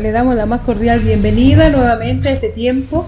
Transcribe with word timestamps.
Le 0.00 0.10
damos 0.10 0.36
la 0.36 0.46
más 0.46 0.62
cordial 0.62 1.00
bienvenida 1.00 1.68
nuevamente 1.68 2.30
a 2.30 2.32
este 2.32 2.48
tiempo 2.48 3.06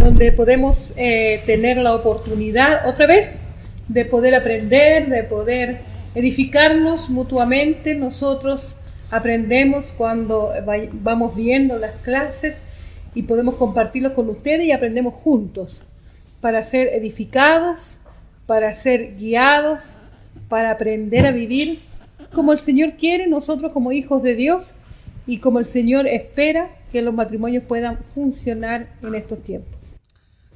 donde 0.00 0.32
podemos 0.32 0.92
eh, 0.96 1.40
tener 1.46 1.76
la 1.76 1.94
oportunidad 1.94 2.88
otra 2.88 3.06
vez 3.06 3.40
de 3.86 4.04
poder 4.04 4.34
aprender, 4.34 5.08
de 5.08 5.22
poder 5.22 5.78
edificarnos 6.16 7.08
mutuamente. 7.08 7.94
Nosotros 7.94 8.74
aprendemos 9.10 9.92
cuando 9.96 10.50
vamos 10.92 11.36
viendo 11.36 11.78
las 11.78 11.94
clases 11.96 12.56
y 13.14 13.22
podemos 13.22 13.54
compartirlos 13.54 14.14
con 14.14 14.28
ustedes 14.28 14.64
y 14.64 14.72
aprendemos 14.72 15.14
juntos 15.14 15.82
para 16.40 16.64
ser 16.64 16.88
edificados, 16.88 17.98
para 18.46 18.74
ser 18.74 19.14
guiados, 19.16 19.98
para 20.48 20.72
aprender 20.72 21.26
a 21.26 21.30
vivir 21.30 21.80
como 22.34 22.52
el 22.52 22.58
Señor 22.58 22.94
quiere, 22.98 23.28
nosotros 23.28 23.72
como 23.72 23.92
hijos 23.92 24.22
de 24.24 24.34
Dios 24.34 24.74
y 25.28 25.40
como 25.40 25.58
el 25.58 25.66
Señor 25.66 26.06
espera 26.06 26.70
que 26.90 27.02
los 27.02 27.12
matrimonios 27.12 27.62
puedan 27.64 27.98
funcionar 27.98 28.88
en 29.02 29.14
estos 29.14 29.44
tiempos. 29.44 29.70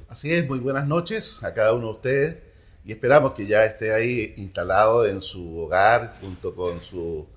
Así 0.09 0.33
es, 0.33 0.49
muy 0.49 0.57
buenas 0.57 0.87
noches 0.87 1.43
a 1.43 1.53
cada 1.53 1.73
uno 1.73 1.89
de 1.89 1.93
ustedes 1.93 2.37
y 2.83 2.91
esperamos 2.91 3.33
que 3.33 3.45
ya 3.45 3.65
esté 3.65 3.93
ahí 3.93 4.33
instalado 4.35 5.05
en 5.05 5.21
su 5.21 5.59
hogar 5.59 6.15
junto 6.19 6.55
con 6.55 6.81
su 6.81 7.27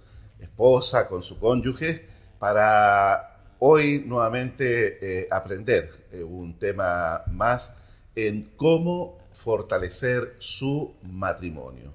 esposa, 0.40 1.08
con 1.08 1.22
su 1.22 1.38
cónyuge, 1.38 2.06
para 2.38 3.36
hoy 3.58 4.02
nuevamente 4.06 4.98
eh, 5.20 5.28
aprender 5.30 6.06
eh, 6.12 6.22
un 6.22 6.58
tema 6.58 7.22
más 7.30 7.70
en 8.14 8.50
cómo 8.56 9.18
fortalecer 9.34 10.36
su 10.38 10.94
matrimonio. 11.02 11.92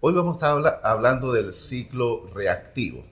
Hoy 0.00 0.12
vamos 0.12 0.34
a 0.34 0.58
estar 0.58 0.80
hablando 0.84 1.32
del 1.32 1.54
ciclo 1.54 2.30
reactivo. 2.34 3.04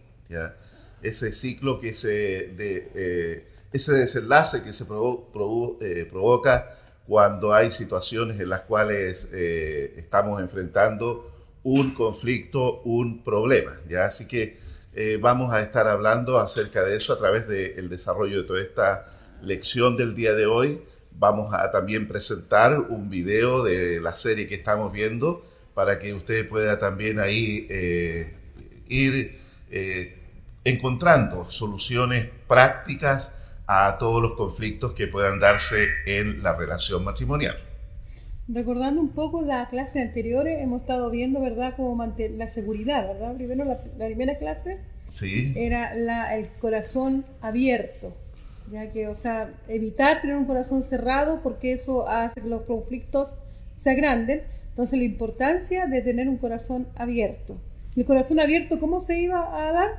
Ese 1.02 1.32
ciclo 1.32 1.78
que 1.78 1.94
se, 1.94 2.08
de, 2.08 2.90
eh, 2.94 3.46
ese 3.72 3.92
desenlace 3.92 4.62
que 4.62 4.72
se 4.72 4.84
eh, 4.84 6.06
provoca 6.10 6.76
cuando 7.06 7.52
hay 7.52 7.70
situaciones 7.70 8.40
en 8.40 8.48
las 8.48 8.60
cuales 8.60 9.28
eh, 9.32 9.94
estamos 9.96 10.40
enfrentando 10.40 11.30
un 11.62 11.94
conflicto, 11.94 12.80
un 12.82 13.22
problema. 13.22 13.76
¿ya? 13.88 14.06
Así 14.06 14.26
que 14.26 14.58
vamos 15.20 15.52
a 15.52 15.62
estar 15.62 15.86
hablando 15.86 16.38
acerca 16.38 16.82
de 16.82 16.96
eso 16.96 17.12
a 17.12 17.18
través 17.18 17.46
del 17.46 17.88
desarrollo 17.88 18.42
de 18.42 18.44
toda 18.46 18.60
esta 18.60 19.06
lección 19.42 19.96
del 19.96 20.14
día 20.14 20.34
de 20.34 20.46
hoy. 20.46 20.82
Vamos 21.12 21.52
a 21.54 21.70
también 21.70 22.08
presentar 22.08 22.78
un 22.78 23.08
video 23.08 23.62
de 23.62 24.00
la 24.00 24.16
serie 24.16 24.48
que 24.48 24.56
estamos 24.56 24.92
viendo 24.92 25.44
para 25.74 25.98
que 25.98 26.12
usted 26.12 26.48
pueda 26.48 26.78
también 26.78 27.18
ahí 27.20 27.66
ir 28.88 29.38
encontrando 30.64 31.50
soluciones 31.50 32.28
prácticas 32.46 33.32
a 33.66 33.98
todos 33.98 34.20
los 34.20 34.32
conflictos 34.32 34.92
que 34.92 35.06
puedan 35.06 35.38
darse 35.38 35.86
en 36.06 36.42
la 36.42 36.54
relación 36.54 37.04
matrimonial. 37.04 37.56
Recordando 38.48 39.00
un 39.00 39.10
poco 39.10 39.42
las 39.42 39.68
clases 39.68 40.02
anteriores, 40.02 40.60
hemos 40.60 40.80
estado 40.80 41.08
viendo, 41.08 41.40
¿verdad?, 41.40 41.74
cómo 41.76 41.94
mantener 41.94 42.36
la 42.36 42.48
seguridad, 42.48 43.06
¿verdad? 43.06 43.36
Primero, 43.36 43.64
la, 43.64 43.78
primera 44.06 44.38
clase 44.38 44.78
sí. 45.06 45.52
era 45.54 45.94
la, 45.94 46.34
el 46.36 46.48
corazón 46.58 47.24
abierto, 47.40 48.12
ya 48.72 48.90
que, 48.90 49.06
o 49.06 49.14
sea, 49.14 49.54
evitar 49.68 50.20
tener 50.20 50.34
un 50.34 50.46
corazón 50.46 50.82
cerrado 50.82 51.40
porque 51.44 51.72
eso 51.72 52.08
hace 52.08 52.40
que 52.40 52.48
los 52.48 52.62
conflictos 52.62 53.28
se 53.76 53.90
agranden. 53.90 54.42
Entonces, 54.70 54.98
la 54.98 55.04
importancia 55.04 55.86
de 55.86 56.02
tener 56.02 56.28
un 56.28 56.38
corazón 56.38 56.88
abierto. 56.96 57.56
¿El 57.94 58.04
corazón 58.04 58.40
abierto 58.40 58.80
cómo 58.80 58.98
se 58.98 59.20
iba 59.20 59.68
a 59.68 59.72
dar? 59.72 59.90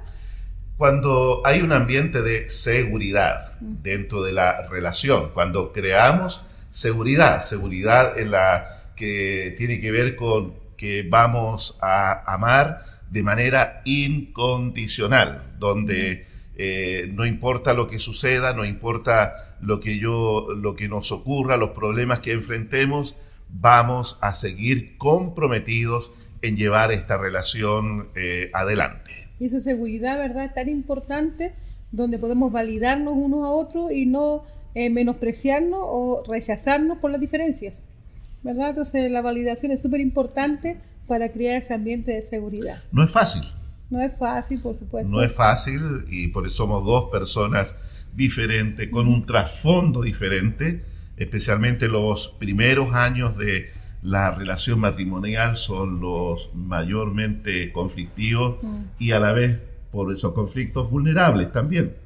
Cuando 0.77 1.41
hay 1.45 1.61
un 1.61 1.71
ambiente 1.71 2.21
de 2.21 2.49
seguridad 2.49 3.53
dentro 3.59 4.23
de 4.23 4.31
la 4.31 4.67
relación, 4.67 5.31
cuando 5.33 5.71
creamos 5.71 6.41
seguridad, 6.71 7.43
seguridad 7.43 8.17
en 8.17 8.31
la 8.31 8.93
que 8.95 9.53
tiene 9.57 9.79
que 9.79 9.91
ver 9.91 10.15
con 10.15 10.53
que 10.77 11.05
vamos 11.07 11.77
a 11.81 12.33
amar 12.33 12.83
de 13.09 13.23
manera 13.23 13.81
incondicional, 13.85 15.43
donde 15.59 16.25
eh, 16.55 17.09
no 17.13 17.25
importa 17.25 17.73
lo 17.73 17.87
que 17.87 17.99
suceda, 17.99 18.53
no 18.53 18.65
importa 18.65 19.57
lo 19.61 19.79
que 19.79 19.99
yo, 19.99 20.47
lo 20.55 20.75
que 20.75 20.87
nos 20.87 21.11
ocurra, 21.11 21.57
los 21.57 21.71
problemas 21.71 22.19
que 22.19 22.31
enfrentemos, 22.31 23.15
vamos 23.49 24.17
a 24.21 24.33
seguir 24.33 24.97
comprometidos 24.97 26.11
en 26.41 26.57
llevar 26.57 26.91
esta 26.91 27.17
relación 27.17 28.09
eh, 28.15 28.49
adelante. 28.53 29.20
Y 29.41 29.45
esa 29.45 29.59
seguridad, 29.59 30.19
¿verdad?, 30.19 30.45
es 30.45 30.53
tan 30.53 30.69
importante 30.69 31.51
donde 31.91 32.19
podemos 32.19 32.51
validarnos 32.51 33.15
unos 33.15 33.43
a 33.43 33.49
otros 33.49 33.91
y 33.91 34.05
no 34.05 34.43
eh, 34.75 34.91
menospreciarnos 34.91 35.79
o 35.81 36.23
rechazarnos 36.27 36.99
por 36.99 37.09
las 37.09 37.19
diferencias. 37.19 37.81
¿Verdad? 38.43 38.69
Entonces 38.69 39.09
la 39.09 39.23
validación 39.23 39.71
es 39.71 39.81
súper 39.81 39.99
importante 39.99 40.77
para 41.07 41.29
crear 41.29 41.57
ese 41.57 41.73
ambiente 41.73 42.11
de 42.11 42.21
seguridad. 42.21 42.83
No 42.91 43.03
es 43.03 43.09
fácil. 43.09 43.41
No 43.89 43.99
es 43.99 44.15
fácil, 44.15 44.61
por 44.61 44.77
supuesto. 44.77 45.09
No 45.09 45.23
es 45.23 45.31
fácil 45.31 46.05
y 46.07 46.27
por 46.27 46.45
eso 46.45 46.57
somos 46.57 46.85
dos 46.85 47.09
personas 47.09 47.73
diferentes, 48.13 48.89
con 48.89 49.07
un 49.07 49.25
trasfondo 49.25 50.03
diferente, 50.03 50.83
especialmente 51.17 51.87
los 51.87 52.27
primeros 52.27 52.93
años 52.93 53.39
de 53.39 53.71
la 54.01 54.31
relación 54.31 54.79
matrimonial 54.79 55.55
son 55.55 55.99
los 55.99 56.49
mayormente 56.53 57.71
conflictivos 57.71 58.57
mm. 58.61 58.81
y 58.99 59.11
a 59.11 59.19
la 59.19 59.33
vez 59.33 59.59
por 59.91 60.11
esos 60.11 60.33
conflictos 60.33 60.89
vulnerables 60.89 61.51
también. 61.51 61.97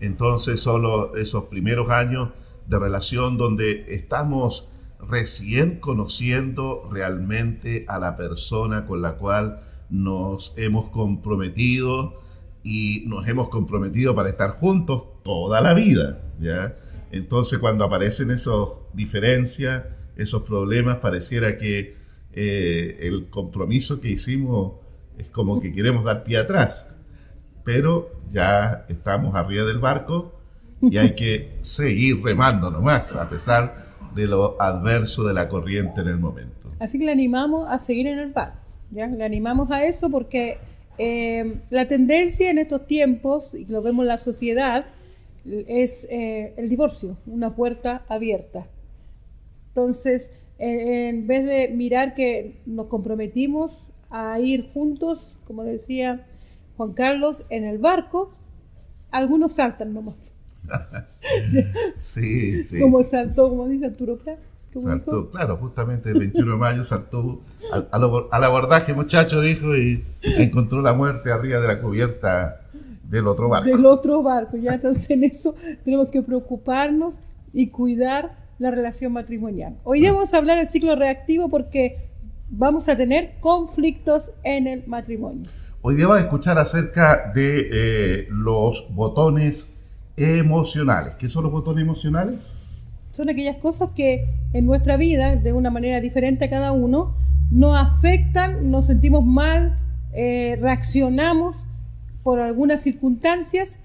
Entonces 0.00 0.60
solo 0.60 1.14
esos 1.16 1.44
primeros 1.44 1.90
años 1.90 2.30
de 2.66 2.78
relación 2.78 3.36
donde 3.36 3.94
estamos 3.94 4.66
recién 4.98 5.80
conociendo 5.80 6.88
realmente 6.90 7.84
a 7.88 7.98
la 7.98 8.16
persona 8.16 8.86
con 8.86 9.02
la 9.02 9.14
cual 9.14 9.60
nos 9.90 10.54
hemos 10.56 10.88
comprometido 10.90 12.20
y 12.62 13.04
nos 13.06 13.26
hemos 13.28 13.48
comprometido 13.48 14.14
para 14.14 14.30
estar 14.30 14.52
juntos 14.52 15.04
toda 15.22 15.60
la 15.60 15.74
vida, 15.74 16.22
¿ya? 16.40 16.76
Entonces 17.10 17.58
cuando 17.58 17.84
aparecen 17.84 18.30
esas 18.30 18.68
diferencias, 18.94 19.84
esos 20.16 20.42
problemas, 20.42 20.96
pareciera 20.98 21.56
que 21.56 21.96
eh, 22.32 22.98
el 23.02 23.28
compromiso 23.28 24.00
que 24.00 24.10
hicimos 24.10 24.74
es 25.18 25.28
como 25.28 25.60
que 25.60 25.72
queremos 25.72 26.04
dar 26.04 26.24
pie 26.24 26.38
atrás, 26.38 26.86
pero 27.64 28.10
ya 28.32 28.86
estamos 28.88 29.34
arriba 29.34 29.64
del 29.64 29.78
barco 29.78 30.40
y 30.80 30.96
hay 30.96 31.14
que 31.14 31.58
seguir 31.62 32.22
remando 32.22 32.70
nomás, 32.70 33.12
a 33.12 33.28
pesar 33.28 33.92
de 34.14 34.26
lo 34.26 34.60
adverso 34.60 35.24
de 35.24 35.34
la 35.34 35.48
corriente 35.48 36.00
en 36.00 36.08
el 36.08 36.18
momento. 36.18 36.70
Así 36.78 36.98
que 36.98 37.04
le 37.04 37.12
animamos 37.12 37.70
a 37.70 37.78
seguir 37.78 38.06
en 38.06 38.18
el 38.18 38.32
barco, 38.32 38.66
¿ya? 38.90 39.06
le 39.06 39.24
animamos 39.24 39.70
a 39.70 39.84
eso 39.84 40.10
porque 40.10 40.58
eh, 40.98 41.60
la 41.70 41.86
tendencia 41.86 42.50
en 42.50 42.58
estos 42.58 42.86
tiempos, 42.86 43.54
y 43.54 43.66
lo 43.66 43.82
vemos 43.82 44.04
en 44.04 44.08
la 44.08 44.18
sociedad, 44.18 44.86
es 45.44 46.06
eh, 46.10 46.54
el 46.56 46.68
divorcio, 46.68 47.16
una 47.26 47.54
puerta 47.54 48.04
abierta. 48.08 48.66
Entonces, 49.74 50.30
en 50.58 51.26
vez 51.26 51.46
de 51.46 51.68
mirar 51.68 52.14
que 52.14 52.60
nos 52.66 52.86
comprometimos 52.86 53.88
a 54.10 54.38
ir 54.38 54.70
juntos, 54.72 55.36
como 55.46 55.64
decía 55.64 56.26
Juan 56.76 56.92
Carlos, 56.92 57.42
en 57.48 57.64
el 57.64 57.78
barco, 57.78 58.34
algunos 59.10 59.54
saltan 59.54 59.94
nomás. 59.94 60.18
sí, 61.96 62.64
sí. 62.64 62.80
Como 62.80 63.02
saltó, 63.02 63.48
como 63.48 63.66
dice 63.66 63.86
Arturo 63.86 64.18
Prat. 64.18 64.38
Saltó, 64.80 65.28
claro, 65.28 65.58
justamente 65.58 66.10
el 66.10 66.18
21 66.18 66.52
de 66.52 66.58
mayo 66.58 66.84
saltó 66.84 67.40
al, 67.72 67.88
al, 67.90 68.44
abordaje, 68.44 68.94
muchacho, 68.94 69.40
dijo, 69.42 69.76
y 69.76 70.02
encontró 70.22 70.80
la 70.80 70.94
muerte 70.94 71.30
arriba 71.30 71.60
de 71.60 71.68
la 71.68 71.80
cubierta 71.80 72.62
del 73.02 73.26
otro 73.26 73.50
barco. 73.50 73.68
Del 73.68 73.84
otro 73.84 74.22
barco, 74.22 74.56
ya 74.56 74.74
entonces 74.74 75.10
en 75.10 75.24
eso 75.24 75.54
tenemos 75.84 76.08
que 76.08 76.22
preocuparnos 76.22 77.16
y 77.52 77.68
cuidar 77.68 78.41
la 78.62 78.70
relación 78.70 79.12
matrimonial. 79.12 79.76
Hoy 79.82 79.98
día 80.00 80.12
vamos 80.12 80.32
a 80.32 80.38
hablar 80.38 80.56
del 80.56 80.66
ciclo 80.66 80.94
reactivo 80.94 81.48
porque 81.48 81.96
vamos 82.48 82.88
a 82.88 82.96
tener 82.96 83.32
conflictos 83.40 84.30
en 84.44 84.68
el 84.68 84.86
matrimonio. 84.86 85.50
Hoy 85.80 85.96
día 85.96 86.06
vamos 86.06 86.22
a 86.22 86.26
escuchar 86.26 86.58
acerca 86.58 87.32
de 87.34 87.68
eh, 87.72 88.26
los 88.30 88.86
botones 88.94 89.66
emocionales. 90.16 91.16
¿Qué 91.16 91.28
son 91.28 91.42
los 91.42 91.50
botones 91.50 91.82
emocionales? 91.82 92.86
Son 93.10 93.28
aquellas 93.28 93.56
cosas 93.56 93.90
que 93.96 94.28
en 94.52 94.64
nuestra 94.64 94.96
vida, 94.96 95.34
de 95.34 95.52
una 95.52 95.70
manera 95.70 96.00
diferente 96.00 96.44
a 96.44 96.50
cada 96.50 96.70
uno, 96.70 97.16
nos 97.50 97.76
afectan, 97.76 98.70
nos 98.70 98.86
sentimos 98.86 99.24
mal, 99.24 99.76
eh, 100.12 100.56
reaccionamos 100.60 101.66
por 102.22 102.38
algunas 102.38 102.80
circunstancias, 102.80 103.80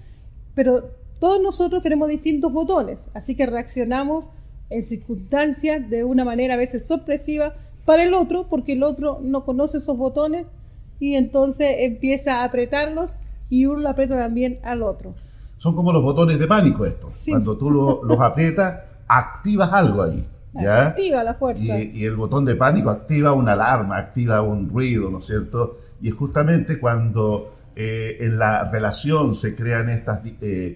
pero 0.54 0.92
todos 1.18 1.42
nosotros 1.42 1.82
tenemos 1.82 2.08
distintos 2.08 2.52
botones, 2.52 3.08
así 3.12 3.34
que 3.34 3.44
reaccionamos 3.44 4.30
en 4.70 4.82
circunstancias 4.82 5.88
de 5.88 6.04
una 6.04 6.24
manera 6.24 6.54
a 6.54 6.56
veces 6.58 6.86
sorpresiva 6.86 7.54
para 7.84 8.02
el 8.02 8.12
otro, 8.14 8.46
porque 8.48 8.72
el 8.74 8.82
otro 8.82 9.18
no 9.22 9.44
conoce 9.44 9.78
esos 9.78 9.96
botones 9.96 10.46
y 11.00 11.14
entonces 11.14 11.76
empieza 11.80 12.40
a 12.40 12.44
apretarlos 12.44 13.12
y 13.48 13.66
uno 13.66 13.80
lo 13.80 13.88
aprieta 13.88 14.16
también 14.18 14.58
al 14.62 14.82
otro. 14.82 15.14
Son 15.56 15.74
como 15.74 15.92
los 15.92 16.02
botones 16.02 16.38
de 16.38 16.46
pánico 16.46 16.84
estos. 16.84 17.14
Sí. 17.14 17.30
Cuando 17.30 17.56
tú 17.56 17.70
lo- 17.70 18.02
los 18.04 18.20
aprietas, 18.20 18.80
activas 19.08 19.72
algo 19.72 20.02
ahí. 20.02 20.26
¿ya? 20.54 20.88
Activa 20.88 21.22
la 21.24 21.34
fuerza. 21.34 21.78
Y, 21.80 21.92
y 21.94 22.04
el 22.04 22.16
botón 22.16 22.44
de 22.44 22.54
pánico 22.56 22.90
activa 22.90 23.32
una 23.32 23.52
alarma, 23.52 23.96
activa 23.96 24.42
un 24.42 24.68
ruido, 24.68 25.08
¿no 25.10 25.18
es 25.18 25.26
cierto? 25.26 25.78
Y 26.00 26.08
es 26.08 26.14
justamente 26.14 26.78
cuando 26.78 27.54
eh, 27.76 28.16
en 28.20 28.38
la 28.38 28.68
relación 28.70 29.34
se 29.34 29.54
crean 29.54 29.88
estos 29.88 30.18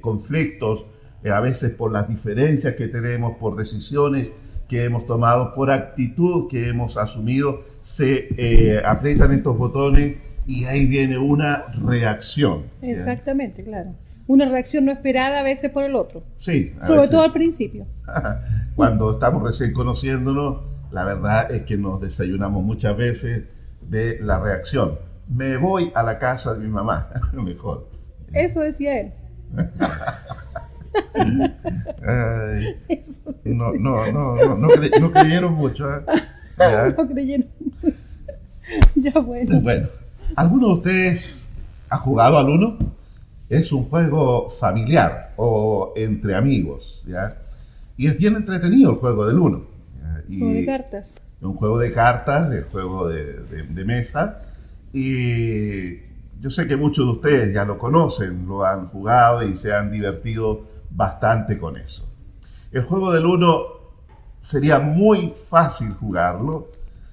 conflictos, 0.01 0.81
eh, 0.81 0.85
a 1.31 1.41
veces 1.41 1.71
por 1.71 1.93
las 1.93 2.09
diferencias 2.09 2.75
que 2.75 2.89
tenemos, 2.89 3.37
por 3.39 3.57
decisiones 3.57 4.29
que 4.69 4.85
hemos 4.85 5.05
tomado, 5.07 5.53
por 5.55 5.71
actitud 5.71 6.49
que 6.49 6.69
hemos 6.69 6.97
asumido, 6.97 7.63
se 7.83 8.29
eh, 8.37 8.83
aprietan 8.85 9.33
estos 9.33 9.57
botones 9.59 10.17
y 10.47 10.65
ahí 10.65 10.87
viene 10.87 11.19
una 11.19 11.67
reacción. 11.85 12.65
Exactamente, 12.81 13.63
claro. 13.65 13.95
Una 14.27 14.49
reacción 14.49 14.85
no 14.87 14.93
esperada 14.93 15.41
a 15.41 15.43
veces 15.43 15.71
por 15.71 15.85
el 15.85 15.95
otro. 15.95 16.23
Sí, 16.37 16.75
Sobre 16.87 17.01
veces- 17.01 17.11
todo 17.11 17.23
al 17.23 17.33
principio. 17.33 17.87
Cuando 18.75 19.13
estamos 19.13 19.43
recién 19.43 19.73
conociéndonos, 19.73 20.63
la 20.91 21.05
verdad 21.05 21.51
es 21.53 21.63
que 21.63 21.77
nos 21.77 22.01
desayunamos 22.01 22.63
muchas 22.65 22.97
veces 22.97 23.45
de 23.83 24.19
la 24.21 24.39
reacción. 24.41 24.99
Me 25.29 25.57
voy 25.57 25.93
a 25.95 26.03
la 26.03 26.19
casa 26.19 26.55
de 26.55 26.61
mi 26.61 26.69
mamá, 26.69 27.09
mejor. 27.33 27.89
Eso 28.33 28.61
decía 28.61 29.01
él. 29.01 29.13
Ay, 32.07 32.77
no, 33.45 33.73
no, 33.73 34.07
no, 34.13 34.35
no, 34.37 34.57
no, 34.57 34.69
cre- 34.69 35.01
no 35.01 35.11
creyeron 35.11 35.55
mucho. 35.55 35.89
¿eh? 35.95 36.01
Ya. 36.59 36.89
no 36.99 37.09
creyeron. 37.09 37.47
ya 38.95 39.19
bueno. 39.21 39.61
Bueno, 39.61 39.89
¿alguno 40.37 40.69
de 40.69 40.73
ustedes 40.75 41.49
ha 41.89 41.99
jugado 41.99 42.39
al 42.39 42.49
Uno? 42.49 42.79
Es 43.49 43.71
un 43.73 43.85
juego 43.89 44.49
familiar 44.51 45.33
o 45.37 45.93
entre 45.97 46.35
amigos, 46.35 47.05
¿ya? 47.07 47.37
Y 47.97 48.07
es 48.07 48.17
bien 48.17 48.37
entretenido 48.37 48.91
el 48.91 48.97
juego 48.97 49.27
del 49.27 49.39
Uno. 49.39 49.63
¿ya? 50.01 50.23
Y- 50.29 50.39
Juego 50.39 50.55
de 50.55 50.67
cartas. 50.67 51.15
un 51.43 51.55
juego 51.55 51.79
de 51.79 51.93
cartas, 51.93 52.51
de 52.51 52.63
juego 52.63 53.09
de, 53.09 53.25
de- 53.45 53.63
de 53.65 53.85
mesa. 53.85 54.43
Y 54.93 55.99
yo 56.41 56.51
sé 56.51 56.67
que 56.67 56.77
muchos 56.77 57.07
de 57.07 57.13
ustedes 57.13 57.55
ya 57.55 57.65
lo 57.65 57.79
conocen, 57.79 58.47
lo 58.47 58.65
han 58.65 58.89
jugado 58.89 59.43
y 59.47 59.57
se 59.57 59.73
han 59.73 59.91
divertido 59.91 60.72
bastante 60.95 61.59
con 61.59 61.77
eso. 61.77 62.09
El 62.71 62.85
juego 62.85 63.13
del 63.13 63.27
uno 63.27 63.63
sería 64.41 64.81
muy 64.81 65.33
fácil 65.49 65.93
jugarlo 65.93 66.69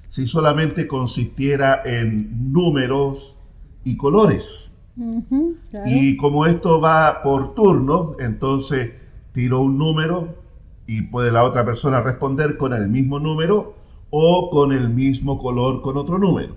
si 0.08 0.28
solamente 0.28 0.88
consistiera 0.88 1.82
en 1.86 2.52
números 2.52 3.36
y 3.84 3.96
colores. 3.98 4.72
Claro. 5.72 5.86
Y 5.86 6.18
como 6.18 6.46
esto 6.46 6.82
va 6.82 7.22
por 7.24 7.54
turno, 7.54 8.16
entonces 8.20 8.92
tiro 9.32 9.62
un 9.62 9.78
número 9.78 10.36
y 10.88 11.04
puede 11.04 11.32
la 11.32 11.44
otra 11.44 11.64
persona 11.64 12.02
responder 12.02 12.58
con 12.58 12.74
el 12.74 12.90
mismo 12.90 13.20
número 13.20 13.76
o 14.10 14.50
con 14.50 14.72
el 14.72 14.90
mismo 14.90 15.38
color 15.40 15.82
con 15.82 15.98
otro 15.98 16.18
número. 16.18 16.56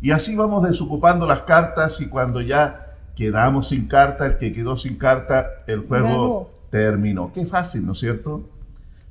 Y 0.00 0.12
así 0.12 0.34
vamos 0.36 0.62
desocupando 0.62 1.26
las 1.26 1.42
cartas 1.42 2.00
y 2.00 2.08
cuando 2.08 2.40
ya 2.40 2.87
quedamos 3.22 3.68
sin 3.68 3.88
carta, 3.88 4.26
el 4.26 4.38
que 4.38 4.52
quedó 4.52 4.76
sin 4.76 4.96
carta, 4.96 5.46
el 5.66 5.80
juego 5.80 6.50
terminó. 6.70 7.32
Qué 7.32 7.44
fácil, 7.46 7.84
¿no 7.84 7.92
es 7.92 7.98
cierto? 7.98 8.48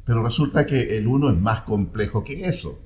Pero 0.06 0.24
resulta 0.24 0.66
que 0.66 0.98
el 0.98 1.08
uno 1.08 1.30
es 1.30 1.38
más 1.38 1.62
complejo 1.62 2.24
que 2.24 2.46
eso 2.48 2.80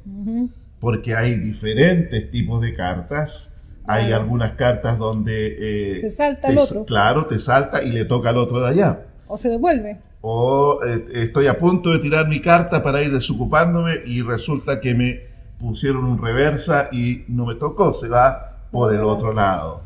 porque 0.79 1.15
hay 1.15 1.35
diferentes 1.37 2.31
tipos 2.31 2.59
de 2.59 2.73
cartas. 2.73 3.51
Hay 3.85 4.07
Claro. 4.07 4.23
algunas 4.23 4.51
cartas 4.53 4.97
donde... 4.97 5.93
eh, 5.93 5.97
Se 5.99 6.09
salta 6.09 6.47
te- 6.47 6.53
al 6.53 6.57
otro. 6.57 6.85
Claro, 6.85 7.25
te 7.27 7.37
salta 7.37 7.83
y 7.83 7.91
le 7.91 8.05
toca 8.05 8.29
al 8.29 8.37
otro 8.37 8.59
de 8.61 8.69
allá. 8.69 9.05
O 9.27 9.37
se 9.37 9.49
devuelve. 9.49 9.99
O 10.21 10.79
eh, 10.83 11.05
estoy 11.13 11.45
a 11.47 11.57
punto 11.59 11.91
de 11.91 11.99
tirar 11.99 12.27
mi 12.27 12.41
carta 12.41 12.81
para 12.81 13.01
ir 13.03 13.11
desocupándome 13.13 14.01
y 14.07 14.23
resulta 14.23 14.79
que 14.81 14.95
me 14.95 15.19
pusieron 15.59 16.05
un 16.05 16.19
reversa 16.19 16.89
y 16.91 17.25
no 17.27 17.45
me 17.45 17.53
tocó, 17.55 17.93
se 17.93 18.07
va 18.07 18.57
por 18.71 18.91
el 18.93 19.01
otro 19.03 19.33
lado. 19.33 19.83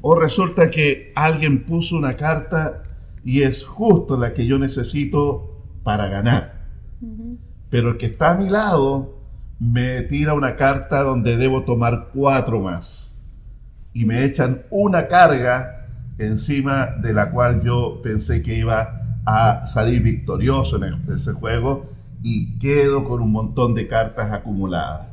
O 0.00 0.14
resulta 0.14 0.70
que 0.70 1.12
alguien 1.14 1.64
puso 1.64 1.96
una 1.96 2.16
carta 2.16 2.82
y 3.24 3.42
es 3.42 3.64
justo 3.64 4.16
la 4.16 4.34
que 4.34 4.46
yo 4.46 4.58
necesito 4.58 5.62
para 5.84 6.08
ganar 6.08 6.62
pero 7.72 7.92
el 7.92 7.96
que 7.96 8.04
está 8.04 8.32
a 8.32 8.36
mi 8.36 8.50
lado 8.50 9.16
me 9.58 10.02
tira 10.02 10.34
una 10.34 10.56
carta 10.56 11.02
donde 11.02 11.38
debo 11.38 11.64
tomar 11.64 12.10
cuatro 12.12 12.60
más 12.60 13.16
y 13.94 14.04
me 14.04 14.24
echan 14.24 14.62
una 14.68 15.08
carga 15.08 15.86
encima 16.18 16.94
de 17.00 17.14
la 17.14 17.30
cual 17.30 17.62
yo 17.62 18.02
pensé 18.02 18.42
que 18.42 18.58
iba 18.58 19.20
a 19.24 19.66
salir 19.66 20.02
victorioso 20.02 20.76
en 20.84 21.14
ese 21.14 21.32
juego 21.32 21.86
y 22.22 22.58
quedo 22.58 23.04
con 23.04 23.22
un 23.22 23.32
montón 23.32 23.74
de 23.74 23.88
cartas 23.88 24.30
acumuladas. 24.30 25.08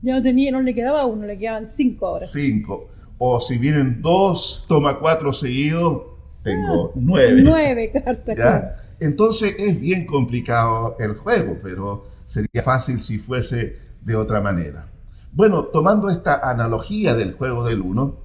Ya 0.00 0.16
no 0.16 0.22
tenía, 0.22 0.50
no 0.50 0.62
le 0.62 0.74
quedaba 0.74 1.04
uno, 1.04 1.26
le 1.26 1.36
quedaban 1.36 1.66
cinco 1.66 2.06
ahora. 2.06 2.24
Cinco. 2.24 2.88
O 3.24 3.40
si 3.40 3.56
vienen 3.56 4.02
dos, 4.02 4.64
toma 4.66 4.98
cuatro 4.98 5.32
seguidos, 5.32 6.02
tengo 6.42 6.90
nueve. 6.96 7.36
Ah, 7.38 7.42
Nueve 7.44 7.92
cartas. 7.92 8.34
claro. 8.34 8.66
¿Ya? 8.66 8.82
Entonces 8.98 9.54
es 9.60 9.78
bien 9.80 10.06
complicado 10.06 10.96
el 10.98 11.14
juego, 11.14 11.56
pero 11.62 12.04
sería 12.26 12.64
fácil 12.64 13.00
si 13.00 13.20
fuese 13.20 13.78
de 14.00 14.16
otra 14.16 14.40
manera. 14.40 14.88
Bueno, 15.30 15.66
tomando 15.66 16.10
esta 16.10 16.50
analogía 16.50 17.14
del 17.14 17.34
juego 17.34 17.64
del 17.64 17.80
uno, 17.82 18.16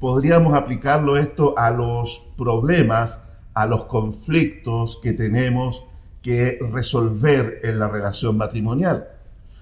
podríamos 0.00 0.54
aplicarlo 0.54 1.16
esto 1.16 1.54
a 1.56 1.70
los 1.70 2.24
problemas, 2.36 3.20
a 3.54 3.66
los 3.66 3.84
conflictos 3.84 4.98
que 5.00 5.12
tenemos 5.12 5.84
que 6.22 6.58
resolver 6.72 7.60
en 7.62 7.78
la 7.78 7.86
relación 7.86 8.36
matrimonial. 8.36 9.06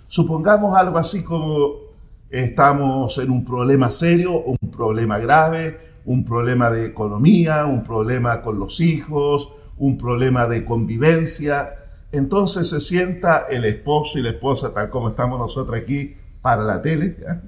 Supongamos 0.08 0.78
algo 0.78 0.96
así 0.96 1.22
como 1.22 1.89
estamos 2.30 3.18
en 3.18 3.30
un 3.30 3.44
problema 3.44 3.90
serio, 3.90 4.40
un 4.40 4.70
problema 4.70 5.18
grave, 5.18 5.78
un 6.04 6.24
problema 6.24 6.70
de 6.70 6.86
economía, 6.86 7.66
un 7.66 7.82
problema 7.82 8.40
con 8.42 8.58
los 8.58 8.80
hijos, 8.80 9.52
un 9.78 9.98
problema 9.98 10.46
de 10.46 10.64
convivencia. 10.64 11.74
Entonces 12.12 12.68
se 12.68 12.80
sienta 12.80 13.46
el 13.50 13.64
esposo 13.64 14.18
y 14.18 14.22
la 14.22 14.30
esposa, 14.30 14.72
tal 14.72 14.90
como 14.90 15.10
estamos 15.10 15.38
nosotros 15.38 15.80
aquí, 15.80 16.14
para 16.40 16.62
la 16.62 16.80
tele. 16.80 17.16
¿ya? 17.20 17.42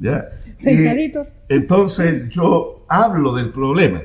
¿Ya? 0.00 0.28
Y 0.58 0.62
Sentaditos. 0.62 1.32
entonces 1.48 2.28
yo 2.30 2.84
hablo 2.88 3.34
del 3.34 3.50
problema 3.50 4.02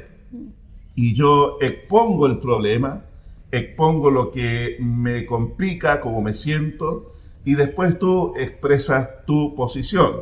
y 0.96 1.14
yo 1.14 1.58
expongo 1.62 2.26
el 2.26 2.40
problema, 2.40 3.04
expongo 3.52 4.10
lo 4.10 4.32
que 4.32 4.78
me 4.80 5.26
complica, 5.26 6.02
cómo 6.02 6.22
me 6.22 6.34
siento, 6.34 7.14
y 7.48 7.56
después 7.56 7.98
tú 7.98 8.34
expresas 8.36 9.24
tu 9.26 9.56
posición. 9.56 10.18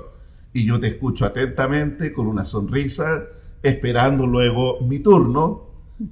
Y 0.54 0.64
yo 0.64 0.80
te 0.80 0.90
escucho 0.90 1.26
atentamente, 1.26 2.14
con 2.14 2.28
una 2.28 2.46
sonrisa, 2.46 3.24
esperando 3.64 4.28
luego 4.28 4.80
mi 4.82 5.00
turno. 5.00 5.64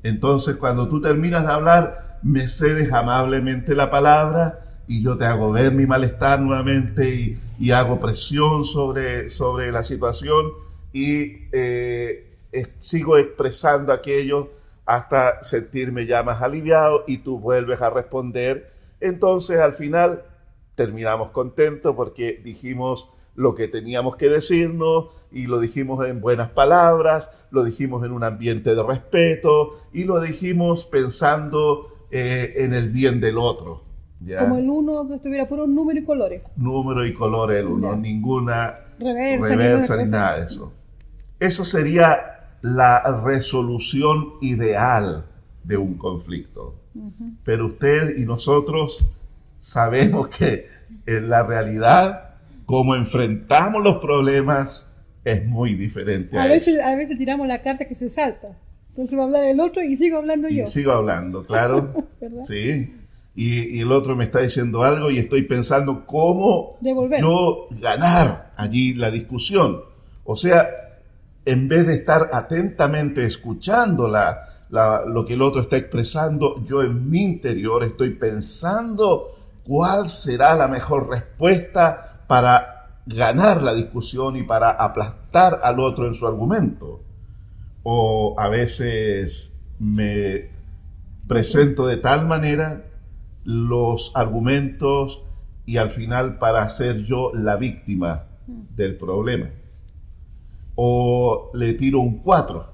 Entonces, 0.01 0.55
cuando 0.55 0.88
tú 0.88 1.00
terminas 1.00 1.46
de 1.46 1.53
hablar, 1.53 2.20
me 2.24 2.48
cedes 2.48 2.91
amablemente 2.91 3.75
la 3.75 3.91
palabra 3.91 4.62
y 4.88 5.03
yo 5.03 5.15
te 5.15 5.25
hago 5.25 5.51
ver 5.51 5.72
mi 5.72 5.86
malestar 5.86 6.41
nuevamente 6.41 7.38
y, 7.60 7.70
hago 7.70 8.00
presión 8.00 8.65
sobre, 8.65 9.29
sobre 9.29 9.72
la 9.72 9.84
situación 9.84 10.48
y 10.93 11.48
eh, 11.51 12.38
sigo 12.79 13.20
expresando 13.20 13.93
aquello 13.93 14.50
hasta 14.88 15.43
sentirme 15.43 16.08
ya 16.08 16.24
más 16.24 16.41
aliviado 16.41 17.03
y 17.05 17.20
tú 17.20 17.38
vuelves 17.38 17.79
a 17.82 17.91
responder. 17.91 18.72
Entonces 19.00 19.60
al 19.60 19.74
final 19.74 20.24
terminamos 20.75 21.30
contentos 21.32 21.96
porque 21.96 22.42
dijimos 22.44 23.10
lo 23.36 23.56
que 23.56 23.68
teníamos 23.68 24.15
que 24.15 24.30
decirnos 24.30 25.08
y 25.32 25.48
lo 25.48 25.60
dijimos 25.60 26.06
en 26.08 26.22
buenas 26.22 26.50
palabras, 26.51 27.32
lo 27.51 27.63
dijimos 27.63 28.06
en 28.06 28.12
un 28.12 28.24
ambiente 28.24 28.75
de 28.75 28.84
respeto 28.84 29.80
y 29.92 30.03
lo 30.03 30.22
dijimos 30.22 30.86
pensando 30.86 31.88
eh, 32.12 32.53
en 32.58 32.74
el 32.74 32.89
bien 32.89 33.20
del 33.20 33.38
otro. 33.39 33.82
¿ya? 34.24 34.39
Como 34.39 34.58
el 34.58 34.70
uno 34.70 35.08
que 35.08 35.15
estuviera 35.15 35.48
puro 35.48 35.65
número 35.65 36.00
y 36.00 36.03
colores. 36.03 36.44
Número 36.56 37.06
y 37.06 37.13
color 37.13 37.51
el 37.53 37.65
uno, 37.68 37.92
Ya. 37.92 37.98
ninguna 37.98 38.80
Reversa, 39.00 39.48
reversa 39.48 39.98
ni 39.98 40.10
nada 40.12 40.39
de 40.39 40.46
eso. 40.46 40.72
Eso 41.39 41.65
sería 41.65 42.51
la 42.62 43.01
resolución 43.25 44.34
ideal 44.42 45.25
de 45.63 45.77
un 45.77 45.96
conflicto. 45.96 46.75
Pero 47.44 47.65
usted 47.65 48.18
y 48.18 48.22
nosotros 48.25 49.03
sabemos 49.63 50.27
que 50.27 50.67
en 51.05 51.29
la 51.29 51.41
realidad, 51.43 52.32
como 52.65 52.96
enfrentamos 52.96 53.82
los 53.84 53.96
problemas, 53.96 54.86
es 55.24 55.46
muy 55.46 55.75
diferente. 55.75 56.38
A, 56.38 56.43
A 56.43 56.46
eso. 56.48 56.72
veces, 56.72 56.79
a 56.86 56.96
veces 56.96 57.17
tiramos 57.17 57.48
la 57.48 57.62
carta 57.62 57.86
que 57.86 57.96
se 57.96 58.10
salta. 58.10 58.50
Entonces 58.89 59.17
va 59.17 59.24
a 59.24 59.25
hablar 59.25 59.43
el 59.46 59.60
otro 59.60 59.82
y 59.82 59.96
sigo 59.96 60.17
hablando 60.17 60.50
yo. 60.50 60.63
Y 60.63 60.67
sigo 60.67 60.91
hablando, 60.91 61.46
claro. 61.46 61.93
¿Verdad? 62.22 62.43
sí. 62.46 62.93
Y, 63.36 63.77
y 63.77 63.79
el 63.79 63.91
otro 63.91 64.15
me 64.15 64.25
está 64.25 64.41
diciendo 64.41 64.84
algo 64.84 65.10
y 65.10 65.17
estoy 65.17 65.43
pensando 65.43 66.05
cómo 66.05 66.77
Devolver. 66.82 67.20
yo 67.20 67.67
ganar 67.72 68.51
allí 68.58 68.93
la 68.93 69.10
discusión. 69.10 69.82
O 70.25 70.36
sea, 70.36 70.70
en 71.46 71.67
vez 71.67 71.88
de 71.88 71.96
estar 71.96 72.29
atentamente 72.32 73.25
escuchando 73.25 74.08
la, 74.08 74.41
lo 75.08 75.25
que 75.25 75.34
el 75.34 75.41
otro 75.41 75.62
está 75.62 75.77
expresando, 75.77 76.63
yo 76.65 76.84
en 76.84 77.10
mi 77.10 77.24
interior 77.24 77.84
estoy 77.84 78.12
pensando 78.12 79.29
cuál 79.65 80.10
será 80.10 80.55
la 80.55 80.67
mejor 80.67 81.10
respuesta 81.10 82.24
para 82.27 83.01
ganar 83.05 83.62
la 83.62 83.74
discusión 83.74 84.36
y 84.38 84.43
para 84.43 84.72
aplastar 84.72 85.62
al 85.63 85.79
otro 85.79 86.08
en 86.08 86.15
su 86.15 86.27
argumento. 86.27 87.01
O 87.84 88.36
a 88.38 88.50
veces 88.50 89.53
me 89.79 90.50
presento 91.27 91.86
de 91.86 91.98
tal 91.98 92.27
manera 92.27 92.86
los 93.43 94.12
argumentos 94.15 95.24
y 95.65 95.77
al 95.77 95.91
final 95.91 96.38
para 96.39 96.67
ser 96.70 97.03
yo 97.03 97.32
la 97.34 97.55
víctima 97.55 98.25
del 98.48 98.98
problema. 98.98 99.50
O 100.75 101.51
le 101.53 101.74
tiro 101.74 102.00
un 102.00 102.20
cuatro, 102.20 102.74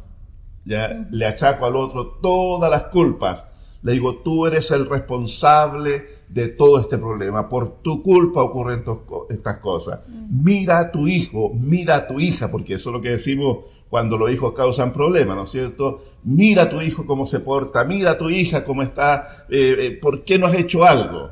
ya 0.65 1.07
le 1.09 1.25
achaco 1.25 1.65
al 1.65 1.75
otro 1.75 2.19
todas 2.21 2.69
las 2.69 2.83
culpas. 2.83 3.45
Le 3.81 3.93
digo, 3.93 4.17
tú 4.17 4.45
eres 4.45 4.71
el 4.71 4.89
responsable 4.89 6.18
de 6.29 6.49
todo 6.49 6.79
este 6.79 6.97
problema. 6.97 7.49
Por 7.49 7.81
tu 7.81 8.01
culpa 8.03 8.43
ocurren 8.43 8.83
estas 9.29 9.57
cosas. 9.57 9.99
Mira 10.29 10.79
a 10.79 10.91
tu 10.91 11.07
hijo, 11.07 11.51
mira 11.53 11.95
a 11.95 12.07
tu 12.07 12.19
hija, 12.19 12.49
porque 12.51 12.75
eso 12.75 12.89
es 12.89 12.93
lo 12.93 13.01
que 13.01 13.09
decimos 13.09 13.59
cuando 13.89 14.17
los 14.17 14.31
hijos 14.31 14.53
causan 14.53 14.93
problemas, 14.93 15.35
¿no 15.35 15.43
es 15.43 15.51
cierto? 15.51 16.01
Mira 16.23 16.63
a 16.63 16.69
tu 16.69 16.79
hijo 16.79 17.07
cómo 17.07 17.25
se 17.25 17.39
porta, 17.39 17.83
mira 17.85 18.11
a 18.11 18.17
tu 18.19 18.29
hija 18.29 18.63
cómo 18.63 18.83
está, 18.83 19.45
eh, 19.49 19.75
eh, 19.79 19.99
¿por 19.99 20.23
qué 20.23 20.37
no 20.37 20.45
has 20.45 20.55
hecho 20.55 20.85
algo? 20.85 21.31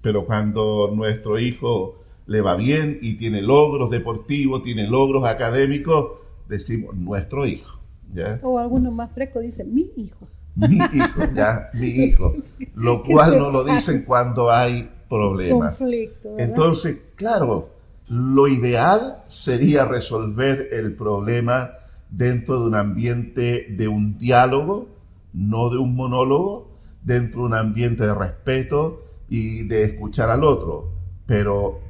Pero 0.00 0.24
cuando 0.24 0.90
nuestro 0.94 1.38
hijo 1.38 1.96
le 2.26 2.40
va 2.40 2.56
bien 2.56 2.98
y 3.02 3.14
tiene 3.14 3.42
logros 3.42 3.90
deportivos, 3.90 4.62
tiene 4.62 4.86
logros 4.86 5.26
académicos, 5.26 6.12
decimos 6.48 6.96
nuestro 6.96 7.46
hijo. 7.46 7.78
¿ya? 8.14 8.40
O 8.42 8.58
algunos 8.58 8.94
más 8.94 9.12
frescos 9.12 9.42
dicen 9.42 9.74
mi 9.74 9.90
hijo. 9.96 10.26
Mi 10.58 10.76
hijo, 10.76 11.20
ya, 11.34 11.70
mi 11.74 11.88
hijo. 12.04 12.34
Lo 12.74 13.02
cual 13.02 13.38
no 13.38 13.50
lo 13.50 13.64
dicen 13.64 14.02
cuando 14.04 14.50
hay 14.50 14.90
problemas. 15.08 15.76
Conflicto, 15.76 16.34
Entonces, 16.38 16.96
claro, 17.14 17.70
lo 18.08 18.48
ideal 18.48 19.22
sería 19.28 19.84
resolver 19.84 20.68
el 20.72 20.94
problema 20.94 21.70
dentro 22.10 22.60
de 22.60 22.66
un 22.66 22.74
ambiente 22.74 23.66
de 23.70 23.88
un 23.88 24.18
diálogo, 24.18 24.88
no 25.32 25.70
de 25.70 25.78
un 25.78 25.94
monólogo, 25.94 26.70
dentro 27.02 27.42
de 27.42 27.46
un 27.46 27.54
ambiente 27.54 28.06
de 28.06 28.14
respeto 28.14 29.04
y 29.28 29.64
de 29.68 29.84
escuchar 29.84 30.30
al 30.30 30.42
otro. 30.42 30.90
Pero 31.26 31.80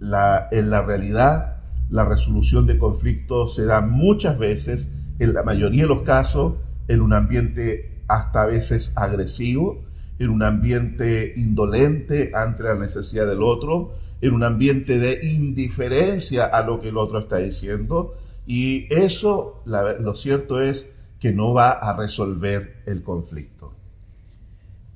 la, 0.00 0.48
en 0.50 0.70
la 0.70 0.82
realidad, 0.82 1.58
la 1.90 2.04
resolución 2.04 2.66
de 2.66 2.78
conflictos 2.78 3.54
se 3.54 3.64
da 3.64 3.80
muchas 3.80 4.38
veces, 4.38 4.88
en 5.18 5.34
la 5.34 5.42
mayoría 5.42 5.82
de 5.82 5.88
los 5.88 6.02
casos, 6.02 6.54
en 6.88 7.02
un 7.02 7.12
ambiente 7.12 7.87
hasta 8.08 8.42
a 8.42 8.46
veces 8.46 8.92
agresivo, 8.96 9.84
en 10.18 10.30
un 10.30 10.42
ambiente 10.42 11.32
indolente 11.36 12.32
ante 12.34 12.64
la 12.64 12.74
necesidad 12.74 13.26
del 13.26 13.42
otro, 13.42 13.92
en 14.20 14.34
un 14.34 14.42
ambiente 14.42 14.98
de 14.98 15.24
indiferencia 15.24 16.44
a 16.46 16.64
lo 16.64 16.80
que 16.80 16.88
el 16.88 16.96
otro 16.96 17.20
está 17.20 17.36
diciendo, 17.36 18.14
y 18.46 18.92
eso, 18.92 19.62
lo 19.64 20.14
cierto 20.14 20.60
es 20.60 20.88
que 21.20 21.32
no 21.32 21.52
va 21.52 21.70
a 21.70 21.96
resolver 21.96 22.82
el 22.86 23.02
conflicto. 23.02 23.72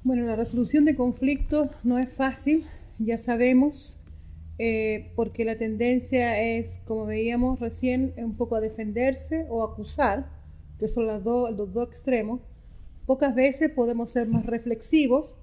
Bueno, 0.04 0.26
la 0.26 0.34
resolución 0.34 0.84
de 0.84 0.96
conflictos 0.96 1.68
no 1.84 1.98
es 1.98 2.12
fácil, 2.12 2.66
ya 2.98 3.18
sabemos, 3.18 3.98
eh, 4.58 5.12
porque 5.14 5.44
la 5.44 5.56
tendencia 5.56 6.40
es, 6.40 6.80
como 6.86 7.06
veíamos 7.06 7.60
recién, 7.60 8.12
un 8.16 8.36
poco 8.36 8.56
a 8.56 8.60
defenderse 8.60 9.46
o 9.48 9.62
acusar, 9.62 10.28
que 10.78 10.88
son 10.88 11.06
los 11.06 11.22
dos 11.22 11.88
extremos. 11.88 12.40
Pocas 13.06 13.34
veces 13.34 13.70
podemos 13.70 14.10
ser 14.10 14.28
más 14.28 14.46
reflexivos 14.46 15.34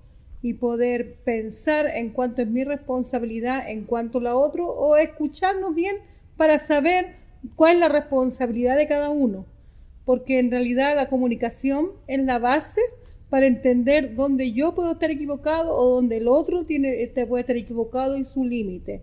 y 0.41 0.53
poder 0.53 1.15
pensar 1.23 1.87
en 1.87 2.11
cuánto 2.11 2.41
es 2.41 2.47
mi 2.47 2.63
responsabilidad, 2.63 3.69
en 3.69 3.83
cuanto 3.83 4.21
la 4.21 4.35
otro, 4.35 4.67
o 4.67 4.95
escucharnos 4.95 5.75
bien 5.75 5.97
para 6.37 6.59
saber 6.59 7.17
cuál 7.55 7.75
es 7.75 7.79
la 7.79 7.89
responsabilidad 7.89 8.77
de 8.77 8.87
cada 8.87 9.09
uno, 9.09 9.45
porque 10.05 10.39
en 10.39 10.51
realidad 10.51 10.95
la 10.95 11.09
comunicación 11.09 11.91
es 12.07 12.23
la 12.23 12.39
base 12.39 12.81
para 13.29 13.45
entender 13.45 14.15
dónde 14.15 14.53
yo 14.53 14.73
puedo 14.73 14.93
estar 14.93 15.11
equivocado 15.11 15.75
o 15.75 15.95
dónde 15.95 16.17
el 16.17 16.27
otro 16.27 16.65
tiene, 16.65 17.03
este, 17.03 17.27
puede 17.27 17.41
estar 17.41 17.57
equivocado 17.57 18.17
y 18.17 18.23
su 18.23 18.45
límite. 18.45 19.01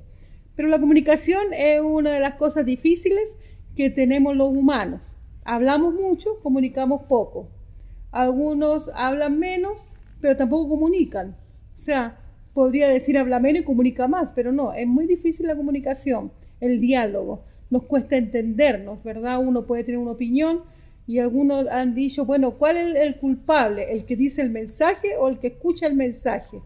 Pero 0.57 0.69
la 0.69 0.81
comunicación 0.81 1.53
es 1.53 1.81
una 1.83 2.13
de 2.13 2.21
las 2.21 2.35
cosas 2.35 2.65
difíciles 2.65 3.37
que 3.77 3.91
tenemos 3.91 4.35
los 4.35 4.49
humanos. 4.49 5.03
Hablamos 5.45 5.95
mucho, 5.95 6.41
comunicamos 6.43 7.03
poco. 7.03 7.49
Algunos 8.17 8.91
hablan 8.95 9.39
menos, 9.39 9.79
pero 10.21 10.37
tampoco 10.37 10.69
comunican. 10.69 11.37
O 11.77 11.79
sea, 11.79 12.19
podría 12.55 12.89
decir 12.89 13.19
habla 13.19 13.39
menos 13.39 13.63
y 13.63 13.65
comunica 13.65 14.09
más, 14.09 14.33
pero 14.33 14.53
no, 14.53 14.73
es 14.73 14.87
muy 14.87 15.07
difícil 15.07 15.47
la 15.47 15.57
comunicación, 15.57 16.33
el 16.61 16.81
diálogo 16.81 17.45
nos 17.71 17.85
cuesta 17.85 18.17
entendernos, 18.17 19.03
¿verdad? 19.03 19.39
Uno 19.41 19.67
puede 19.67 19.85
tener 19.85 19.99
una 19.99 20.13
opinión 20.13 20.63
y 21.07 21.19
algunos 21.19 21.69
han 21.69 21.95
dicho, 21.95 22.25
bueno, 22.25 22.53
¿cuál 22.53 22.77
es 22.77 22.97
el 22.97 23.17
culpable? 23.17 23.93
¿El 23.93 24.05
que 24.05 24.17
dice 24.17 24.43
el 24.43 24.51
mensaje 24.51 25.17
o 25.19 25.29
el 25.29 25.39
que 25.39 25.49
escucha 25.49 25.87
el 25.87 25.95
mensaje? 25.95 26.61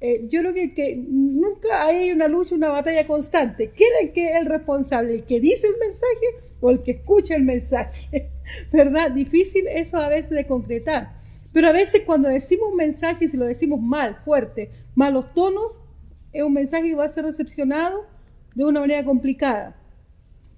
Eh, 0.00 0.26
yo 0.28 0.40
creo 0.40 0.54
que, 0.54 0.96
nunca 0.96 1.84
hay 1.84 2.10
una 2.10 2.26
lucha, 2.26 2.54
una 2.54 2.68
batalla 2.68 3.06
constante. 3.06 3.70
¿Quién 3.76 3.90
es 4.02 4.10
que 4.12 4.36
el 4.36 4.46
responsable? 4.46 5.14
¿El 5.14 5.24
que 5.24 5.40
dice 5.40 5.66
el 5.66 5.76
mensaje 5.78 6.26
o 6.60 6.70
el 6.70 6.82
que 6.82 6.92
escucha 6.92 7.34
el 7.34 7.42
mensaje? 7.42 8.30
¿Verdad? 8.72 9.10
Difícil 9.10 9.66
eso 9.68 9.98
a 9.98 10.08
veces 10.08 10.30
de 10.30 10.46
concretar. 10.46 11.20
Pero 11.52 11.68
a 11.68 11.72
veces 11.72 12.02
cuando 12.06 12.28
decimos 12.28 12.70
un 12.70 12.76
mensaje, 12.76 13.28
si 13.28 13.36
lo 13.36 13.44
decimos 13.44 13.80
mal, 13.80 14.16
fuerte, 14.24 14.70
malos 14.94 15.34
tonos, 15.34 15.72
es 16.32 16.42
un 16.42 16.52
mensaje 16.52 16.88
que 16.88 16.94
va 16.94 17.04
a 17.04 17.08
ser 17.08 17.24
recepcionado 17.24 18.06
de 18.54 18.64
una 18.64 18.80
manera 18.80 19.04
complicada. 19.04 19.76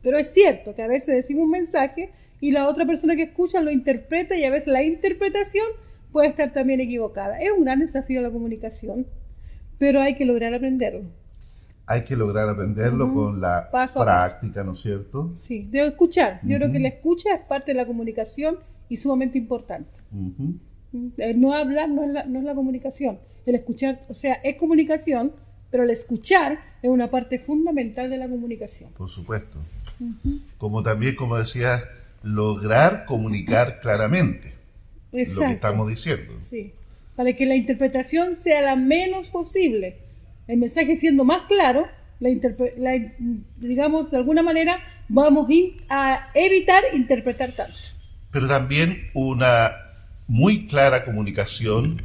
Pero 0.02 0.18
es 0.18 0.32
cierto 0.32 0.74
que 0.74 0.82
a 0.82 0.88
veces 0.88 1.14
decimos 1.14 1.44
un 1.44 1.50
mensaje 1.50 2.12
y 2.40 2.50
la 2.50 2.68
otra 2.68 2.84
persona 2.84 3.16
que 3.16 3.22
escucha 3.22 3.60
lo 3.60 3.70
interpreta 3.70 4.36
y 4.36 4.44
a 4.44 4.50
veces 4.50 4.68
la 4.68 4.82
interpretación 4.82 5.66
puede 6.12 6.28
estar 6.28 6.52
también 6.52 6.80
equivocada. 6.80 7.40
Es 7.40 7.50
un 7.50 7.64
gran 7.64 7.80
desafío 7.80 8.20
la 8.20 8.30
comunicación, 8.30 9.06
pero 9.82 10.00
hay 10.00 10.14
que 10.14 10.24
lograr 10.24 10.54
aprenderlo. 10.54 11.10
Hay 11.86 12.04
que 12.04 12.14
lograr 12.14 12.48
aprenderlo 12.48 13.12
con 13.12 13.40
la 13.40 13.68
práctica, 13.68 14.62
¿no 14.62 14.74
es 14.74 14.80
cierto? 14.80 15.32
Sí, 15.34 15.66
de 15.68 15.88
escuchar. 15.88 16.38
Yo 16.44 16.56
creo 16.58 16.70
que 16.70 16.78
la 16.78 16.86
escucha 16.86 17.34
es 17.34 17.40
parte 17.40 17.72
de 17.72 17.78
la 17.78 17.84
comunicación 17.84 18.58
y 18.88 18.96
sumamente 18.96 19.38
importante. 19.38 19.90
no 21.34 21.52
hablar 21.52 21.88
no 21.88 22.04
es, 22.04 22.10
la, 22.10 22.24
no 22.26 22.38
es 22.38 22.44
la 22.44 22.54
comunicación. 22.54 23.18
El 23.44 23.56
escuchar, 23.56 24.06
o 24.08 24.14
sea, 24.14 24.34
es 24.34 24.54
comunicación, 24.54 25.32
pero 25.72 25.82
el 25.82 25.90
escuchar 25.90 26.60
es 26.80 26.88
una 26.88 27.10
parte 27.10 27.40
fundamental 27.40 28.08
de 28.08 28.18
la 28.18 28.28
comunicación. 28.28 28.92
Por 28.92 29.10
supuesto 29.10 29.58
como 30.58 30.84
también, 30.84 31.16
como 31.16 31.36
decía, 31.38 31.82
lograr 32.22 33.04
comunicar 33.04 33.80
claramente 33.82 34.54
lo 35.10 35.40
que 35.40 35.52
estamos 35.52 35.88
diciendo. 35.88 36.34
Sí, 36.48 36.72
para 37.16 37.32
que 37.34 37.46
la 37.46 37.56
interpretación 37.56 38.36
sea 38.36 38.62
la 38.62 38.76
menos 38.76 39.30
posible, 39.30 39.98
el 40.48 40.58
mensaje 40.58 40.94
siendo 40.96 41.24
más 41.24 41.42
claro, 41.42 41.86
la, 42.20 42.30
digamos, 43.56 44.10
de 44.10 44.16
alguna 44.16 44.42
manera 44.42 44.78
vamos 45.08 45.48
a 45.88 46.28
evitar 46.34 46.82
interpretar 46.94 47.52
tanto. 47.52 47.78
Pero 48.30 48.46
también 48.46 49.10
una 49.14 49.72
muy 50.28 50.66
clara 50.66 51.04
comunicación 51.04 52.00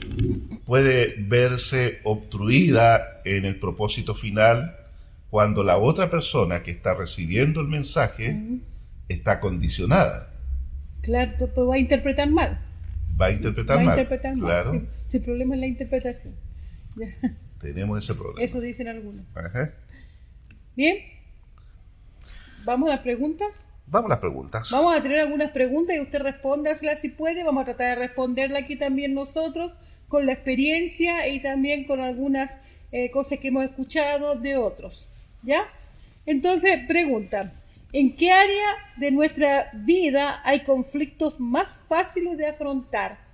puede 0.66 1.16
verse 1.20 2.00
obstruida 2.04 3.22
en 3.24 3.46
el 3.46 3.60
propósito 3.60 4.16
final 4.16 4.76
cuando 5.30 5.64
la 5.64 5.78
otra 5.78 6.10
persona 6.10 6.64
que 6.64 6.72
está 6.72 6.96
recibiendo 6.96 7.62
el 7.62 7.68
mensaje 7.68 8.38
está 9.08 9.40
condicionada. 9.40 10.30
Claro, 11.02 11.32
pues 11.38 11.68
va 11.68 11.76
a 11.76 11.80
interpretar 11.80 12.30
mal. 12.30 12.60
Va 13.20 13.28
a 13.28 13.32
interpretar 13.32 13.78
mal. 13.78 13.88
Va 13.88 13.92
a 13.92 13.96
interpretar 13.96 14.36
mal. 14.36 14.46
Claro. 14.46 14.82
Si, 15.08 15.18
el 15.18 15.24
problema 15.24 15.56
es 15.56 15.62
la 15.62 15.68
interpretación. 15.68 16.36
Tenemos 17.60 18.04
ese 18.04 18.14
problema. 18.14 18.42
Eso 18.44 18.62
dicen 18.62 18.88
algunos. 18.88 19.26
Bien. 20.76 20.98
¿Vamos 22.64 22.90
a 22.90 22.94
las 22.94 23.02
preguntas? 23.02 23.48
Vamos 23.88 24.10
a 24.10 24.16
las 24.16 24.20
preguntas. 24.20 24.70
Vamos 24.72 24.96
a 24.96 25.02
tener 25.02 25.20
algunas 25.22 25.52
preguntas 25.52 25.96
y 25.96 26.02
usted 26.02 26.22
respóndaslas 26.22 27.00
si 27.00 27.10
puede. 27.10 27.44
Vamos 27.44 27.62
a 27.62 27.66
tratar 27.66 27.98
de 27.98 28.08
responderla 28.08 28.60
aquí 28.60 28.76
también 28.76 29.14
nosotros 29.14 29.72
con 30.10 30.26
la 30.26 30.34
experiencia 30.34 31.28
y 31.30 31.42
también 31.42 31.86
con 31.86 32.02
algunas 32.02 32.58
eh, 32.92 33.10
cosas 33.12 33.40
que 33.40 33.48
hemos 33.48 33.64
escuchado 33.64 34.36
de 34.36 34.58
otros. 34.58 35.10
¿Ya? 35.42 35.64
Entonces, 36.26 36.80
pregunta, 36.88 37.54
¿en 37.94 38.16
qué 38.16 38.32
área 38.32 38.76
de 38.98 39.12
nuestra 39.12 39.72
vida 39.74 40.42
hay 40.44 40.66
conflictos 40.66 41.40
más 41.40 41.80
fáciles 41.88 42.38
de 42.38 42.48
afrontar? 42.48 43.27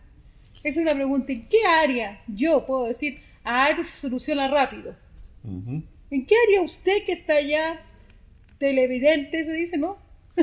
Esa 0.64 0.80
es 0.80 0.84
una 0.86 0.96
pregunta. 0.96 1.32
¿En 1.34 1.48
qué 1.48 1.66
área 1.66 2.24
yo 2.28 2.66
puedo 2.66 2.86
decir, 2.86 3.20
ah, 3.44 3.70
esto 3.70 3.84
se 3.84 4.02
soluciona 4.02 4.48
rápido? 4.48 4.96
¿En 5.44 6.26
qué 6.26 6.36
área 6.48 6.62
usted 6.62 7.04
que 7.06 7.12
está 7.12 7.36
allá, 7.36 7.82
televidente, 8.58 9.44
se 9.44 9.52
dice, 9.52 9.78
no? 9.78 9.98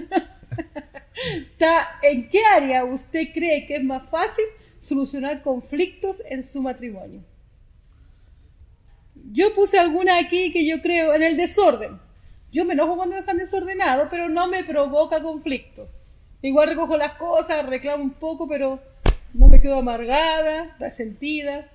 ¿En 2.03 2.29
qué 2.29 2.41
área 2.55 2.85
usted 2.85 3.29
cree 3.33 3.67
que 3.67 3.77
es 3.77 3.85
más 3.85 4.09
fácil 4.11 4.45
solucionar 4.79 5.43
conflictos 5.43 6.23
en 6.29 6.43
su 6.43 6.61
matrimonio? 6.61 7.23
Yo 9.33 9.55
puse 9.55 9.79
alguna 9.79 10.19
aquí 10.19 10.53
que 10.53 10.67
yo 10.67 10.83
creo 10.83 11.15
en 11.15 11.23
el 11.23 11.37
desorden. 11.37 11.99
Yo 12.53 12.65
me 12.65 12.75
enojo 12.75 12.97
cuando 12.97 13.17
están 13.17 13.39
desordenados, 13.39 14.09
pero 14.11 14.29
no 14.29 14.49
me 14.49 14.65
provoca 14.65 15.23
conflicto. 15.23 15.89
Igual 16.43 16.71
recojo 16.71 16.97
las 16.97 17.12
cosas, 17.12 17.65
reclamo 17.67 18.03
un 18.03 18.15
poco, 18.15 18.49
pero 18.49 18.81
no 19.35 19.49
me 19.49 19.61
quedo 19.61 19.79
amargada, 19.79 20.77
resentida. 20.79 21.69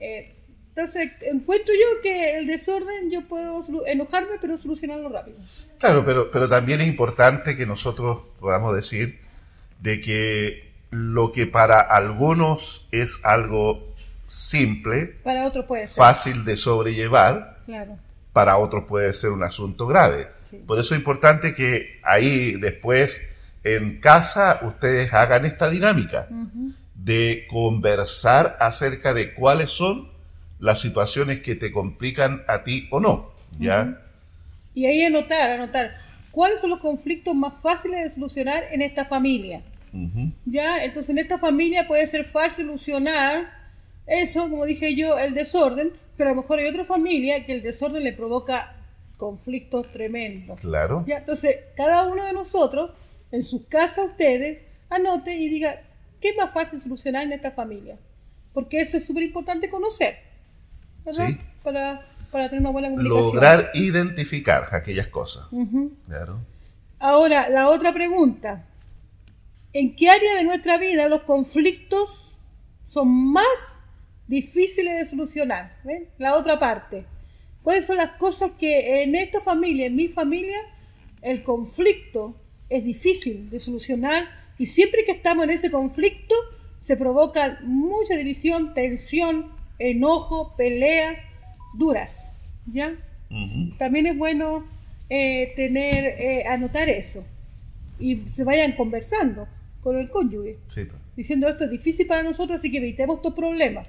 Eh, 0.00 0.34
entonces, 0.74 1.12
encuentro 1.20 1.72
yo 1.74 2.00
que 2.02 2.38
el 2.38 2.46
desorden 2.46 3.10
yo 3.10 3.22
puedo 3.28 3.62
enojarme, 3.86 4.38
pero 4.40 4.56
solucionarlo 4.56 5.10
rápido. 5.10 5.36
Claro, 5.78 6.04
pero, 6.04 6.30
pero 6.30 6.48
también 6.48 6.80
es 6.80 6.88
importante 6.88 7.56
que 7.56 7.66
nosotros 7.66 8.22
podamos 8.40 8.74
decir 8.74 9.18
de 9.80 10.00
que 10.00 10.72
lo 10.90 11.30
que 11.32 11.46
para 11.46 11.80
algunos 11.80 12.86
es 12.90 13.20
algo 13.22 13.92
simple, 14.26 15.16
para 15.22 15.46
otros 15.46 15.66
puede 15.66 15.86
ser. 15.86 15.96
fácil 15.96 16.44
de 16.44 16.56
sobrellevar, 16.56 17.58
claro. 17.66 17.98
para 18.32 18.56
otros 18.56 18.84
puede 18.88 19.12
ser 19.12 19.30
un 19.30 19.42
asunto 19.42 19.86
grave. 19.86 20.28
Por 20.66 20.78
eso 20.78 20.94
es 20.94 20.98
importante 20.98 21.54
que 21.54 21.98
ahí 22.02 22.52
después 22.52 23.20
en 23.64 24.00
casa 24.00 24.60
ustedes 24.62 25.12
hagan 25.12 25.44
esta 25.46 25.70
dinámica 25.70 26.28
de 26.94 27.46
conversar 27.50 28.56
acerca 28.60 29.14
de 29.14 29.34
cuáles 29.34 29.70
son 29.70 30.10
las 30.58 30.80
situaciones 30.80 31.40
que 31.40 31.54
te 31.54 31.72
complican 31.72 32.42
a 32.46 32.64
ti 32.64 32.88
o 32.90 33.00
no, 33.00 33.32
¿ya? 33.58 34.00
Y 34.74 34.86
ahí 34.86 35.02
anotar, 35.02 35.50
anotar, 35.50 35.94
¿cuáles 36.30 36.60
son 36.60 36.70
los 36.70 36.80
conflictos 36.80 37.34
más 37.34 37.54
fáciles 37.62 38.02
de 38.02 38.10
solucionar 38.10 38.64
en 38.70 38.82
esta 38.82 39.04
familia? 39.04 39.62
¿Ya? 40.46 40.82
Entonces 40.84 41.10
en 41.10 41.18
esta 41.18 41.38
familia 41.38 41.86
puede 41.86 42.06
ser 42.06 42.24
fácil 42.24 42.66
solucionar 42.66 43.62
eso, 44.06 44.48
como 44.48 44.64
dije 44.64 44.96
yo, 44.96 45.18
el 45.18 45.34
desorden, 45.34 45.92
pero 46.16 46.30
a 46.30 46.34
lo 46.34 46.42
mejor 46.42 46.58
hay 46.58 46.66
otra 46.66 46.84
familia 46.84 47.44
que 47.44 47.52
el 47.52 47.62
desorden 47.62 48.02
le 48.02 48.12
provoca 48.12 48.74
conflictos 49.16 49.90
tremendos. 49.92 50.60
Claro. 50.60 51.04
¿Ya? 51.06 51.18
Entonces, 51.18 51.56
cada 51.76 52.08
uno 52.08 52.24
de 52.24 52.32
nosotros, 52.32 52.90
en 53.32 53.42
su 53.42 53.66
casa 53.66 54.04
ustedes, 54.04 54.62
anote 54.90 55.34
y 55.34 55.48
diga, 55.48 55.80
¿qué 56.20 56.28
es 56.28 56.36
más 56.36 56.52
fácil 56.52 56.80
solucionar 56.80 57.24
en 57.24 57.32
esta 57.32 57.50
familia? 57.50 57.98
Porque 58.52 58.80
eso 58.80 58.98
es 58.98 59.06
súper 59.06 59.24
importante 59.24 59.68
conocer. 59.68 60.18
Para, 61.62 62.04
tener 62.30 62.60
una 62.60 62.70
buena 62.70 62.90
comunicación. 62.90 63.34
Lograr 63.34 63.70
identificar 63.74 64.68
aquellas 64.72 65.08
cosas. 65.08 65.46
Claro. 66.06 66.38
Ahora, 66.98 67.48
la 67.48 67.68
otra 67.68 67.92
pregunta. 67.92 68.66
¿En 69.72 69.96
qué 69.96 70.10
área 70.10 70.36
de 70.36 70.44
nuestra 70.44 70.76
vida 70.76 71.08
los 71.08 71.22
conflictos 71.22 72.36
son 72.84 73.32
más 73.32 73.80
difíciles 74.28 74.98
de 74.98 75.06
solucionar? 75.06 75.78
La 76.18 76.34
otra 76.36 76.58
parte. 76.58 77.06
¿Cuáles 77.62 77.86
son 77.86 77.96
las 77.96 78.12
cosas 78.18 78.52
que 78.58 79.02
en 79.02 79.14
esta 79.14 79.40
familia, 79.40 79.86
en 79.86 79.96
mi 79.96 80.08
familia, 80.08 80.58
el 81.22 81.42
conflicto 81.42 82.36
es 82.72 82.84
difícil 82.84 83.50
de 83.50 83.60
solucionar 83.60 84.28
y 84.58 84.66
siempre 84.66 85.04
que 85.04 85.12
estamos 85.12 85.44
en 85.44 85.50
ese 85.50 85.70
conflicto 85.70 86.34
se 86.80 86.96
provoca 86.96 87.60
mucha 87.62 88.16
división, 88.16 88.74
tensión, 88.74 89.52
enojo, 89.78 90.54
peleas 90.56 91.18
duras, 91.74 92.34
¿ya? 92.66 92.94
También 93.78 94.06
es 94.06 94.16
bueno 94.16 94.66
eh, 95.08 95.52
tener, 95.56 96.04
eh, 96.04 96.44
anotar 96.46 96.88
eso 96.88 97.24
y 97.98 98.22
se 98.32 98.44
vayan 98.44 98.72
conversando 98.72 99.46
con 99.82 99.98
el 99.98 100.10
cónyuge, 100.10 100.58
diciendo 101.16 101.48
esto 101.48 101.64
es 101.64 101.70
difícil 101.70 102.06
para 102.06 102.22
nosotros, 102.22 102.58
así 102.58 102.70
que 102.70 102.78
evitemos 102.78 103.16
estos 103.16 103.34
problemas. 103.34 103.86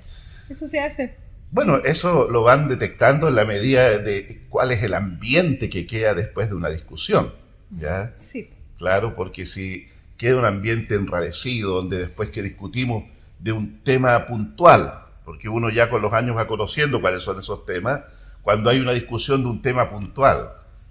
Eso 0.49 0.67
se 0.67 0.79
hace. 0.79 1.15
Bueno, 1.51 1.77
eso 1.77 2.29
lo 2.29 2.43
van 2.43 2.67
detectando 2.67 3.27
en 3.27 3.35
la 3.35 3.45
medida 3.45 3.97
de 3.99 4.41
cuál 4.49 4.71
es 4.71 4.81
el 4.83 4.93
ambiente 4.93 5.69
que 5.69 5.85
queda 5.85 6.13
después 6.13 6.49
de 6.49 6.55
una 6.55 6.69
discusión, 6.69 7.33
¿ya? 7.79 8.15
Sí. 8.19 8.49
Claro, 8.83 9.15
porque 9.15 9.45
si 9.45 9.87
queda 10.17 10.39
un 10.39 10.43
ambiente 10.43 10.95
enrarecido, 10.95 11.75
donde 11.75 11.99
después 11.99 12.31
que 12.31 12.41
discutimos 12.41 13.05
de 13.39 13.53
un 13.53 13.79
tema 13.81 14.25
puntual, 14.25 15.05
porque 15.23 15.47
uno 15.47 15.69
ya 15.69 15.89
con 15.89 16.01
los 16.01 16.11
años 16.11 16.35
va 16.35 16.47
conociendo 16.47 16.99
cuáles 16.99 17.23
son 17.23 17.39
esos 17.39 17.65
temas, 17.65 18.01
cuando 18.41 18.69
hay 18.69 18.81
una 18.81 18.91
discusión 18.91 19.41
de 19.41 19.47
un 19.47 19.61
tema 19.61 19.89
puntual 19.89 20.49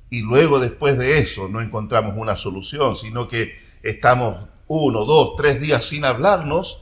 y 0.09 0.23
luego 0.23 0.59
después 0.59 0.97
de 0.97 1.19
eso 1.19 1.49
no 1.49 1.61
encontramos 1.61 2.15
una 2.17 2.39
solución, 2.39 2.97
sino 2.97 3.29
que 3.29 3.59
estamos 3.83 4.49
uno, 4.69 5.05
dos, 5.05 5.37
tres 5.37 5.61
días 5.61 5.85
sin 5.85 6.07
hablarnos, 6.07 6.81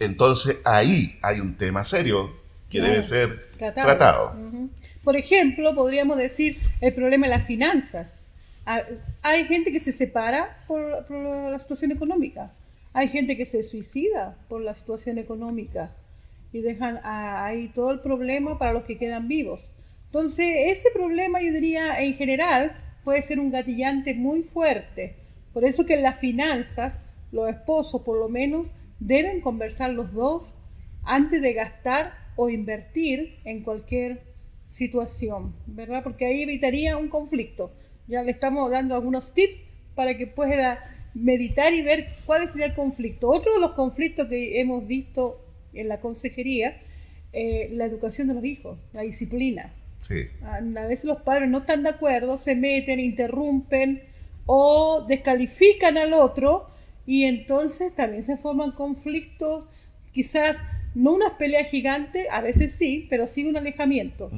entonces 0.00 0.58
ahí 0.66 1.18
hay 1.22 1.40
un 1.40 1.56
tema 1.56 1.82
serio 1.82 2.30
que 2.68 2.82
debe 2.82 3.02
ser 3.02 3.52
tratado. 3.56 4.36
Por 5.02 5.16
ejemplo, 5.16 5.74
podríamos 5.74 6.18
decir 6.18 6.60
el 6.82 6.92
problema 6.92 7.26
de 7.26 7.36
las 7.38 7.46
finanzas. 7.46 8.08
Ah, 8.64 8.82
hay 9.22 9.44
gente 9.44 9.72
que 9.72 9.80
se 9.80 9.92
separa 9.92 10.64
por, 10.68 11.10
la 11.10 11.58
situación 11.58 11.90
económica. 11.92 12.52
Hay 12.92 13.08
gente 13.08 13.36
que 13.36 13.46
se 13.46 13.62
suicida 13.62 14.36
por 14.48 14.60
la 14.60 14.74
situación 14.74 15.18
económica 15.18 15.96
y 16.52 16.60
dejan 16.60 17.00
ahí 17.02 17.68
todo 17.74 17.90
el 17.90 18.00
problema 18.00 18.58
para 18.58 18.72
los 18.72 18.84
que 18.84 18.98
quedan 18.98 19.26
vivos. 19.26 19.60
Entonces, 20.06 20.46
ese 20.66 20.90
problema 20.90 21.40
yo 21.40 21.52
diría 21.52 22.02
en 22.02 22.14
general 22.14 22.76
puede 23.02 23.22
ser 23.22 23.40
un 23.40 23.50
gatillante 23.50 24.14
muy 24.14 24.42
fuerte. 24.42 25.16
Por 25.52 25.64
eso 25.64 25.86
que 25.86 25.94
en 25.94 26.02
las 26.02 26.18
finanzas, 26.18 26.98
los 27.32 27.48
esposos 27.48 28.02
por 28.02 28.18
lo 28.18 28.28
menos 28.28 28.66
deben 29.00 29.40
conversar 29.40 29.90
los 29.90 30.12
dos 30.12 30.54
antes 31.02 31.42
de 31.42 31.52
gastar 31.54 32.12
o 32.36 32.48
invertir 32.48 33.38
en 33.44 33.62
cualquier 33.62 34.22
situación, 34.68 35.54
¿verdad? 35.66 36.02
Porque 36.02 36.26
ahí 36.26 36.42
evitaría 36.42 36.96
un 36.96 37.08
conflicto. 37.08 37.72
Ya 38.12 38.22
le 38.22 38.30
estamos 38.30 38.70
dando 38.70 38.94
algunos 38.94 39.32
tips 39.32 39.58
para 39.94 40.18
que 40.18 40.26
pueda 40.26 40.84
meditar 41.14 41.72
y 41.72 41.80
ver 41.80 42.08
cuál 42.26 42.46
sería 42.46 42.66
el 42.66 42.74
conflicto. 42.74 43.30
Otro 43.30 43.54
de 43.54 43.58
los 43.58 43.72
conflictos 43.72 44.28
que 44.28 44.60
hemos 44.60 44.86
visto 44.86 45.40
en 45.72 45.88
la 45.88 45.98
consejería 45.98 46.76
eh, 47.32 47.70
la 47.72 47.86
educación 47.86 48.28
de 48.28 48.34
los 48.34 48.44
hijos, 48.44 48.78
la 48.92 49.00
disciplina. 49.00 49.72
Sí. 50.02 50.26
A, 50.42 50.60
veces 50.60 51.06
los 51.06 51.22
padres 51.22 51.48
no 51.48 51.58
están 51.58 51.84
de 51.84 51.88
acuerdo, 51.88 52.36
se 52.36 52.54
meten, 52.54 53.00
interrumpen 53.00 54.02
o 54.44 55.06
descalifican 55.08 55.96
al 55.96 56.12
otro 56.12 56.66
y 57.06 57.24
entonces 57.24 57.94
también 57.94 58.24
se 58.24 58.36
forman 58.36 58.72
conflictos, 58.72 59.64
quizás 60.12 60.62
no 60.94 61.14
unas 61.14 61.32
peleas 61.32 61.70
gigantes, 61.70 62.26
a 62.30 62.42
veces 62.42 62.74
sí, 62.74 63.06
pero 63.08 63.26
sí 63.26 63.46
un 63.46 63.56
alejamiento 63.56 64.30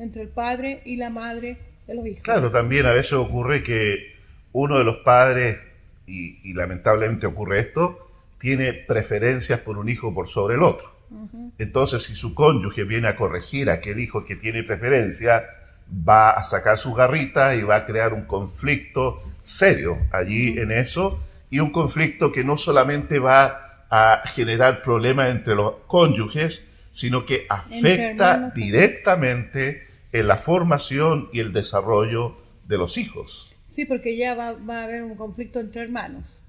entre 0.00 0.22
el 0.22 0.30
padre 0.30 0.82
y 0.84 0.96
la 0.96 1.10
madre 1.10 1.69
de 1.90 1.96
los 1.96 2.06
hijos. 2.06 2.22
Claro, 2.22 2.50
también 2.50 2.86
a 2.86 2.92
veces 2.92 3.12
ocurre 3.12 3.62
que 3.62 4.14
uno 4.52 4.78
de 4.78 4.84
los 4.84 4.96
padres, 4.98 5.58
y 6.06 6.52
lamentablemente 6.54 7.26
ocurre 7.26 7.60
esto, 7.60 8.10
tiene 8.38 8.72
preferencias 8.72 9.60
por 9.60 9.78
un 9.78 9.88
hijo 9.88 10.12
por 10.14 10.28
sobre 10.28 10.54
el 10.54 10.62
otro. 10.62 10.90
Entonces, 11.58 12.02
si 12.04 12.14
su 12.14 12.34
cónyuge 12.34 12.84
viene 12.84 13.08
a 13.08 13.16
corregir 13.16 13.68
a 13.68 13.74
aquel 13.74 14.00
hijo 14.00 14.24
que 14.24 14.36
tiene 14.36 14.62
preferencia, 14.62 15.44
va 16.08 16.30
a 16.30 16.44
sacar 16.44 16.78
su 16.78 16.94
garrita 16.94 17.54
y 17.54 17.62
va 17.62 17.76
a 17.76 17.86
crear 17.86 18.14
un 18.14 18.24
conflicto 18.24 19.22
serio 19.44 19.98
allí 20.12 20.58
en 20.58 20.70
eso, 20.70 21.20
y 21.50 21.58
un 21.58 21.70
conflicto 21.70 22.30
que 22.30 22.44
no 22.44 22.56
solamente 22.56 23.18
va 23.18 23.86
a 23.90 24.22
generar 24.26 24.82
problemas 24.82 25.30
entre 25.30 25.56
los 25.56 25.74
cónyuges, 25.86 26.62
sino 26.92 27.26
que 27.26 27.46
afecta 27.48 28.52
directamente 28.54 29.88
en 30.12 30.28
la 30.28 30.38
formación 30.38 31.28
y 31.32 31.40
el 31.40 31.52
desarrollo 31.52 32.36
de 32.66 32.78
los 32.78 32.98
hijos. 32.98 33.54
Sí, 33.68 33.84
porque 33.84 34.16
ya 34.16 34.34
va, 34.34 34.52
va 34.52 34.80
a 34.80 34.84
haber 34.84 35.02
un 35.02 35.14
conflicto 35.14 35.60
entre 35.60 35.82
hermanos 35.82 36.40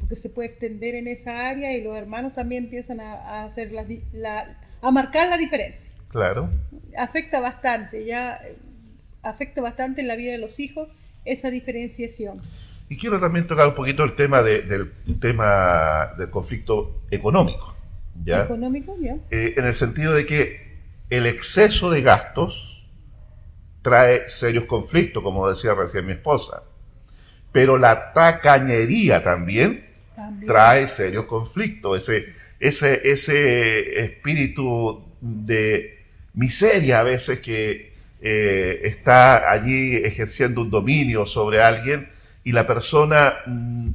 porque 0.00 0.16
se 0.16 0.28
puede 0.28 0.48
extender 0.48 0.94
en 0.94 1.08
esa 1.08 1.48
área 1.48 1.76
y 1.76 1.82
los 1.82 1.96
hermanos 1.96 2.34
también 2.34 2.64
empiezan 2.64 3.00
a, 3.00 3.44
hacer 3.44 3.70
la, 3.72 4.56
a 4.80 4.90
marcar 4.90 5.28
la 5.28 5.36
diferencia. 5.36 5.92
Claro. 6.08 6.48
Afecta 6.96 7.40
bastante, 7.40 8.04
ya 8.04 8.36
eh, 8.36 8.56
afecta 9.22 9.60
bastante 9.60 10.00
en 10.00 10.08
la 10.08 10.16
vida 10.16 10.32
de 10.32 10.38
los 10.38 10.58
hijos 10.58 10.88
esa 11.24 11.50
diferenciación. 11.50 12.40
Y 12.88 12.96
quiero 12.96 13.20
también 13.20 13.46
tocar 13.46 13.68
un 13.68 13.74
poquito 13.74 14.04
el 14.04 14.14
tema 14.16 14.42
del 14.42 14.92
tema 15.20 16.14
del 16.18 16.30
conflicto 16.30 17.02
económico. 17.10 17.74
¿ya? 18.24 18.44
Económico, 18.44 18.96
ya. 19.00 19.16
Eh, 19.30 19.54
en 19.56 19.64
el 19.64 19.74
sentido 19.74 20.12
de 20.14 20.26
que 20.26 20.72
el 21.10 21.26
exceso 21.26 21.90
de 21.90 22.02
gastos 22.02 22.71
trae 23.82 24.28
serios 24.28 24.64
conflictos, 24.64 25.22
como 25.22 25.48
decía 25.48 25.74
recién 25.74 26.06
mi 26.06 26.12
esposa. 26.12 26.62
Pero 27.50 27.76
la 27.76 28.12
tacañería 28.12 29.22
también, 29.22 29.86
trae 30.46 30.88
serios 30.88 31.26
conflictos, 31.26 32.08
ese, 32.08 32.34
ese, 32.58 33.00
ese 33.10 34.04
espíritu 34.04 35.04
de 35.20 35.98
miseria 36.34 37.00
a 37.00 37.02
veces 37.02 37.40
que 37.40 37.92
eh, 38.20 38.80
está 38.84 39.50
allí 39.50 39.96
ejerciendo 39.96 40.62
un 40.62 40.70
dominio 40.70 41.26
sobre 41.26 41.60
alguien 41.60 42.08
y 42.44 42.52
la 42.52 42.66
persona 42.66 43.34
mm, 43.46 43.90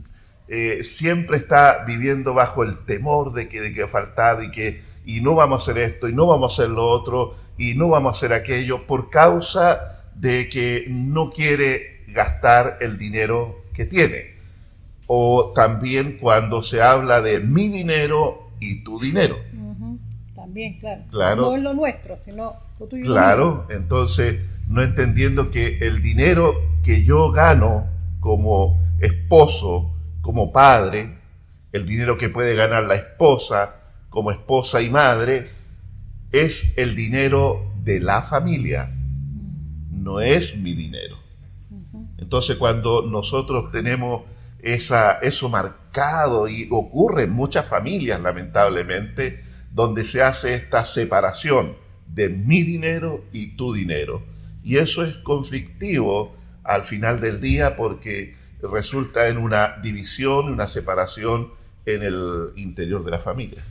eh, 0.48 0.84
siempre 0.84 1.38
está 1.38 1.84
viviendo 1.86 2.34
bajo 2.34 2.64
el 2.64 2.78
temor 2.86 3.34
de 3.34 3.50
que, 3.50 3.62
de 3.62 3.74
que 3.74 3.88
faltar 3.88 4.44
y 4.44 4.52
que 4.52 4.82
y 5.06 5.22
no 5.22 5.36
vamos 5.36 5.62
a 5.68 5.72
hacer 5.72 5.84
esto 5.84 6.10
y 6.10 6.14
no 6.14 6.28
vamos 6.28 6.52
a 6.52 6.64
hacer 6.64 6.70
lo 6.70 6.86
otro 6.86 7.36
y 7.58 7.74
no 7.76 7.88
vamos 7.90 8.14
a 8.14 8.18
hacer 8.18 8.34
aquello 8.34 8.86
por 8.86 9.10
causa 9.10 10.04
de 10.16 10.50
que 10.50 10.86
no 10.90 11.32
quiere 11.32 12.04
gastar 12.08 12.78
el 12.82 12.98
dinero 12.98 13.64
que 13.74 13.86
tiene. 13.86 14.38
O 15.08 15.54
también 15.56 16.18
cuando 16.20 16.62
se 16.62 16.82
habla 16.82 17.22
de 17.22 17.40
mi 17.40 17.70
dinero 17.70 18.50
y 18.60 18.84
tu 18.84 19.00
dinero. 19.00 19.38
También, 20.36 20.80
claro. 21.10 21.42
No 21.42 21.56
es 21.56 21.62
lo 21.62 21.74
nuestro, 21.74 22.18
sino 22.24 22.56
lo 22.80 22.86
tuyo. 22.88 23.04
Claro, 23.04 23.68
entonces 23.70 24.42
no 24.68 24.84
entendiendo 24.84 25.52
que 25.52 25.78
el 25.80 26.02
dinero 26.02 26.56
que 26.84 27.04
yo 27.04 27.32
gano 27.32 27.88
como 28.20 28.80
esposo, 29.00 29.94
como 30.28 30.52
padre, 30.52 31.20
el 31.72 31.86
dinero 31.86 32.18
que 32.18 32.28
puede 32.28 32.54
ganar 32.54 32.84
la 32.84 32.96
esposa 32.96 33.76
como 34.10 34.30
esposa 34.30 34.82
y 34.82 34.90
madre, 34.90 35.48
es 36.34 36.74
el 36.76 36.98
dinero 36.98 37.72
de 37.82 38.02
la 38.02 38.22
familia, 38.24 38.92
no 39.90 40.20
es 40.20 40.58
mi 40.58 40.74
dinero. 40.74 41.16
Entonces 42.18 42.58
cuando 42.58 43.04
nosotros 43.04 43.72
tenemos 43.72 44.24
esa, 44.60 45.14
eso 45.20 45.48
marcado 45.48 46.50
y 46.50 46.68
ocurre 46.72 47.24
en 47.24 47.32
muchas 47.32 47.66
familias 47.66 48.20
lamentablemente, 48.20 49.46
donde 49.72 50.04
se 50.04 50.22
hace 50.22 50.56
esta 50.56 50.84
separación 50.84 51.78
de 52.06 52.28
mi 52.28 52.64
dinero 52.64 53.24
y 53.32 53.56
tu 53.56 53.72
dinero. 53.72 54.24
Y 54.62 54.76
eso 54.76 55.06
es 55.06 55.16
conflictivo 55.20 56.36
al 56.66 56.84
final 56.84 57.22
del 57.22 57.40
día 57.40 57.78
porque 57.78 58.36
resulta 58.62 59.28
en 59.28 59.38
una 59.38 59.78
división, 59.82 60.50
una 60.50 60.68
separación 60.68 61.50
en 61.86 62.04
el 62.04 62.52
interior 62.56 63.04
de 63.04 63.12
la 63.12 63.20
familia. 63.20 63.64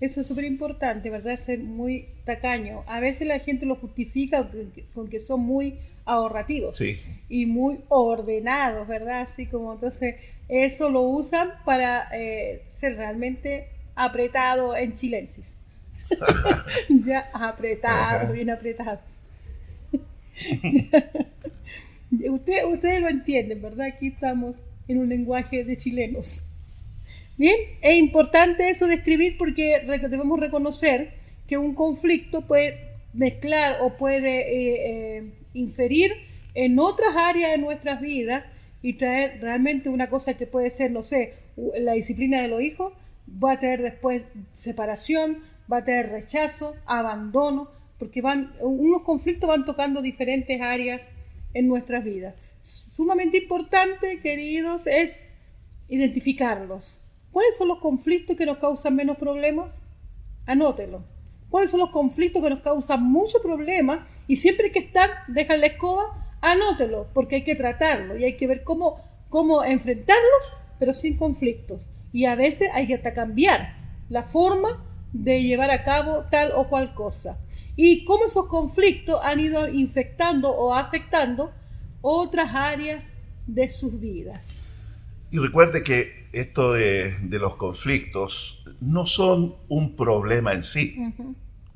Eso 0.00 0.22
es 0.22 0.26
súper 0.26 0.44
importante, 0.44 1.10
¿verdad? 1.10 1.38
Ser 1.38 1.58
muy 1.58 2.08
tacaño. 2.24 2.84
A 2.86 3.00
veces 3.00 3.26
la 3.28 3.38
gente 3.38 3.66
lo 3.66 3.76
justifica 3.76 4.50
con 4.94 5.08
que 5.08 5.20
son 5.20 5.40
muy 5.40 5.78
ahorrativos 6.06 6.80
y 7.28 7.46
muy 7.46 7.80
ordenados, 7.88 8.88
¿verdad? 8.88 9.20
Así 9.22 9.46
como 9.46 9.74
entonces 9.74 10.16
eso 10.48 10.88
lo 10.88 11.02
usan 11.02 11.50
para 11.66 12.08
eh, 12.14 12.64
ser 12.68 12.96
realmente 12.96 13.68
apretado 13.94 14.74
en 14.74 14.94
chilensis. 14.94 15.54
ya 16.88 17.30
apretados, 17.34 18.32
bien 18.32 18.48
apretados. 18.50 19.20
Usted, 22.30 22.64
ustedes 22.64 23.00
lo 23.00 23.08
entienden, 23.08 23.62
¿verdad? 23.62 23.86
Aquí 23.86 24.08
estamos 24.08 24.56
en 24.88 24.98
un 24.98 25.08
lenguaje 25.08 25.64
de 25.64 25.76
chilenos. 25.76 26.42
Bien, 27.36 27.56
es 27.80 27.96
importante 27.96 28.68
eso 28.68 28.86
de 28.86 28.94
escribir 28.94 29.38
porque 29.38 29.80
debemos 29.86 30.38
reconocer 30.38 31.14
que 31.46 31.56
un 31.56 31.74
conflicto 31.74 32.46
puede 32.46 32.90
mezclar 33.14 33.78
o 33.80 33.96
puede 33.96 34.40
eh, 34.40 35.16
eh, 35.16 35.32
inferir 35.54 36.12
en 36.54 36.78
otras 36.78 37.16
áreas 37.16 37.52
de 37.52 37.58
nuestras 37.58 38.00
vidas 38.00 38.44
y 38.82 38.94
traer 38.94 39.40
realmente 39.40 39.88
una 39.88 40.08
cosa 40.10 40.34
que 40.34 40.46
puede 40.46 40.70
ser, 40.70 40.90
no 40.90 41.02
sé, 41.02 41.34
la 41.78 41.92
disciplina 41.92 42.42
de 42.42 42.48
los 42.48 42.62
hijos, 42.62 42.92
va 43.42 43.52
a 43.52 43.60
traer 43.60 43.82
después 43.82 44.22
separación, 44.52 45.38
va 45.70 45.78
a 45.78 45.84
traer 45.84 46.10
rechazo, 46.10 46.74
abandono, 46.86 47.70
porque 47.98 48.22
van, 48.22 48.52
unos 48.60 49.02
conflictos 49.02 49.48
van 49.48 49.64
tocando 49.64 50.02
diferentes 50.02 50.60
áreas 50.60 51.02
en 51.54 51.68
nuestras 51.68 52.04
vidas. 52.04 52.34
Sumamente 52.62 53.38
importante, 53.38 54.20
queridos, 54.20 54.86
es 54.86 55.24
identificarlos 55.88 57.00
¿Cuáles 57.32 57.56
son 57.56 57.68
los 57.68 57.78
conflictos 57.78 58.36
que 58.36 58.46
nos 58.46 58.58
causan 58.58 58.96
menos 58.96 59.16
problemas? 59.16 59.72
Anótelo. 60.46 61.04
¿Cuáles 61.48 61.70
son 61.70 61.80
los 61.80 61.90
conflictos 61.90 62.42
que 62.42 62.50
nos 62.50 62.60
causan 62.60 63.04
mucho 63.04 63.40
problema? 63.40 64.08
Y 64.26 64.36
siempre 64.36 64.72
que 64.72 64.80
están, 64.80 65.10
dejan 65.28 65.60
la 65.60 65.66
escoba, 65.66 66.36
anótelo, 66.40 67.08
porque 67.14 67.36
hay 67.36 67.44
que 67.44 67.54
tratarlo 67.54 68.16
y 68.16 68.24
hay 68.24 68.36
que 68.36 68.46
ver 68.46 68.64
cómo, 68.64 69.00
cómo 69.28 69.62
enfrentarlos, 69.64 70.52
pero 70.78 70.92
sin 70.92 71.16
conflictos. 71.16 71.82
Y 72.12 72.24
a 72.24 72.34
veces 72.34 72.68
hay 72.72 72.88
que 72.88 72.94
hasta 72.94 73.14
cambiar 73.14 73.76
la 74.08 74.24
forma 74.24 74.84
de 75.12 75.42
llevar 75.42 75.70
a 75.70 75.84
cabo 75.84 76.24
tal 76.30 76.52
o 76.52 76.68
cual 76.68 76.94
cosa. 76.94 77.38
Y 77.76 78.04
cómo 78.04 78.24
esos 78.24 78.46
conflictos 78.46 79.20
han 79.24 79.40
ido 79.40 79.68
infectando 79.68 80.50
o 80.50 80.74
afectando 80.74 81.52
otras 82.02 82.54
áreas 82.54 83.12
de 83.46 83.68
sus 83.68 83.98
vidas. 84.00 84.64
Y 85.30 85.38
recuerde 85.38 85.82
que 85.82 86.28
esto 86.32 86.72
de, 86.72 87.16
los 87.30 87.56
conflictos 87.56 88.64
no 88.80 89.06
son 89.06 89.54
un 89.68 89.96
problema 89.96 90.52
en 90.52 90.62
sí. 90.62 90.96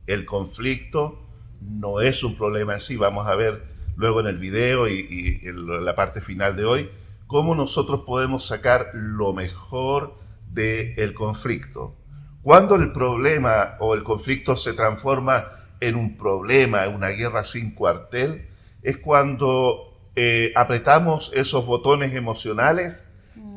El 0.06 0.24
conflicto 0.24 1.20
no 1.60 2.00
es 2.00 2.22
un 2.24 2.36
problema 2.36 2.74
en 2.74 2.80
sí. 2.80 2.96
Vamos 2.96 3.26
a 3.26 3.34
ver 3.36 3.64
luego 3.96 4.20
en 4.20 4.26
el 4.26 4.38
video 4.38 4.88
y, 4.88 5.40
en 5.44 5.84
la 5.84 5.94
parte 5.94 6.20
final 6.20 6.56
de 6.56 6.64
hoy 6.64 6.90
cómo 7.26 7.54
nosotros 7.54 8.02
podemos 8.06 8.46
sacar 8.46 8.90
lo 8.94 9.32
mejor 9.32 10.14
del 10.50 11.14
conflicto. 11.14 11.96
Cuando 12.42 12.74
el 12.74 12.92
problema 12.92 13.76
o 13.80 13.94
el 13.94 14.02
conflicto 14.02 14.56
se 14.56 14.74
transforma 14.74 15.46
en 15.80 15.96
un 15.96 16.16
problema, 16.16 16.84
en 16.84 16.94
una 16.94 17.08
guerra 17.08 17.44
sin 17.44 17.72
cuartel, 17.74 18.48
es 18.82 18.98
cuando 18.98 19.94
eh, 20.16 20.52
apretamos 20.54 21.30
esos 21.34 21.66
botones 21.66 22.14
emocionales 22.14 23.02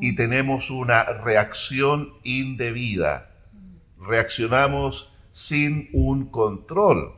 y 0.02 0.16
tenemos 0.16 0.70
una 0.70 1.04
reacción 1.04 2.14
indebida. 2.24 3.30
Reaccionamos 4.00 5.12
sin 5.32 5.90
un 5.94 6.30
control. 6.30 7.14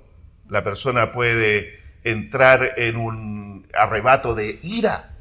La 0.50 0.64
persona 0.64 1.12
puede 1.14 1.80
entrar 2.04 2.74
en 2.78 2.98
un 2.98 3.68
arrebato 3.74 4.36
de 4.36 4.60
ira 4.64 5.16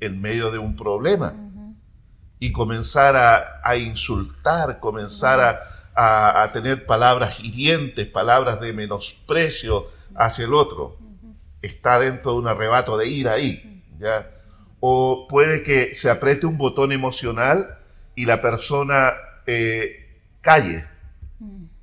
en 0.00 0.20
medio 0.20 0.50
de 0.50 0.58
un 0.58 0.76
problema 0.76 1.34
y 2.38 2.52
comenzar 2.52 3.16
a, 3.64 3.76
insultar, 3.76 4.78
comenzar 4.80 5.40
a, 5.40 5.60
a, 6.00 6.50
tener 6.52 6.86
palabras 6.86 7.40
hirientes, 7.40 8.06
palabras 8.06 8.60
de 8.60 8.72
menosprecio 8.72 9.88
hacia 10.14 10.44
el 10.44 10.54
otro. 10.54 10.96
Está 11.60 11.98
dentro 11.98 12.32
de 12.32 12.38
un 12.38 12.46
arrebato 12.46 12.96
de 12.96 13.08
ira 13.08 13.32
ahí. 13.32 13.82
¿ya? 13.98 14.30
o 14.80 15.26
puede 15.28 15.62
que 15.62 15.94
se 15.94 16.10
apriete 16.10 16.46
un 16.46 16.58
botón 16.58 16.92
emocional 16.92 17.78
y 18.14 18.26
la 18.26 18.40
persona 18.40 19.12
eh, 19.46 20.06
calle, 20.40 20.84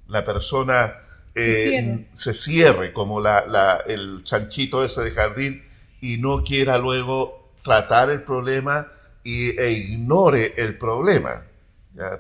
la 0.08 0.24
persona 0.24 1.00
eh, 1.34 2.08
se 2.14 2.34
cierre 2.34 2.94
como 2.94 3.20
la, 3.20 3.84
el 3.88 4.24
chanchito 4.24 4.84
ese 4.84 5.02
de 5.02 5.12
jardín 5.12 5.64
y 6.02 6.18
no 6.18 6.44
quiera 6.44 6.78
luego 6.78 7.52
tratar 7.64 8.10
el 8.10 8.22
problema 8.22 8.88
y, 9.24 9.60
e 9.60 9.72
ignore 9.72 10.54
el 10.58 10.78
problema. 10.78 11.44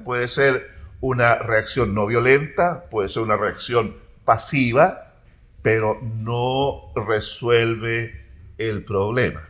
Puede 0.03 0.27
ser 0.27 0.71
una 1.01 1.35
reacción 1.35 1.93
no 1.93 2.05
violenta, 2.05 2.85
puede 2.89 3.09
ser 3.09 3.23
una 3.23 3.37
reacción 3.37 3.95
pasiva, 4.23 5.13
pero 5.61 5.99
no 6.01 6.91
resuelve 6.95 8.25
el 8.57 8.83
problema. 8.83 9.47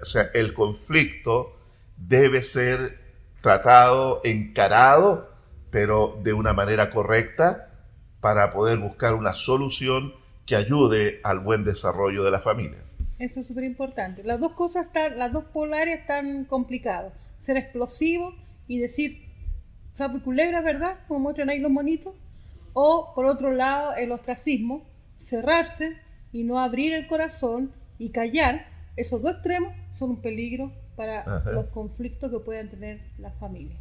O 0.00 0.04
sea, 0.04 0.30
el 0.34 0.54
conflicto 0.54 1.56
debe 1.96 2.42
ser 2.42 2.98
tratado, 3.40 4.20
encarado, 4.24 5.30
pero 5.70 6.18
de 6.22 6.32
una 6.32 6.52
manera 6.52 6.90
correcta 6.90 7.70
para 8.20 8.52
poder 8.52 8.78
buscar 8.78 9.14
una 9.14 9.34
solución 9.34 10.14
que 10.46 10.56
ayude 10.56 11.20
al 11.24 11.40
buen 11.40 11.64
desarrollo 11.64 12.24
de 12.24 12.30
la 12.30 12.40
familia. 12.40 12.78
Eso 13.18 13.40
es 13.40 13.46
súper 13.46 13.64
importante. 13.64 14.22
Las 14.24 14.40
dos 14.40 14.52
cosas 14.52 14.86
están, 14.86 15.18
las 15.18 15.32
dos 15.32 15.44
polares 15.44 16.00
están 16.00 16.44
complicadas. 16.44 17.12
Ser 17.38 17.56
explosivo 17.56 18.34
y 18.66 18.78
decir, 18.78 19.23
sapo 19.94 20.20
culebra, 20.20 20.60
¿verdad? 20.60 20.98
Como 21.08 21.20
muestran 21.20 21.48
ahí 21.48 21.58
los 21.58 21.70
monitos. 21.70 22.14
O, 22.72 23.12
por 23.14 23.26
otro 23.26 23.52
lado, 23.52 23.94
el 23.94 24.12
ostracismo, 24.12 24.84
cerrarse 25.20 25.96
y 26.32 26.42
no 26.42 26.58
abrir 26.58 26.92
el 26.92 27.06
corazón 27.06 27.72
y 27.98 28.10
callar 28.10 28.66
esos 28.96 29.22
dos 29.22 29.32
extremos 29.32 29.72
son 29.98 30.10
un 30.10 30.22
peligro 30.22 30.72
para 30.96 31.24
los 31.52 31.66
conflictos 31.66 32.30
que 32.30 32.38
puedan 32.38 32.68
tener 32.68 33.00
las 33.18 33.34
familias. 33.38 33.80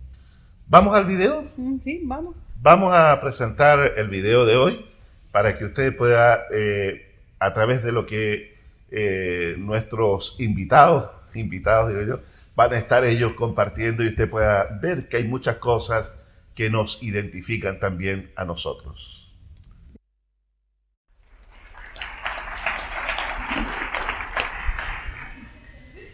¿Vamos 0.68 0.96
al 0.96 1.06
video? 1.06 1.44
Mm, 1.58 1.80
sí, 1.84 2.02
vamos. 2.04 2.38
Vamos 2.62 2.94
a 2.94 3.20
presentar 3.22 3.94
el 3.98 4.08
video 4.08 4.46
de 4.46 4.56
hoy 4.56 4.86
para 5.32 5.58
que 5.58 5.66
usted 5.66 5.96
pueda, 5.96 6.44
eh, 6.52 7.16
a 7.40 7.54
través 7.54 7.84
de 7.84 7.92
lo 7.92 8.06
que 8.06 8.56
eh, 8.90 9.56
nuestros 9.58 10.36
invitados, 10.40 11.10
invitados 11.34 11.90
digo 11.90 12.04
yo, 12.04 12.20
van 12.56 12.74
a 12.74 12.78
estar 12.78 13.04
ellos 13.06 13.34
compartiendo 13.34 14.04
y 14.04 14.10
usted 14.10 14.30
pueda 14.30 14.78
ver 14.82 15.08
que 15.10 15.18
hay 15.18 15.24
muchas 15.24 15.58
cosas 15.58 16.14
que 16.56 16.70
nos 16.70 17.02
identifican 17.02 17.80
también 17.80 18.32
a 18.36 18.46
nosotros. 18.46 19.20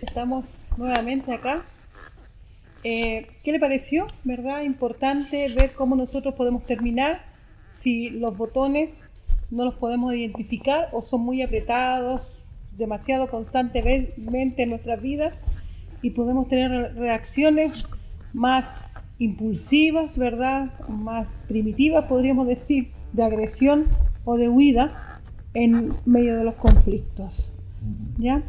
Estamos 0.02 0.65
nuevamente 0.78 1.34
acá 1.34 1.63
Eh, 2.84 3.28
¿Qué 3.43 3.52
le 3.52 3.60
pareció? 3.60 4.08
¿Verdad? 4.23 4.62
Importante 4.62 5.54
ver 5.54 5.73
cómo 5.73 5.97
nosotros 5.97 6.34
podemos 6.36 6.65
terminar 6.65 7.25
si 7.73 8.10
los 8.10 8.38
botones 8.38 9.10
no 9.52 9.65
los 9.65 9.75
podemos 9.75 10.13
identificar 10.13 10.88
o 10.93 11.02
son 11.02 11.21
muy 11.21 11.41
apretados 11.41 12.38
demasiado 12.78 13.28
constantemente 13.28 14.63
en 14.63 14.69
nuestras 14.69 15.02
vidas 15.02 15.41
y 16.01 16.12
podemos 16.12 16.47
tener 16.47 16.95
reacciones 16.95 17.85
más 18.33 18.88
impulsivas, 19.17 20.17
¿verdad? 20.17 20.71
Más 20.88 21.27
primitivas, 21.47 22.05
podríamos 22.05 22.47
decir, 22.47 22.91
de 23.13 23.23
agresión 23.23 23.85
o 24.25 24.38
de 24.38 24.49
huida 24.49 25.19
en 25.53 25.93
medio 26.05 26.38
de 26.38 26.43
los 26.43 26.55
conflictos. 26.55 27.51
¿Ya? 28.17 28.43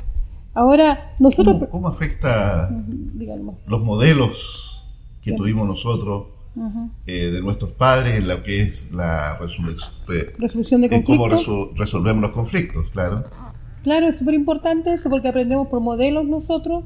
Ahora, 0.54 1.12
nosotros... 1.18 1.68
¿Cómo, 1.70 1.88
afecta 1.88 2.70
los 3.66 3.82
modelos 3.82 4.84
que 5.22 5.32
tuvimos 5.32 5.66
nosotros 5.66 6.26
eh, 7.06 7.30
de 7.30 7.40
nuestros 7.40 7.72
padres 7.72 8.16
en 8.16 8.28
lo 8.28 8.42
que 8.42 8.62
es 8.62 8.90
la 8.92 9.38
resolución 9.38 10.80
de 10.80 10.88
conflictos? 10.88 11.04
cómo 11.06 11.28
resolvemos 11.76 12.22
los 12.22 12.32
conflictos, 12.32 12.90
claro. 12.90 13.24
Claro, 13.82 14.08
es 14.08 14.18
súper 14.18 14.34
importante 14.34 14.92
eso 14.92 15.08
porque 15.08 15.28
aprendemos 15.28 15.68
por 15.68 15.80
modelos 15.80 16.26
nosotros. 16.26 16.84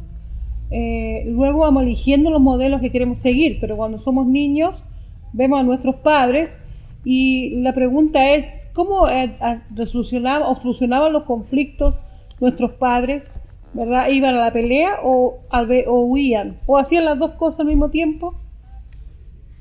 Eh, 0.70 1.24
luego 1.26 1.60
vamos 1.60 1.82
eligiendo 1.82 2.30
los 2.30 2.40
modelos 2.40 2.80
que 2.80 2.90
queremos 2.90 3.20
seguir, 3.20 3.58
pero 3.60 3.76
cuando 3.76 3.98
somos 3.98 4.26
niños 4.26 4.84
vemos 5.32 5.60
a 5.60 5.62
nuestros 5.62 5.96
padres 5.96 6.58
y 7.04 7.56
la 7.56 7.74
pregunta 7.74 8.32
es, 8.32 8.68
¿cómo 8.72 9.08
eh, 9.08 9.36
resolucionaban 9.74 10.48
o 10.48 10.56
solucionaban 10.56 11.12
los 11.12 11.24
conflictos 11.24 11.96
nuestros 12.40 12.72
padres? 12.72 13.30
¿Verdad? 13.72 14.08
¿Iban 14.08 14.36
a 14.36 14.40
la 14.40 14.52
pelea 14.52 15.00
o, 15.02 15.40
o 15.86 16.00
huían? 16.04 16.58
¿O 16.66 16.78
hacían 16.78 17.04
las 17.04 17.18
dos 17.18 17.32
cosas 17.32 17.60
al 17.60 17.66
mismo 17.66 17.90
tiempo? 17.90 18.34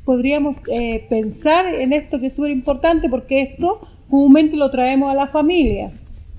Podríamos 0.06 0.58
eh, 0.72 1.06
pensar 1.10 1.66
en 1.74 1.94
esto 1.94 2.20
que 2.20 2.28
es 2.28 2.36
súper 2.36 2.52
importante 2.52 3.10
porque 3.10 3.42
esto 3.42 3.80
comúnmente 4.10 4.56
lo 4.56 4.70
traemos 4.70 5.12
a 5.12 5.16
la 5.16 5.28
familia 5.28 5.92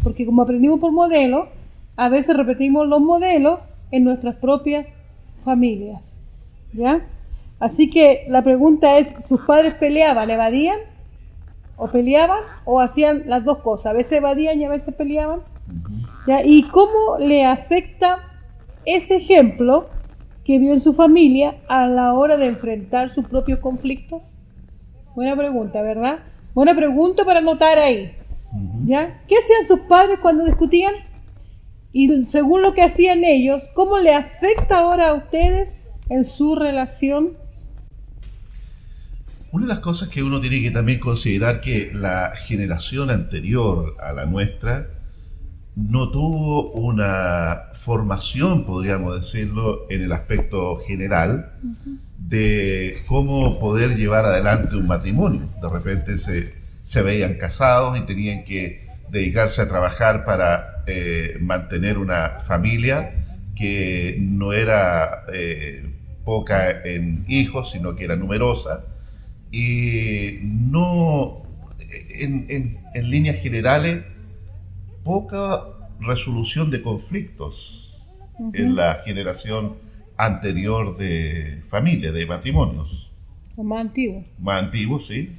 porque 0.05 0.27
como 0.27 0.43
aprendimos 0.43 0.79
por 0.79 0.93
modelo, 0.93 1.49
a 1.97 2.09
veces 2.11 2.37
repetimos 2.37 2.87
los 2.87 3.01
modelos 3.01 3.59
en 3.95 4.03
nuestras 4.03 4.35
propias 4.35 4.89
familias. 5.45 6.19
¿Ya? 6.73 7.07
Así 7.61 7.89
que 7.89 8.27
la 8.29 8.43
pregunta 8.43 8.99
es, 8.99 9.15
¿sus 9.29 9.41
padres 9.43 9.75
peleaban, 9.75 10.29
evadían? 10.31 10.79
¿O 11.77 11.87
peleaban? 11.87 12.41
¿O 12.65 12.81
hacían 12.81 13.23
las 13.27 13.45
dos 13.45 13.59
cosas? 13.59 13.87
A 13.87 13.93
veces 13.93 14.19
evadían 14.19 14.61
y 14.61 14.65
a 14.65 14.69
veces 14.69 14.93
peleaban. 14.95 15.43
¿Ya? 16.27 16.43
¿Y 16.45 16.65
cómo 16.65 17.19
le 17.21 17.45
afecta 17.45 18.19
ese 18.85 19.17
ejemplo 19.17 19.89
que 20.45 20.59
vio 20.59 20.73
en 20.73 20.81
su 20.81 20.93
familia 20.93 21.57
a 21.69 21.87
la 21.87 22.15
hora 22.15 22.37
de 22.37 22.47
enfrentar 22.47 23.11
sus 23.11 23.29
propios 23.29 23.61
conflictos? 23.61 24.25
Buena 25.15 25.37
pregunta, 25.37 25.81
¿verdad? 25.83 26.19
Buena 26.53 26.75
pregunta 26.75 27.25
para 27.25 27.39
anotar 27.39 27.79
ahí. 27.79 28.13
¿Ya? 28.87 29.23
¿Qué 29.29 29.37
hacían 29.37 29.67
sus 29.69 29.87
padres 29.87 30.19
cuando 30.19 30.45
discutían? 30.45 30.95
Y 31.97 32.25
según 32.25 32.61
lo 32.61 32.75
que 32.75 32.83
hacían 32.83 33.23
ellos, 33.23 33.71
¿cómo 33.73 34.01
le 34.01 34.13
afecta 34.17 34.79
ahora 34.79 35.11
a 35.11 35.15
ustedes 35.15 35.77
en 36.09 36.25
su 36.25 36.57
relación? 36.57 37.35
Una 39.53 39.67
de 39.67 39.75
las 39.75 39.79
cosas 39.79 40.09
que 40.09 40.25
uno 40.25 40.41
tiene 40.41 40.61
que 40.61 40.73
también 40.73 40.99
considerar 40.99 41.61
que 41.61 41.93
la 41.95 42.33
generación 42.35 43.11
anterior 43.11 43.95
a 44.01 44.13
la 44.13 44.27
nuestra 44.27 44.89
no 45.77 46.11
tuvo 46.11 46.73
una 46.73 47.69
formación, 47.75 48.67
podríamos 48.67 49.21
decirlo, 49.21 49.87
en 49.89 50.03
el 50.03 50.13
aspecto 50.13 50.79
general 50.79 51.53
de 52.19 53.05
cómo 53.07 53.61
poder 53.61 53.97
llevar 53.97 54.25
adelante 54.25 54.75
un 54.75 54.89
matrimonio. 54.89 55.49
De 55.63 55.69
repente 55.69 56.19
se 56.19 56.65
se 56.85 57.03
veían 57.03 57.35
casados 57.35 57.99
y 57.99 58.03
tenían 58.03 58.45
que 58.45 58.84
dedicarse 59.15 59.63
a 59.63 59.69
trabajar 59.69 60.25
para 60.25 60.83
eh, 60.89 61.39
mantener 61.41 61.99
una 61.99 62.41
familia 62.41 63.13
que 63.55 64.19
no 64.21 64.53
era 64.53 65.25
eh, 65.33 65.89
poca 66.25 66.83
en 66.85 67.25
hijos, 67.29 67.71
sino 67.71 67.95
que 67.95 68.05
era 68.05 68.17
numerosa. 68.17 68.85
Y 69.53 70.41
no, 70.43 71.45
en, 71.89 72.77
líneas 73.09 73.39
generales, 73.39 74.03
poca 75.05 75.63
resolución 76.01 76.73
de 76.73 76.83
conflictos 76.83 77.95
en 78.53 78.75
la 78.75 79.01
generación 79.05 79.77
anterior 80.17 80.97
de 80.97 81.63
familia, 81.71 82.11
de 82.11 82.27
matrimonios. 82.27 83.13
O 83.55 83.63
más 83.63 83.83
antiguo. 83.83 84.25
Más 84.41 84.65
antiguo, 84.65 84.99
sí. 84.99 85.31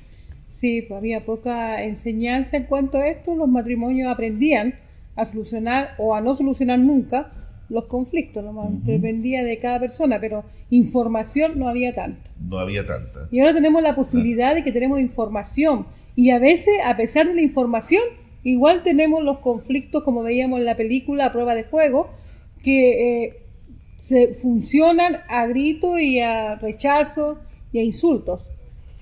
Sí, 0.48 0.82
pues 0.82 0.98
había 0.98 1.26
poca 1.26 1.84
enseñanza 1.84 2.58
en 2.58 2.64
cuanto 2.64 2.98
a 2.98 3.08
esto. 3.08 3.36
Los 3.36 3.48
matrimonios 3.48 4.12
aprendían 4.12 4.76
a 5.16 5.26
solucionar 5.26 5.96
o 5.98 6.16
a 6.16 6.22
no 6.22 6.36
solucionar 6.36 6.80
nunca 6.80 7.32
los 7.70 7.86
conflictos, 7.86 8.46
dependía 8.84 9.44
de 9.44 9.58
cada 9.58 9.80
persona, 9.80 10.20
pero 10.20 10.44
información 10.70 11.58
no 11.58 11.68
había 11.68 11.96
tanta. 11.96 12.30
No 12.40 12.60
había 12.60 12.86
tanta. 12.86 13.28
Y 13.32 13.40
ahora 13.40 13.54
tenemos 13.54 13.82
la 13.82 13.96
posibilidad 13.96 14.54
de 14.54 14.64
que 14.64 14.72
tenemos 14.72 15.00
información 15.00 15.88
y 16.16 16.30
a 16.30 16.40
veces, 16.40 16.76
a 16.86 16.96
pesar 16.96 17.28
de 17.28 17.34
la 17.34 17.42
información, 17.42 18.04
igual 18.44 18.84
tenemos 18.84 19.24
los 19.24 19.40
conflictos 19.40 20.04
como 20.04 20.22
veíamos 20.22 20.60
en 20.60 20.66
la 20.66 20.78
película 20.78 21.26
a 21.26 21.32
prueba 21.32 21.56
de 21.56 21.64
fuego, 21.64 22.10
que 22.64 23.24
eh, 23.24 23.38
se 24.00 24.36
funcionan 24.36 25.18
a 25.28 25.48
grito 25.48 25.98
y 25.98 26.20
a 26.20 26.56
rechazo 26.56 27.40
y 27.72 27.80
a 27.80 27.84
insultos. 27.84 28.48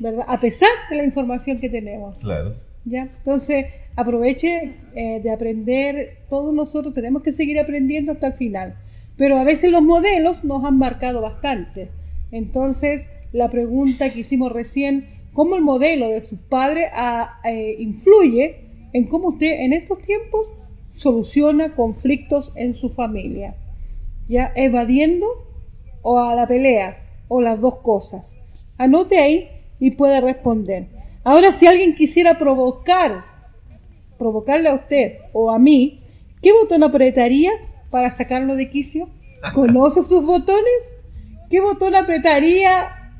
¿Verdad? 0.03 0.25
A 0.27 0.39
pesar 0.39 0.69
de 0.89 0.97
la 0.97 1.03
información 1.05 1.59
que 1.59 1.69
tenemos. 1.69 2.19
Claro. 2.19 2.55
¿Ya? 2.83 3.03
Entonces, 3.03 3.67
aproveche 3.95 4.75
eh, 4.93 5.21
de 5.23 5.31
aprender, 5.31 6.17
todos 6.29 6.53
nosotros 6.53 6.93
tenemos 6.93 7.23
que 7.23 7.31
seguir 7.31 7.57
aprendiendo 7.57 8.11
hasta 8.11 8.27
el 8.27 8.33
final, 8.33 8.75
pero 9.15 9.37
a 9.37 9.45
veces 9.45 9.71
los 9.71 9.81
modelos 9.81 10.43
nos 10.43 10.65
han 10.65 10.77
marcado 10.77 11.21
bastante. 11.21 11.89
Entonces, 12.31 13.07
la 13.31 13.49
pregunta 13.49 14.11
que 14.11 14.19
hicimos 14.19 14.51
recién, 14.51 15.07
¿cómo 15.31 15.55
el 15.55 15.61
modelo 15.61 16.09
de 16.09 16.21
su 16.21 16.37
padre 16.37 16.89
a, 16.93 17.39
eh, 17.45 17.77
influye 17.79 18.57
en 18.91 19.07
cómo 19.07 19.29
usted 19.29 19.61
en 19.61 19.71
estos 19.71 19.99
tiempos 20.01 20.51
soluciona 20.91 21.75
conflictos 21.75 22.51
en 22.55 22.75
su 22.75 22.89
familia? 22.89 23.55
¿Ya? 24.27 24.51
Evadiendo 24.55 25.27
o 26.01 26.19
a 26.19 26.35
la 26.35 26.45
pelea 26.45 26.97
o 27.29 27.39
las 27.39 27.61
dos 27.61 27.77
cosas. 27.77 28.37
Anote 28.77 29.17
ahí 29.17 29.49
y 29.83 29.91
puede 29.91 30.21
responder. 30.21 30.87
Ahora, 31.25 31.51
si 31.51 31.67
alguien 31.67 31.93
quisiera 31.93 32.39
provocar, 32.39 33.25
provocarle 34.17 34.69
a 34.69 34.75
usted 34.75 35.15
o 35.33 35.51
a 35.51 35.59
mí, 35.59 35.99
¿qué 36.41 36.53
botón 36.53 36.83
apretaría 36.83 37.51
para 37.89 38.09
sacarlo 38.09 38.55
de 38.55 38.69
quicio? 38.69 39.09
¿Conoce 39.53 40.01
sus 40.07 40.23
botones? 40.23 40.93
¿Qué 41.49 41.59
botón 41.59 41.95
apretaría 41.95 43.11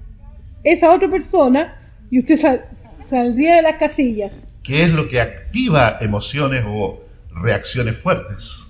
esa 0.64 0.94
otra 0.96 1.10
persona 1.10 1.82
y 2.10 2.20
usted 2.20 2.62
saldría 3.04 3.58
de 3.58 3.62
las 3.62 3.74
casillas? 3.74 4.48
¿Qué 4.64 4.84
es 4.84 4.90
lo 4.90 5.10
que 5.10 5.20
activa 5.20 5.98
emociones 6.00 6.64
o 6.66 7.02
reacciones 7.42 7.98
fuertes? 7.98 8.62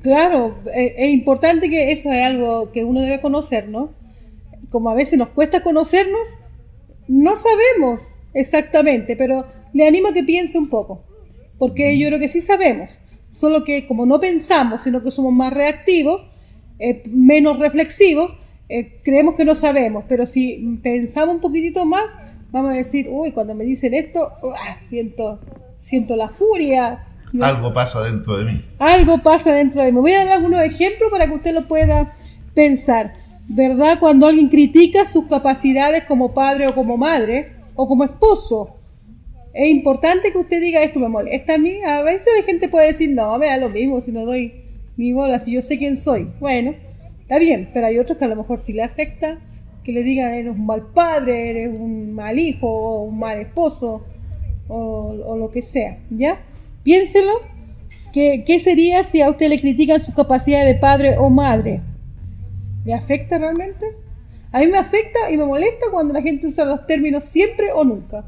Claro, 0.00 0.60
eh, 0.74 0.94
es 0.96 1.10
importante 1.10 1.68
que 1.68 1.92
eso 1.92 2.10
es 2.10 2.24
algo 2.24 2.72
que 2.72 2.84
uno 2.84 3.02
debe 3.02 3.20
conocer, 3.20 3.68
¿no? 3.68 3.92
Como 4.70 4.88
a 4.88 4.94
veces 4.94 5.18
nos 5.18 5.28
cuesta 5.28 5.62
conocernos, 5.62 6.38
no 7.08 7.34
sabemos 7.36 8.02
exactamente, 8.34 9.16
pero 9.16 9.46
le 9.72 9.86
animo 9.86 10.08
a 10.08 10.12
que 10.12 10.22
piense 10.22 10.58
un 10.58 10.68
poco, 10.68 11.02
porque 11.58 11.98
yo 11.98 12.08
creo 12.08 12.20
que 12.20 12.28
sí 12.28 12.40
sabemos, 12.40 12.90
solo 13.30 13.64
que 13.64 13.86
como 13.86 14.06
no 14.06 14.20
pensamos, 14.20 14.82
sino 14.82 15.02
que 15.02 15.10
somos 15.10 15.32
más 15.32 15.52
reactivos, 15.52 16.22
eh, 16.78 17.02
menos 17.06 17.58
reflexivos, 17.58 18.34
eh, 18.68 19.00
creemos 19.02 19.34
que 19.34 19.44
no 19.44 19.54
sabemos, 19.54 20.04
pero 20.08 20.26
si 20.26 20.78
pensamos 20.82 21.36
un 21.36 21.40
poquitito 21.40 21.84
más, 21.84 22.16
vamos 22.50 22.72
a 22.72 22.74
decir, 22.74 23.08
uy, 23.10 23.32
cuando 23.32 23.54
me 23.54 23.64
dicen 23.64 23.94
esto, 23.94 24.32
siento, 24.88 25.40
siento 25.78 26.16
la 26.16 26.28
furia. 26.28 27.06
Algo 27.40 27.72
pasa 27.72 28.02
dentro 28.02 28.38
de 28.38 28.52
mí. 28.52 28.64
Algo 28.78 29.22
pasa 29.22 29.52
dentro 29.52 29.82
de 29.82 29.92
mí. 29.92 30.00
Voy 30.00 30.12
a 30.12 30.24
dar 30.24 30.36
algunos 30.36 30.60
ejemplos 30.60 31.10
para 31.10 31.26
que 31.26 31.34
usted 31.34 31.52
lo 31.52 31.66
pueda 31.66 32.14
pensar. 32.54 33.14
¿Verdad? 33.48 33.98
Cuando 33.98 34.26
alguien 34.26 34.48
critica 34.48 35.04
sus 35.04 35.26
capacidades 35.26 36.04
como 36.04 36.34
padre 36.34 36.68
o 36.68 36.74
como 36.74 36.96
madre 36.96 37.52
o 37.74 37.88
como 37.88 38.04
esposo. 38.04 38.74
Es 39.54 39.68
importante 39.68 40.30
que 40.30 40.38
usted 40.38 40.60
diga 40.60 40.82
esto 40.82 41.00
me 41.00 41.08
molesta 41.08 41.54
a 41.54 41.58
mí. 41.58 41.80
A 41.84 42.02
veces 42.02 42.28
la 42.36 42.44
gente 42.44 42.68
puede 42.68 42.88
decir, 42.88 43.10
no, 43.10 43.36
me 43.38 43.46
da 43.46 43.56
lo 43.56 43.70
mismo 43.70 44.00
si 44.00 44.12
no 44.12 44.24
doy 44.26 44.52
mi 44.96 45.12
bola, 45.12 45.40
si 45.40 45.52
yo 45.52 45.62
sé 45.62 45.78
quién 45.78 45.96
soy. 45.96 46.30
Bueno, 46.38 46.74
está 47.20 47.38
bien, 47.38 47.70
pero 47.72 47.86
hay 47.86 47.98
otros 47.98 48.18
que 48.18 48.26
a 48.26 48.28
lo 48.28 48.36
mejor 48.36 48.60
sí 48.60 48.72
le 48.72 48.82
afecta 48.82 49.38
que 49.88 49.92
le 49.92 50.02
digan 50.02 50.34
eres 50.34 50.52
un 50.54 50.66
mal 50.66 50.88
padre, 50.92 51.48
eres 51.48 51.70
un 51.72 52.12
mal 52.12 52.38
hijo 52.38 52.68
o 52.68 53.04
un 53.04 53.18
mal 53.18 53.40
esposo 53.40 54.04
o, 54.68 55.16
o 55.24 55.36
lo 55.38 55.50
que 55.50 55.62
sea, 55.62 55.96
¿ya? 56.10 56.42
Piénselo, 56.82 57.32
¿qué, 58.12 58.44
¿qué 58.46 58.58
sería 58.58 59.02
si 59.02 59.22
a 59.22 59.30
usted 59.30 59.48
le 59.48 59.58
critican 59.58 59.98
su 59.98 60.12
capacidad 60.12 60.62
de 60.66 60.74
padre 60.74 61.16
o 61.16 61.30
madre? 61.30 61.80
¿Le 62.88 62.94
afecta 62.94 63.36
realmente? 63.36 63.84
A 64.50 64.60
mí 64.60 64.66
me 64.68 64.78
afecta 64.78 65.30
y 65.30 65.36
me 65.36 65.44
molesta 65.44 65.90
cuando 65.90 66.14
la 66.14 66.22
gente 66.22 66.46
usa 66.46 66.64
los 66.64 66.86
términos 66.86 67.22
siempre 67.26 67.70
o 67.70 67.84
nunca. 67.84 68.24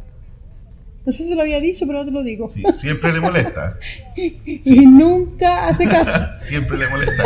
No 1.06 1.12
sé 1.12 1.24
si 1.24 1.34
lo 1.34 1.40
había 1.40 1.60
dicho, 1.60 1.86
pero 1.86 2.00
no 2.00 2.04
te 2.04 2.10
lo 2.10 2.22
digo. 2.22 2.50
Sí, 2.50 2.62
siempre 2.74 3.10
le 3.10 3.20
molesta. 3.22 3.78
y 4.16 4.86
nunca 4.86 5.66
hace 5.66 5.86
caso. 5.86 6.20
siempre 6.44 6.76
le 6.76 6.90
molesta. 6.90 7.24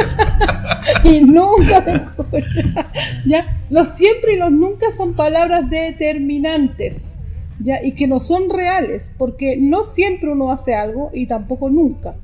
y 1.02 1.22
nunca 1.22 1.80
me 1.80 1.94
escucha. 1.94 2.92
¿Ya? 3.26 3.58
Los 3.68 3.88
siempre 3.88 4.34
y 4.34 4.36
los 4.36 4.52
nunca 4.52 4.92
son 4.92 5.14
palabras 5.14 5.68
determinantes. 5.68 7.14
¿Ya? 7.58 7.82
Y 7.82 7.96
que 7.96 8.06
no 8.06 8.20
son 8.20 8.48
reales, 8.48 9.10
porque 9.18 9.56
no 9.56 9.82
siempre 9.82 10.30
uno 10.30 10.52
hace 10.52 10.76
algo 10.76 11.10
y 11.12 11.26
tampoco 11.26 11.68
nunca. 11.68 12.14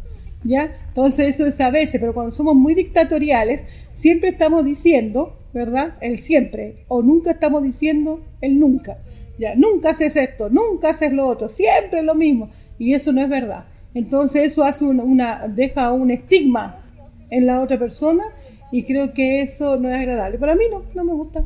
¿Ya? 0.43 0.79
Entonces 0.89 1.35
eso 1.35 1.47
es 1.47 1.61
a 1.61 1.71
veces, 1.71 2.01
pero 2.01 2.15
cuando 2.15 2.33
somos 2.33 2.55
muy 2.55 2.75
dictatoriales, 2.75 3.63
siempre 3.93 4.31
estamos 4.31 4.65
diciendo, 4.65 5.37
¿verdad? 5.53 5.97
El 6.01 6.19
siempre, 6.19 6.85
o 6.89 7.03
nunca 7.03 7.33
estamos 7.33 7.63
diciendo 7.63 8.21
el 8.41 8.59
nunca. 8.59 8.99
Ya, 9.39 9.55
nunca 9.55 9.91
haces 9.91 10.17
esto, 10.17 10.51
nunca 10.51 10.91
haces 10.91 11.13
lo 11.13 11.27
otro, 11.27 11.49
siempre 11.49 12.03
lo 12.03 12.15
mismo. 12.15 12.51
Y 12.79 12.95
eso 12.95 13.13
no 13.13 13.23
es 13.23 13.29
verdad. 13.29 13.65
Entonces 13.95 14.45
eso 14.45 14.65
hace 14.65 14.85
una, 14.85 15.49
deja 15.49 15.93
un 15.93 16.11
estigma 16.11 16.85
en 17.31 17.47
la 17.47 17.61
otra 17.61 17.79
persona 17.79 18.25
y 18.71 18.85
creo 18.85 19.13
que 19.13 19.43
eso 19.43 19.77
no 19.77 19.89
es 19.89 19.95
agradable. 19.95 20.39
Para 20.39 20.55
mí 20.55 20.65
no, 20.71 20.83
no 20.95 21.05
me 21.05 21.13
gusta. 21.13 21.45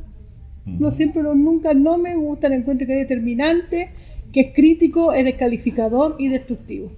No 0.67 0.91
siempre, 0.91 1.23
no, 1.23 1.35
nunca, 1.35 1.75
no 1.75 1.99
me 1.99 2.17
gusta. 2.17 2.47
El 2.47 2.55
encuentro 2.55 2.87
que 2.87 2.95
es 3.01 3.09
determinante, 3.09 3.91
que 4.33 4.41
es 4.41 4.55
crítico, 4.55 5.13
es 5.13 5.25
descalificador 5.25 6.17
y 6.19 6.29
destructivo. 6.29 6.91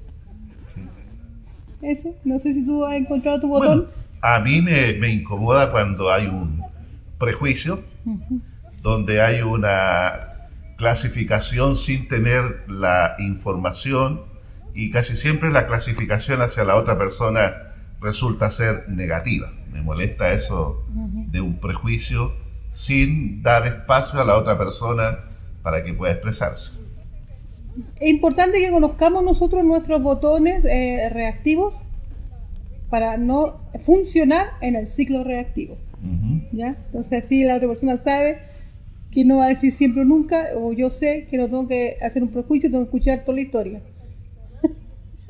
Eso, 1.87 2.17
no 2.25 2.41
sé 2.41 2.53
si 2.53 2.65
tú 2.65 2.85
has 2.85 2.97
encontrado 2.97 3.41
tu 3.41 3.49
botón. 3.49 3.87
a 4.21 4.41
mí 4.41 4.61
me, 4.61 5.09
incomoda 5.09 5.71
cuando 5.71 6.13
hay 6.13 6.27
un 6.27 6.61
prejuicio, 7.17 7.85
donde 8.83 9.21
hay 9.21 9.43
una 9.43 10.49
clasificación 10.77 11.77
sin 11.77 12.09
tener 12.09 12.65
la 12.69 13.15
información 13.21 14.23
y 14.75 14.91
casi 14.91 15.15
siempre 15.15 15.53
la 15.53 15.69
clasificación 15.69 16.43
hacia 16.43 16.65
la 16.65 16.75
otra 16.75 16.99
persona 16.99 17.73
resulta 18.01 18.51
ser 18.51 18.89
negativa. 18.89 19.53
Me 19.73 19.81
molesta 19.81 20.33
eso 20.33 20.85
de 20.91 21.41
un 21.41 21.61
prejuicio 21.61 22.35
sin 22.73 23.43
dar 23.43 23.65
espacio 23.65 24.21
a 24.21 24.25
la 24.25 24.37
otra 24.37 24.59
persona 24.59 25.21
para 25.63 25.85
que 25.85 25.95
pueda 25.95 26.15
expresarse. 26.15 26.73
Es 28.01 28.11
importante 28.11 28.61
que 28.61 28.71
conozcamos 28.71 29.25
nosotros 29.25 29.65
nuestros 29.65 30.03
botones 30.03 30.65
eh, 30.65 31.09
reactivos 31.11 31.75
para 32.91 33.17
no 33.17 33.61
funcionar 33.81 34.49
en 34.61 34.77
el 34.77 34.89
ciclo 34.89 35.25
reactivo. 35.25 35.77
¿Ya? 36.53 36.77
Entonces 36.87 37.25
así 37.25 37.43
la 37.43 37.57
otra 37.57 37.69
persona 37.69 37.97
sabe 37.97 38.39
que 39.11 39.25
no 39.25 39.39
va 39.39 39.47
a 39.47 39.49
decir 39.49 39.73
siempre 39.73 40.03
o 40.03 40.05
nunca, 40.05 40.49
o 40.57 40.73
yo 40.73 40.91
sé 40.91 41.27
que 41.31 41.39
no 41.39 41.47
tengo 41.47 41.67
que 41.67 41.97
hacer 42.03 42.23
un 42.23 42.29
prejuicio, 42.29 42.71
tengo 42.71 42.85
que 42.85 42.89
escuchar 42.89 43.25
toda 43.25 43.37
la 43.37 43.41
historia. 43.41 43.81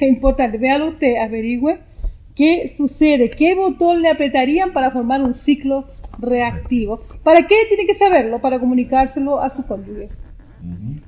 es 0.00 0.08
importante, 0.08 0.58
véalo 0.58 0.88
usted, 0.90 1.16
averigüe 1.16 1.78
qué 2.34 2.68
sucede, 2.68 3.30
qué 3.30 3.54
botón 3.54 4.02
le 4.02 4.10
apretarían 4.10 4.72
para 4.72 4.90
formar 4.90 5.22
un 5.22 5.34
ciclo 5.34 5.86
reactivo. 6.18 7.00
¿Para 7.22 7.46
qué 7.46 7.56
tiene 7.68 7.86
que 7.86 7.94
saberlo? 7.94 8.40
Para 8.40 8.58
comunicárselo 8.58 9.40
a 9.40 9.50
su 9.50 9.64
cónyuge. 9.64 10.10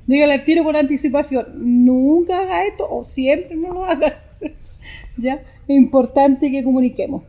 Dígale 0.05 0.33
al 0.33 0.43
tiro 0.43 0.63
con 0.63 0.75
anticipación, 0.75 1.45
nunca 1.85 2.39
haga 2.39 2.65
esto 2.65 2.87
o 2.89 3.03
siempre 3.03 3.55
no 3.55 3.73
lo 3.73 3.85
hagas. 3.85 4.13
¿Ya? 5.17 5.41
Es 5.67 5.75
importante 5.75 6.51
que 6.51 6.63
comuniquemos. 6.63 7.23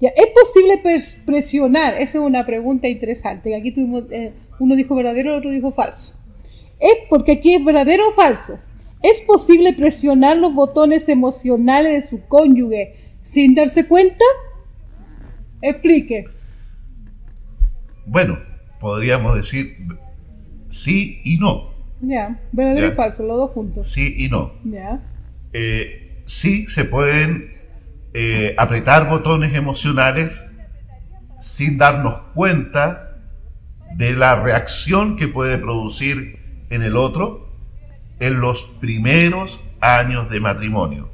¿Es 0.00 0.26
posible 0.34 0.82
presionar? 1.24 1.94
Esa 1.94 2.18
es 2.18 2.24
una 2.24 2.44
pregunta 2.44 2.88
interesante. 2.88 3.54
Aquí 3.54 3.70
tuvimos, 3.70 4.10
eh, 4.10 4.32
uno 4.58 4.74
dijo 4.74 4.96
verdadero, 4.96 5.30
el 5.30 5.38
otro 5.38 5.50
dijo 5.50 5.70
falso. 5.70 6.12
Es 6.80 6.96
porque 7.08 7.32
aquí 7.32 7.54
es 7.54 7.64
verdadero 7.64 8.08
o 8.08 8.12
falso. 8.12 8.58
¿Es 9.00 9.20
posible 9.20 9.72
presionar 9.72 10.36
los 10.36 10.54
botones 10.54 11.08
emocionales 11.08 12.02
de 12.02 12.08
su 12.08 12.26
cónyuge 12.26 12.94
sin 13.22 13.54
darse 13.54 13.86
cuenta? 13.86 14.24
Explique. 15.60 16.24
Bueno, 18.04 18.38
podríamos 18.80 19.36
decir 19.36 19.76
sí 20.72 21.20
y 21.24 21.38
no. 21.38 21.70
Ya, 22.00 22.40
verdadero 22.50 22.88
y 22.88 22.90
falso, 22.92 23.22
los 23.22 23.36
dos 23.36 23.50
juntos. 23.52 23.92
Sí 23.92 24.14
y 24.18 24.28
no. 24.28 24.54
Ya. 24.64 25.00
Eh, 25.52 26.22
sí 26.26 26.66
se 26.66 26.84
pueden 26.84 27.52
eh, 28.14 28.54
apretar 28.58 29.08
botones 29.08 29.54
emocionales 29.54 30.44
sin 31.40 31.78
darnos 31.78 32.14
cuenta 32.34 33.18
de 33.96 34.12
la 34.12 34.42
reacción 34.42 35.16
que 35.16 35.28
puede 35.28 35.58
producir 35.58 36.66
en 36.70 36.82
el 36.82 36.96
otro 36.96 37.52
en 38.18 38.40
los 38.40 38.62
primeros 38.80 39.60
años 39.80 40.30
de 40.30 40.40
matrimonio. 40.40 41.10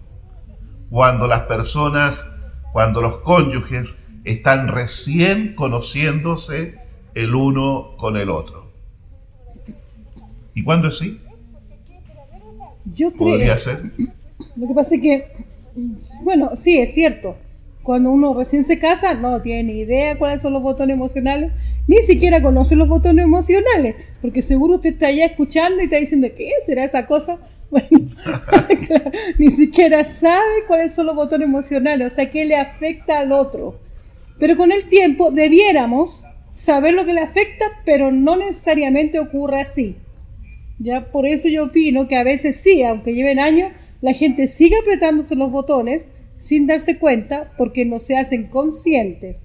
Cuando 0.90 1.27
las 1.27 1.42
personas, 1.42 2.29
cuando 2.73 3.03
los 3.03 3.18
cónyuges 3.18 3.99
están 4.25 4.68
recién 4.68 5.55
conociéndose 5.55 6.79
el 7.14 7.35
uno 7.35 7.97
con 7.97 8.16
el 8.16 8.31
otro. 8.31 8.67
¿Y 10.59 10.64
cuándo 10.64 10.88
es 10.88 10.97
así? 10.97 11.21
Yo 12.92 13.12
creo. 13.12 13.29
Podría 13.29 13.57
ser. 13.57 13.92
Lo 14.57 14.66
que 14.66 14.75
pasa 14.75 14.97
es 14.97 15.01
que 15.01 15.25
bueno, 16.23 16.51
sí, 16.57 16.79
es 16.79 16.92
cierto. 16.94 17.37
Cuando 17.85 18.11
uno 18.11 18.35
recién 18.35 18.64
se 18.64 18.81
casa, 18.81 19.14
no 19.14 19.40
tiene 19.40 19.62
ni 19.73 19.79
idea 19.79 20.18
cuáles 20.18 20.42
son 20.42 20.53
los 20.53 20.62
botones 20.62 20.94
emocionales, 20.94 21.53
ni 21.87 21.99
siquiera 21.99 22.42
conoce 22.42 22.75
los 22.75 22.88
botones 22.88 23.25
emocionales, 23.25 23.94
porque 24.21 24.42
seguro 24.42 24.75
usted 24.75 24.94
está 24.94 25.07
allá 25.07 25.27
escuchando 25.27 25.81
y 25.81 25.85
está 25.85 25.97
diciendo, 25.99 26.27
¿qué 26.37 26.51
será 26.66 26.85
esa 26.85 27.07
cosa? 27.07 27.38
Bueno, 27.71 27.88
ni 29.38 29.51
siquiera 29.51 30.03
sabe 30.03 30.64
cuáles 30.66 30.94
son 30.94 31.05
los 31.05 31.14
botones 31.14 31.47
emocionales, 31.47 32.12
o 32.12 32.16
sea, 32.16 32.31
qué 32.31 32.47
le 32.47 32.57
afecta 32.57 33.18
al 33.18 33.31
otro. 33.31 33.79
Pero 34.38 34.57
con 34.57 34.73
el 34.73 34.88
tiempo 34.88 35.31
debiéramos 35.31 36.25
saber 36.55 36.94
lo 36.94 37.05
que 37.05 37.12
le 37.12 37.21
afecta, 37.21 37.66
pero 37.85 38.11
no 38.11 38.37
necesariamente 38.37 39.21
ocurre 39.21 39.61
así. 39.61 39.97
Ya 40.79 41.11
por 41.11 41.27
eso 41.27 41.49
yo 41.49 41.64
opino 41.64 42.07
que 42.07 42.17
a 42.17 42.25
veces 42.25 42.61
sí, 42.61 42.83
aunque 42.83 43.14
lleven 43.14 43.41
años, 43.41 43.73
la 44.01 44.12
gente 44.12 44.47
sigue 44.47 44.77
apretándose 44.79 45.35
los 45.35 45.51
botones 45.51 46.07
sin 46.38 46.67
darse 46.67 46.99
cuenta 46.99 47.53
porque 47.59 47.85
no 47.85 47.99
se 47.99 48.17
hacen 48.17 48.47
conscientes. 48.47 49.37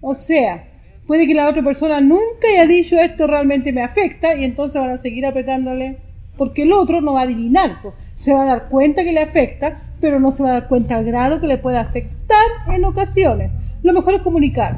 O 0.00 0.14
sea, 0.14 0.68
puede 1.06 1.26
que 1.26 1.34
la 1.34 1.48
otra 1.48 1.62
persona 1.62 2.00
nunca 2.00 2.48
haya 2.48 2.66
dicho 2.66 2.96
esto 2.96 3.26
realmente 3.26 3.72
me 3.72 3.82
afecta 3.82 4.36
y 4.36 4.44
entonces 4.44 4.80
van 4.80 4.90
a 4.90 4.98
seguir 4.98 5.26
apretándole 5.26 5.98
porque 6.36 6.62
el 6.62 6.72
otro 6.72 7.00
no 7.00 7.14
va 7.14 7.20
a 7.20 7.24
adivinar. 7.24 7.78
Se 8.14 8.32
va 8.32 8.42
a 8.42 8.46
dar 8.46 8.68
cuenta 8.68 9.02
que 9.02 9.12
le 9.12 9.20
afecta, 9.20 9.80
pero 10.00 10.20
no 10.20 10.30
se 10.30 10.42
va 10.42 10.50
a 10.50 10.52
dar 10.52 10.68
cuenta 10.68 10.96
al 10.96 11.04
grado 11.04 11.40
que 11.40 11.46
le 11.46 11.58
puede 11.58 11.78
afectar 11.78 12.46
en 12.68 12.84
ocasiones. 12.84 13.50
Lo 13.82 13.92
mejor 13.92 14.14
es 14.14 14.22
comunicar. 14.22 14.76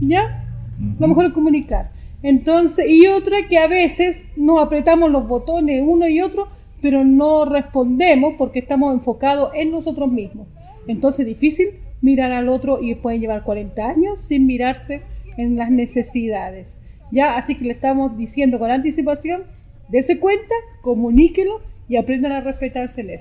¿Ya? 0.00 0.44
Lo 0.98 1.06
mejor 1.06 1.26
es 1.26 1.32
comunicar. 1.32 1.90
Entonces, 2.24 2.86
y 2.88 3.06
otra 3.06 3.46
que 3.48 3.58
a 3.58 3.68
veces 3.68 4.24
nos 4.34 4.60
apretamos 4.60 5.12
los 5.12 5.28
botones 5.28 5.84
uno 5.86 6.08
y 6.08 6.20
otro 6.20 6.48
pero 6.84 7.02
no 7.02 7.46
respondemos 7.46 8.34
porque 8.36 8.58
estamos 8.58 8.92
enfocados 8.92 9.52
en 9.54 9.70
nosotros 9.70 10.12
mismos. 10.12 10.46
Entonces 10.86 11.20
es 11.20 11.26
difícil 11.28 11.68
mirar 12.02 12.30
al 12.30 12.50
otro 12.50 12.78
y 12.78 12.94
pueden 12.94 13.22
llevar 13.22 13.42
40 13.42 13.88
años 13.88 14.22
sin 14.22 14.46
mirarse 14.46 15.00
en 15.38 15.56
las 15.56 15.70
necesidades. 15.70 16.76
Ya, 17.10 17.38
así 17.38 17.54
que 17.54 17.64
le 17.64 17.72
estamos 17.72 18.18
diciendo 18.18 18.58
con 18.58 18.70
anticipación, 18.70 19.44
dése 19.88 20.18
cuenta, 20.18 20.54
comuníquelo 20.82 21.62
y 21.88 21.96
aprendan 21.96 22.32
a 22.32 22.42
respetarse. 22.42 23.18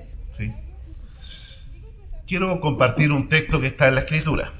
Quiero 2.27 2.59
compartir 2.59 3.13
un 3.13 3.29
texto 3.29 3.61
que 3.61 3.67
está 3.67 3.87
en 3.87 3.95
la 3.95 4.01
escritura. 4.01 4.51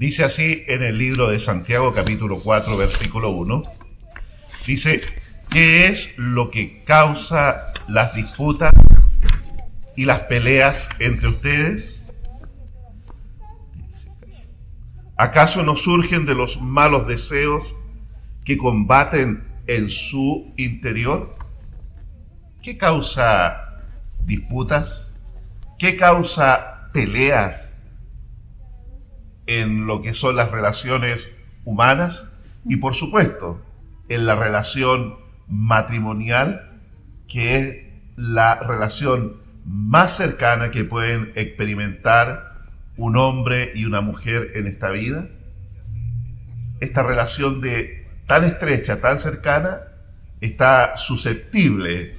Dice 0.00 0.24
así 0.24 0.64
en 0.66 0.82
el 0.82 0.96
libro 0.96 1.28
de 1.28 1.38
Santiago 1.38 1.92
capítulo 1.92 2.40
4 2.42 2.74
versículo 2.78 3.32
1. 3.32 3.64
Dice, 4.66 5.02
¿Qué 5.50 5.88
es 5.88 6.14
lo 6.16 6.50
que 6.50 6.82
causa 6.84 7.74
las 7.86 8.14
disputas 8.14 8.72
y 9.96 10.06
las 10.06 10.20
peleas 10.20 10.88
entre 11.00 11.28
ustedes? 11.28 12.08
¿Acaso 15.18 15.62
no 15.64 15.76
surgen 15.76 16.24
de 16.24 16.34
los 16.34 16.58
malos 16.62 17.06
deseos 17.06 17.76
que 18.46 18.56
combaten 18.56 19.44
en 19.66 19.90
su 19.90 20.50
interior? 20.56 21.36
¿Qué 22.62 22.78
causa 22.78 23.82
disputas? 24.24 25.06
¿Qué 25.78 25.98
causa 25.98 26.88
peleas 26.94 27.69
en 29.46 29.86
lo 29.86 30.02
que 30.02 30.14
son 30.14 30.36
las 30.36 30.50
relaciones 30.50 31.28
humanas? 31.64 32.26
Y 32.64 32.76
por 32.76 32.94
supuesto, 32.94 33.60
en 34.08 34.26
la 34.26 34.36
relación 34.36 35.16
matrimonial, 35.48 36.80
que 37.28 37.56
es 37.56 37.76
la 38.16 38.56
relación 38.60 39.36
más 39.64 40.16
cercana 40.16 40.70
que 40.70 40.84
pueden 40.84 41.32
experimentar 41.34 42.66
un 42.96 43.16
hombre 43.16 43.72
y 43.74 43.84
una 43.84 44.00
mujer 44.00 44.52
en 44.54 44.66
esta 44.66 44.90
vida? 44.90 45.28
esta 46.80 47.02
relación 47.02 47.60
de 47.60 48.06
tan 48.26 48.44
estrecha, 48.44 49.00
tan 49.00 49.18
cercana, 49.18 49.80
está 50.40 50.96
susceptible 50.96 52.16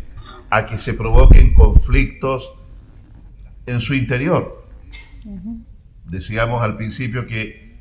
a 0.50 0.66
que 0.66 0.78
se 0.78 0.94
provoquen 0.94 1.54
conflictos 1.54 2.54
en 3.66 3.82
su 3.82 3.94
interior. 3.94 4.68
Decíamos 6.06 6.62
al 6.62 6.78
principio 6.78 7.28
que 7.28 7.72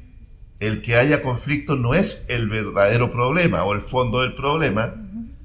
el 0.61 0.83
que 0.83 0.97
haya 0.97 1.23
conflicto 1.23 1.77
no 1.77 1.95
es 1.95 2.23
el 2.29 2.49
verdadero 2.49 3.11
problema 3.11 3.65
o 3.65 3.73
el 3.73 3.81
fondo 3.81 4.21
del 4.21 4.35
problema, 4.35 4.95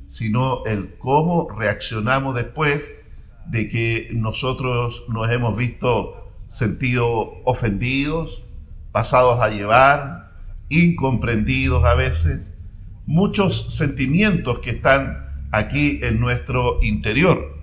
sino 0.10 0.66
el 0.66 0.98
cómo 0.98 1.50
reaccionamos 1.50 2.36
después 2.36 2.94
de 3.48 3.68
que 3.68 4.10
nosotros 4.14 5.04
nos 5.08 5.30
hemos 5.30 5.56
visto 5.56 6.32
sentido 6.54 7.42
ofendidos, 7.44 8.44
pasados 8.92 9.42
a 9.42 9.50
llevar, 9.50 10.32
incomprendidos 10.70 11.84
a 11.86 11.96
veces, 11.96 12.42
muchos 13.06 13.76
sentimientos 13.76 14.60
que 14.60 14.72
están 14.72 15.48
aquí 15.52 16.00
en 16.02 16.20
nuestro 16.20 16.82
interior. 16.82 17.58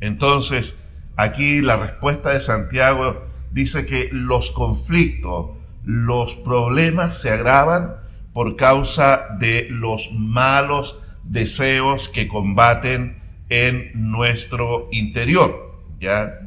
Entonces, 0.00 0.74
aquí 1.16 1.60
la 1.60 1.76
respuesta 1.76 2.30
de 2.30 2.40
Santiago 2.40 3.27
dice 3.58 3.86
que 3.86 4.08
los 4.12 4.52
conflictos, 4.52 5.50
los 5.84 6.34
problemas 6.36 7.20
se 7.20 7.30
agravan 7.30 7.96
por 8.32 8.54
causa 8.54 9.36
de 9.40 9.66
los 9.68 10.10
malos 10.12 11.00
deseos 11.24 12.08
que 12.08 12.28
combaten 12.28 13.20
en 13.48 13.90
nuestro 13.94 14.88
interior. 14.92 15.80
¿ya? 15.98 16.38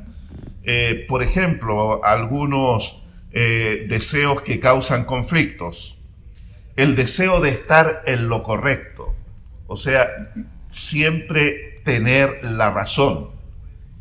Eh, 0.64 1.06
por 1.10 1.22
ejemplo, 1.22 2.02
algunos 2.04 2.98
eh, 3.32 3.86
deseos 3.90 4.42
que 4.44 4.62
causan 4.62 5.04
conflictos. 5.04 5.98
El 6.78 6.96
deseo 6.96 7.42
de 7.42 7.50
estar 7.50 8.04
en 8.06 8.30
lo 8.30 8.44
correcto, 8.44 9.14
o 9.68 9.76
sea, 9.76 10.08
siempre 10.70 11.82
tener 11.84 12.40
la 12.44 12.72
razón, 12.72 13.32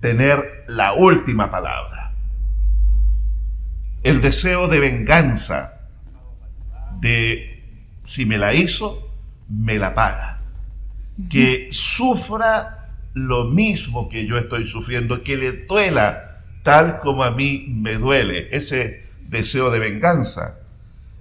tener 0.01 0.65
la 0.69 0.93
última 0.93 1.51
palabra. 1.51 2.10
El 4.03 4.21
deseo 4.21 4.69
de 4.69 4.81
venganza, 4.81 5.81
de 7.01 7.63
si 8.05 8.25
me 8.25 8.39
la 8.39 8.55
hizo, 8.55 9.15
me 9.49 9.79
la 9.79 9.95
paga. 9.95 10.41
Que 11.29 11.69
sufra 11.71 12.89
lo 13.15 13.45
mismo 13.45 14.09
que 14.09 14.27
yo 14.27 14.39
estoy 14.39 14.67
sufriendo, 14.67 15.23
que 15.23 15.37
le 15.37 15.53
duela 15.67 16.43
tal 16.63 17.01
como 17.01 17.25
a 17.25 17.31
mí 17.31 17.67
me 17.69 17.95
duele, 17.95 18.49
ese 18.57 19.05
deseo 19.29 19.71
de 19.71 19.79
venganza, 19.79 20.59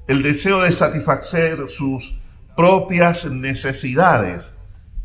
el 0.07 0.23
deseo 0.23 0.61
de 0.61 0.71
satisfacer 0.71 1.69
sus 1.69 2.15
propias 2.55 3.25
necesidades 3.25 4.55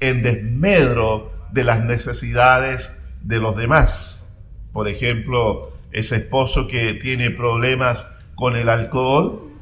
en 0.00 0.22
desmedro 0.22 1.32
de 1.52 1.64
las 1.64 1.84
necesidades 1.84 2.92
de 3.22 3.38
los 3.38 3.56
demás. 3.56 4.26
Por 4.72 4.88
ejemplo, 4.88 5.72
ese 5.94 6.16
esposo 6.16 6.66
que 6.66 6.94
tiene 6.94 7.30
problemas 7.30 8.06
con 8.34 8.56
el 8.56 8.68
alcohol 8.68 9.52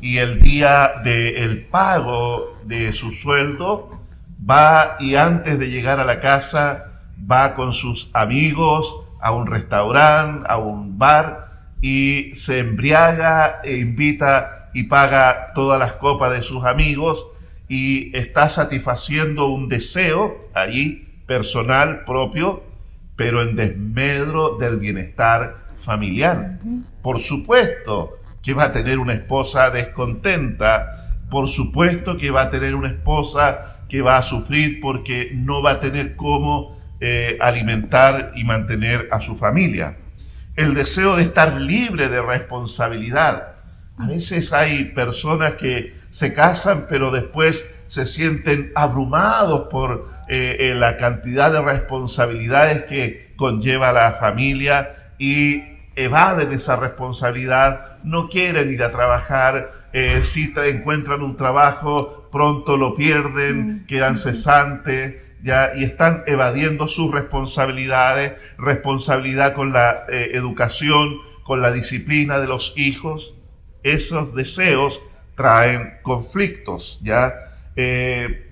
y 0.00 0.18
el 0.18 0.40
día 0.40 0.94
del 1.04 1.66
pago 1.66 2.56
de 2.64 2.92
su 2.92 3.12
sueldo 3.12 4.00
va 4.48 4.96
y 5.00 5.16
antes 5.16 5.58
de 5.58 5.68
llegar 5.68 6.00
a 6.00 6.04
la 6.04 6.20
casa 6.20 6.86
va 7.30 7.54
con 7.54 7.72
sus 7.74 8.08
amigos 8.14 8.96
a 9.20 9.32
un 9.32 9.46
restaurante, 9.46 10.46
a 10.48 10.58
un 10.58 10.96
bar 10.96 11.50
y 11.82 12.34
se 12.34 12.60
embriaga 12.60 13.60
e 13.64 13.76
invita 13.78 14.70
y 14.72 14.84
paga 14.84 15.52
todas 15.54 15.78
las 15.78 15.94
copas 15.94 16.32
de 16.32 16.42
sus 16.42 16.64
amigos 16.64 17.26
y 17.68 18.16
está 18.16 18.48
satisfaciendo 18.48 19.48
un 19.48 19.68
deseo 19.68 20.48
allí 20.54 21.08
personal 21.26 22.04
propio, 22.04 22.62
pero 23.16 23.42
en 23.42 23.56
desmedro 23.56 24.56
del 24.56 24.78
bienestar 24.78 25.69
familiar. 25.80 26.58
Por 27.02 27.20
supuesto 27.20 28.18
que 28.42 28.54
va 28.54 28.64
a 28.64 28.72
tener 28.72 28.98
una 28.98 29.14
esposa 29.14 29.70
descontenta, 29.70 31.10
por 31.30 31.48
supuesto 31.48 32.16
que 32.16 32.30
va 32.30 32.42
a 32.42 32.50
tener 32.50 32.74
una 32.74 32.88
esposa 32.88 33.84
que 33.88 34.02
va 34.02 34.16
a 34.16 34.22
sufrir 34.22 34.80
porque 34.80 35.32
no 35.34 35.62
va 35.62 35.72
a 35.72 35.80
tener 35.80 36.16
cómo 36.16 36.78
eh, 37.00 37.38
alimentar 37.40 38.32
y 38.34 38.44
mantener 38.44 39.08
a 39.10 39.20
su 39.20 39.36
familia. 39.36 39.96
El 40.56 40.74
deseo 40.74 41.16
de 41.16 41.24
estar 41.24 41.60
libre 41.60 42.08
de 42.08 42.20
responsabilidad. 42.20 43.54
A 43.98 44.06
veces 44.06 44.52
hay 44.52 44.86
personas 44.86 45.54
que 45.54 45.94
se 46.10 46.32
casan 46.32 46.86
pero 46.88 47.10
después 47.10 47.64
se 47.86 48.06
sienten 48.06 48.72
abrumados 48.74 49.68
por 49.68 50.08
eh, 50.28 50.56
eh, 50.60 50.74
la 50.74 50.96
cantidad 50.96 51.52
de 51.52 51.60
responsabilidades 51.60 52.84
que 52.84 53.32
conlleva 53.36 53.92
la 53.92 54.12
familia 54.12 54.99
y 55.20 55.62
evaden 55.96 56.50
esa 56.52 56.76
responsabilidad, 56.76 57.98
no 58.02 58.30
quieren 58.30 58.72
ir 58.72 58.82
a 58.82 58.90
trabajar, 58.90 59.70
eh, 59.92 60.22
si 60.24 60.50
encuentran 60.56 61.20
un 61.22 61.36
trabajo, 61.36 62.26
pronto 62.32 62.78
lo 62.78 62.96
pierden, 62.96 63.82
mm. 63.82 63.86
quedan 63.86 64.16
cesantes, 64.16 65.16
ya, 65.42 65.72
y 65.76 65.84
están 65.84 66.22
evadiendo 66.26 66.88
sus 66.88 67.12
responsabilidades, 67.12 68.32
responsabilidad 68.56 69.52
con 69.52 69.74
la 69.74 70.04
eh, 70.08 70.30
educación, 70.32 71.18
con 71.44 71.60
la 71.60 71.70
disciplina 71.70 72.40
de 72.40 72.46
los 72.46 72.72
hijos. 72.76 73.34
Esos 73.82 74.34
deseos 74.34 75.02
traen 75.34 75.98
conflictos, 76.02 76.98
ya. 77.02 77.34
Eh, 77.76 78.46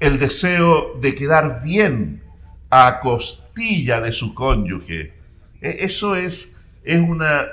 el 0.00 0.18
deseo 0.18 0.98
de 1.00 1.14
quedar 1.14 1.62
bien 1.62 2.24
a 2.68 2.98
costilla 3.00 4.00
de 4.00 4.10
su 4.10 4.34
cónyuge. 4.34 5.21
E, 5.62 5.84
eso 5.84 6.16
es, 6.16 6.52
es 6.84 7.00
una 7.00 7.46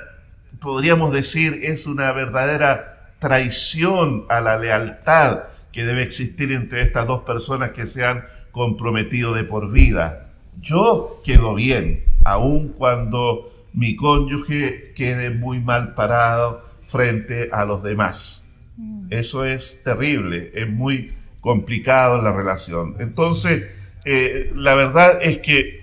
podríamos 0.60 1.12
decir, 1.12 1.60
es 1.64 1.86
una 1.86 2.12
verdadera 2.12 3.12
traición 3.18 4.24
a 4.28 4.40
la 4.40 4.58
lealtad 4.58 5.44
que 5.72 5.84
debe 5.84 6.02
existir 6.02 6.52
entre 6.52 6.82
estas 6.82 7.06
dos 7.06 7.22
personas 7.22 7.70
que 7.70 7.86
se 7.86 8.04
han 8.04 8.24
comprometido 8.50 9.34
de 9.34 9.44
por 9.44 9.70
vida. 9.70 10.28
Yo 10.60 11.20
quedo 11.24 11.54
bien, 11.54 12.04
aun 12.24 12.70
cuando 12.70 13.52
mi 13.72 13.96
cónyuge 13.96 14.92
quede 14.94 15.30
muy 15.30 15.60
mal 15.60 15.94
parado 15.94 16.68
frente 16.86 17.48
a 17.52 17.64
los 17.64 17.82
demás. 17.82 18.44
Mm. 18.76 19.06
Eso 19.10 19.44
es 19.44 19.80
terrible, 19.84 20.50
es 20.54 20.68
muy 20.68 21.14
complicado 21.40 22.20
la 22.20 22.32
relación. 22.32 22.96
Entonces, 22.98 23.70
eh, 24.04 24.50
la 24.54 24.74
verdad 24.74 25.18
es 25.22 25.38
que 25.38 25.79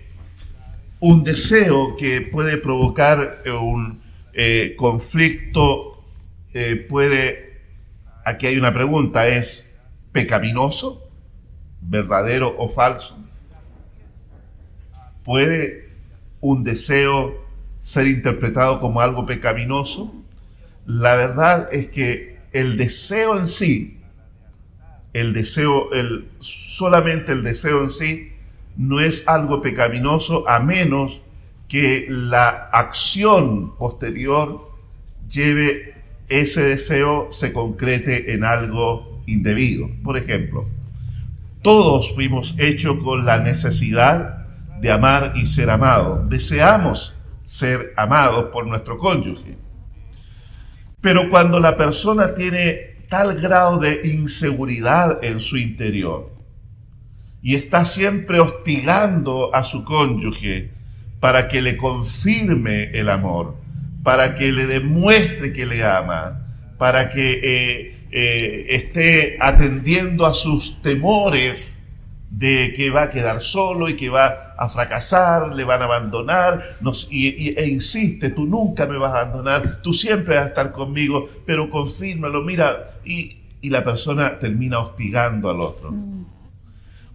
un 1.00 1.24
deseo 1.24 1.96
que 1.96 2.22
puede 2.22 2.58
provocar 2.58 3.44
un, 3.46 4.02
eh, 4.34 4.76
conflicto 4.78 6.04
eh, 6.54 6.76
puede, 6.76 7.60
aquí 8.26 8.48
hay 8.48 8.58
una 8.58 8.74
pregunta, 8.74 9.28
¿es 9.28 9.66
pecaminoso, 10.12 11.08
verdadero 11.82 12.56
o 12.58 12.70
falso? 12.70 13.18
¿Puede 15.24 15.90
un 16.40 16.64
deseo 16.64 17.46
ser 17.82 18.08
interpretado 18.08 18.80
como 18.80 19.02
algo 19.02 19.26
pecaminoso? 19.26 20.14
La 20.86 21.16
verdad 21.16 21.70
es 21.72 21.88
que 21.88 22.38
el 22.54 22.78
deseo 22.78 23.38
en 23.38 23.48
sí, 23.48 24.00
el 25.14 25.34
deseo, 25.34 25.94
el, 25.94 26.30
solamente 26.40 27.32
el 27.34 27.44
deseo 27.44 27.84
en 27.84 27.92
sí, 27.92 28.34
no 28.78 29.00
es 29.00 29.28
algo 29.28 29.62
pecaminoso 29.62 30.48
a 30.48 30.60
menos 30.60 31.22
que 31.68 32.06
la 32.10 32.70
acción 32.72 33.76
posterior 33.78 34.70
lleve 35.30 35.96
ese 36.30 36.64
deseo, 36.64 37.30
se 37.32 37.52
concrete 37.52 38.34
en 38.34 38.44
algo 38.44 39.22
indebido. 39.26 39.90
Por 40.04 40.18
ejemplo, 40.18 40.66
todos 41.62 42.14
fuimos 42.14 42.56
hechos 42.58 42.98
con 43.04 43.26
la 43.26 43.40
necesidad 43.40 44.46
de 44.80 44.92
amar 44.92 45.34
y 45.36 45.48
ser 45.48 45.70
amados. 45.70 46.30
Deseamos 46.30 47.16
ser 47.46 47.94
amados 47.98 48.46
por 48.54 48.68
nuestro 48.68 48.98
cónyuge. 48.98 49.58
Pero 51.02 51.30
cuando 51.30 51.60
la 51.60 51.76
persona 51.76 52.34
tiene 52.34 52.98
tal 53.10 53.40
grado 53.40 53.80
de 53.80 54.02
inseguridad 54.04 55.24
en 55.24 55.40
su 55.40 55.58
interior 55.58 56.37
y 57.48 57.56
está 57.56 57.86
siempre 57.86 58.42
hostigando 58.42 59.56
a 59.56 59.64
su 59.64 59.86
cónyuge, 59.86 60.70
para 61.22 61.48
que 61.48 61.62
le 61.62 61.78
confirme 61.78 62.92
el 62.92 63.08
amor, 63.08 63.56
para 64.04 64.36
que 64.36 64.52
le 64.52 64.68
demuestre 64.68 65.54
que 65.54 65.66
le 65.66 65.82
ama, 65.82 66.42
para 66.78 67.08
que 67.08 67.40
eh, 67.42 67.96
eh, 68.12 68.66
esté 68.68 69.38
atendiendo 69.40 70.26
a 70.26 70.34
sus 70.34 70.82
temores 70.82 71.80
de 72.30 72.74
que 72.76 72.90
va 72.90 73.04
a 73.04 73.10
quedar 73.10 73.42
solo 73.42 73.88
y 73.88 73.96
que 73.96 74.10
va 74.10 74.54
a 74.58 74.68
fracasar, 74.68 75.56
le 75.56 75.64
van 75.64 75.82
a 75.82 75.86
abandonar, 75.86 76.76
y, 77.10 77.58
e 77.58 77.66
insiste, 77.66 78.32
tú 78.32 78.46
nunca 78.46 78.86
me 78.88 78.98
vas 78.98 79.14
a 79.14 79.22
abandonar, 79.22 79.82
tú 79.82 79.94
siempre 79.94 80.36
vas 80.36 80.48
a 80.48 80.50
estar 80.50 80.74
conmigo, 80.74 81.30
pero 81.46 81.70
confírmalo, 81.70 82.42
mira, 82.42 82.88
y 83.06 83.38
la 83.62 83.86
persona 83.86 84.38
termina 84.38 84.80
hostigando 84.80 85.50
al 85.50 85.62
otro. 85.62 85.94
Mm. 85.94 86.37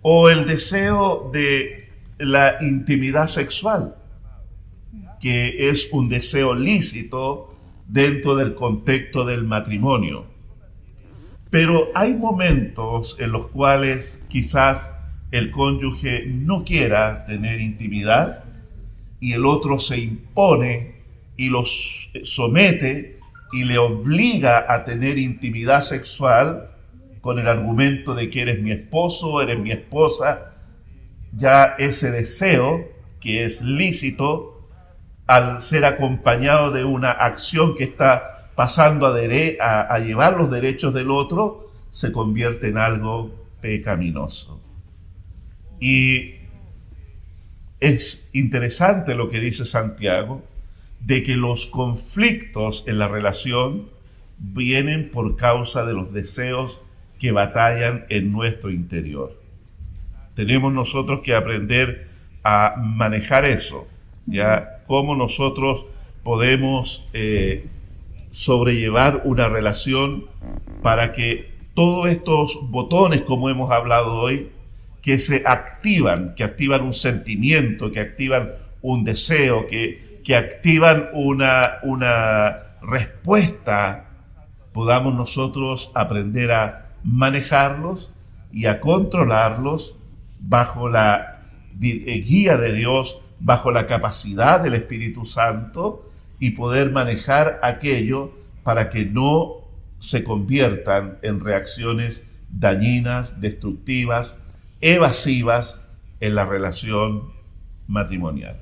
O 0.03 0.29
el 0.29 0.47
deseo 0.47 1.31
de 1.33 1.89
la 2.19 2.57
intimidad 2.61 3.29
sexual, 3.29 3.97
que 5.21 5.71
es 5.71 5.89
un 5.93 6.09
deseo 6.09 6.55
lícito 6.55 7.57
dentro 7.87 8.37
del 8.37 8.55
contexto 8.55 9.25
del 9.25 9.45
matrimonio. 9.45 10.27
Pero 11.51 11.91
hay 11.95 12.15
momentos 12.15 13.17
en 13.21 13.33
los 13.33 13.49
cuales 13.49 14.21
quizás 14.29 14.91
el 15.31 15.51
cónyuge 15.51 16.25
no 16.27 16.65
quiera 16.65 17.25
tener 17.27 17.61
intimidad 17.61 18.45
y 19.21 19.35
el 19.35 19.47
otro 19.47 19.79
se 19.79 19.99
impone 19.99 21.03
y 21.37 21.49
los 21.49 22.11
somete 22.25 23.19
y 23.53 23.65
le 23.65 23.79
obliga 23.79 24.67
a 24.69 24.85
tener 24.85 25.19
intimidad 25.19 25.83
sexual 25.83 26.71
con 27.23 27.39
el 27.39 27.47
argumento 27.47 28.15
de 28.15 28.29
que 28.29 28.43
eres 28.43 28.61
mi 28.61 28.73
esposo, 28.73 29.41
eres 29.41 29.59
mi 29.59 29.71
esposa, 29.71 30.57
ya 31.33 31.77
ese 31.79 32.11
deseo 32.11 32.91
que 33.21 33.45
es 33.45 33.63
lícito 33.63 34.69
al 35.27 35.63
ser 35.63 35.85
acompañado 35.85 36.73
de 36.73 36.85
una 36.85 37.13
acción 37.13 37.77
que 37.77 37.85
está 37.85 38.51
pasando 38.57 39.07
a, 39.07 39.81
a, 39.81 39.99
llevar 40.01 40.37
los 40.37 40.51
derechos 40.51 40.93
del 40.93 41.13
otro, 41.13 41.71
se 41.91 42.11
convierte 42.11 42.69
en 42.69 42.77
algo 42.77 43.33
pecaminoso. 43.61 44.61
Y 45.79 46.35
es 47.79 48.29
interesante 48.33 49.15
lo 49.15 49.31
que 49.31 49.39
dice 49.39 49.65
Santiago, 49.65 50.43
de 50.99 51.23
que 51.23 51.37
los 51.37 51.67
conflictos 51.67 52.83
en 52.89 52.99
la 52.99 53.07
relación 53.07 53.91
vienen 54.39 55.11
por 55.13 55.37
causa 55.37 55.85
de 55.85 55.95
los 55.95 56.13
deseos 56.13 56.81
que 57.23 57.31
batallan 57.31 58.05
en 58.09 58.33
nuestro 58.33 58.73
interior. 58.73 59.41
Tenemos 60.35 60.73
nosotros 60.73 61.21
que 61.23 61.37
aprender 61.37 62.09
a 62.43 62.75
manejar 62.77 63.45
eso, 63.45 63.87
ya 64.27 64.83
cómo 64.89 65.15
nosotros 65.15 65.85
podemos 66.25 67.07
eh, 67.13 67.69
sobrellevar 68.33 69.23
una 69.25 69.49
relación 69.49 70.25
para 70.83 71.13
que 71.13 71.53
todos 71.75 72.11
estos 72.11 72.59
botones, 72.61 73.23
como 73.23 73.49
hemos 73.49 73.71
hablado 73.71 74.17
hoy, 74.17 74.49
que 75.01 75.21
se 75.21 75.45
activan, 75.47 76.35
que 76.35 76.43
activan 76.43 76.83
un 76.83 76.93
sentimiento, 76.93 77.93
que 77.93 78.01
activan 78.01 78.51
un 78.81 79.05
deseo, 79.05 79.69
que, 79.69 80.21
que 80.25 80.35
activan 80.35 81.09
una, 81.13 81.75
una 81.85 82.63
respuesta, 82.83 84.07
podamos 84.73 85.15
nosotros 85.15 85.93
aprender 85.95 86.51
a 86.51 86.83
manejarlos 87.05 88.11
y 88.53 88.67
a 88.67 88.81
controlarlos 88.81 89.97
bajo 90.41 90.89
la 90.89 91.43
eh, 91.81 92.21
guía 92.21 92.57
de 92.57 92.73
Dios, 92.73 93.19
bajo 93.41 93.71
la 93.71 93.87
capacidad 93.87 94.61
del 94.61 94.75
Espíritu 94.75 95.27
Santo 95.27 96.09
y 96.39 96.51
poder 96.53 96.91
manejar 96.91 97.61
aquello 97.63 98.33
para 98.63 98.91
que 98.91 99.05
no 99.05 99.63
se 99.99 100.25
conviertan 100.25 101.19
en 101.23 101.41
reacciones 101.41 102.25
dañinas, 102.51 103.41
destructivas, 103.41 104.35
evasivas 104.81 105.81
en 106.21 106.35
la 106.35 106.45
relación 106.45 107.31
matrimonial. 107.87 108.57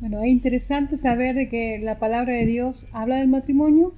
Bueno, 0.00 0.22
es 0.22 0.30
interesante 0.30 0.98
saber 0.98 1.48
que 1.48 1.78
la 1.80 1.98
palabra 1.98 2.34
de 2.34 2.46
Dios 2.46 2.86
habla 2.92 3.16
del 3.16 3.28
matrimonio 3.28 3.94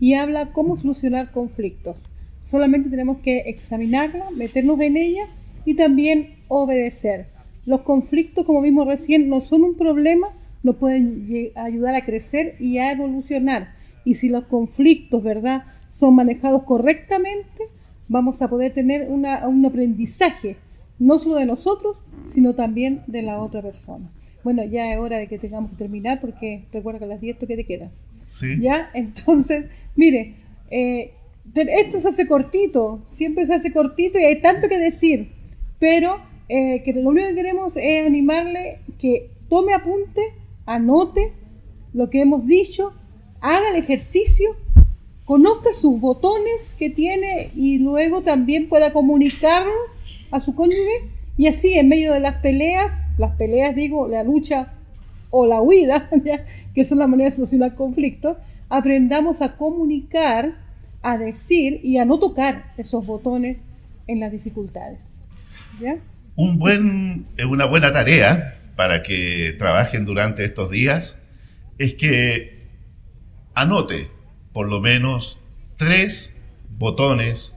y 0.00 0.14
habla 0.14 0.52
cómo 0.52 0.76
solucionar 0.76 1.30
conflictos. 1.30 2.02
Solamente 2.44 2.90
tenemos 2.90 3.18
que 3.18 3.40
examinarla, 3.46 4.30
meternos 4.30 4.80
en 4.80 4.96
ella 4.96 5.26
y 5.64 5.74
también 5.74 6.36
obedecer. 6.48 7.26
Los 7.66 7.80
conflictos, 7.80 8.44
como 8.44 8.60
vimos 8.60 8.86
recién, 8.86 9.28
no 9.28 9.40
son 9.40 9.64
un 9.64 9.76
problema, 9.76 10.28
nos 10.62 10.76
pueden 10.76 11.26
ayudar 11.56 11.94
a 11.94 12.04
crecer 12.04 12.54
y 12.60 12.78
a 12.78 12.92
evolucionar. 12.92 13.72
Y 14.04 14.14
si 14.14 14.28
los 14.28 14.44
conflictos, 14.44 15.22
¿verdad?, 15.22 15.64
son 15.90 16.14
manejados 16.14 16.64
correctamente, 16.64 17.64
vamos 18.08 18.42
a 18.42 18.48
poder 18.48 18.74
tener 18.74 19.08
un 19.08 19.64
aprendizaje 19.64 20.56
no 20.98 21.18
solo 21.18 21.36
de 21.36 21.46
nosotros, 21.46 21.98
sino 22.28 22.54
también 22.54 23.02
de 23.06 23.22
la 23.22 23.42
otra 23.42 23.62
persona. 23.62 24.10
Bueno, 24.42 24.64
ya 24.64 24.92
es 24.92 24.98
hora 24.98 25.18
de 25.18 25.26
que 25.26 25.38
tengamos 25.38 25.70
que 25.70 25.76
terminar 25.76 26.20
porque 26.20 26.64
recuerda 26.72 26.98
que 26.98 27.04
a 27.06 27.08
las 27.08 27.20
10 27.20 27.38
que 27.38 27.46
te 27.46 27.64
queda. 27.64 27.90
Sí. 28.28 28.60
Ya, 28.60 28.90
entonces, 28.94 29.66
mire, 29.96 30.34
eh, 30.70 31.12
esto 31.54 32.00
se 32.00 32.08
hace 32.08 32.26
cortito, 32.26 33.02
siempre 33.14 33.46
se 33.46 33.54
hace 33.54 33.72
cortito 33.72 34.18
y 34.18 34.24
hay 34.24 34.40
tanto 34.40 34.68
que 34.68 34.78
decir, 34.78 35.32
pero 35.78 36.18
eh, 36.48 36.82
que 36.84 36.92
lo 36.92 37.10
único 37.10 37.28
que 37.28 37.34
queremos 37.34 37.76
es 37.76 38.06
animarle 38.06 38.80
que 38.98 39.30
tome 39.48 39.74
apunte, 39.74 40.20
anote 40.66 41.32
lo 41.92 42.10
que 42.10 42.22
hemos 42.22 42.46
dicho, 42.46 42.92
haga 43.40 43.70
el 43.70 43.76
ejercicio, 43.76 44.56
conozca 45.24 45.72
sus 45.72 46.00
botones 46.00 46.74
que 46.78 46.90
tiene 46.90 47.50
y 47.54 47.78
luego 47.78 48.22
también 48.22 48.68
pueda 48.68 48.92
comunicarlo 48.92 49.72
a 50.30 50.40
su 50.40 50.54
cónyuge 50.54 51.08
y 51.36 51.46
así 51.46 51.74
en 51.74 51.88
medio 51.88 52.12
de 52.12 52.20
las 52.20 52.36
peleas, 52.36 53.02
las 53.18 53.36
peleas 53.36 53.74
digo, 53.74 54.08
la 54.08 54.22
lucha 54.22 54.74
o 55.30 55.46
la 55.46 55.60
huida, 55.60 56.10
que 56.74 56.84
son 56.84 56.98
las 56.98 57.08
maneras 57.08 57.32
de 57.32 57.36
solucionar 57.36 57.74
conflictos, 57.74 58.36
aprendamos 58.68 59.42
a 59.42 59.56
comunicar, 59.56 60.54
a 61.04 61.18
decir 61.18 61.80
y 61.84 61.98
a 61.98 62.04
no 62.04 62.18
tocar 62.18 62.72
esos 62.78 63.06
botones 63.06 63.58
en 64.06 64.20
las 64.20 64.32
dificultades. 64.32 65.16
Un 66.34 66.58
buen, 66.58 67.26
una 67.48 67.66
buena 67.66 67.92
tarea 67.92 68.58
para 68.74 69.02
que 69.02 69.54
trabajen 69.58 70.04
durante 70.04 70.44
estos 70.44 70.70
días 70.70 71.16
es 71.78 71.94
que 71.94 72.68
anote 73.54 74.08
por 74.52 74.68
lo 74.68 74.80
menos 74.80 75.38
tres 75.76 76.32
botones 76.70 77.54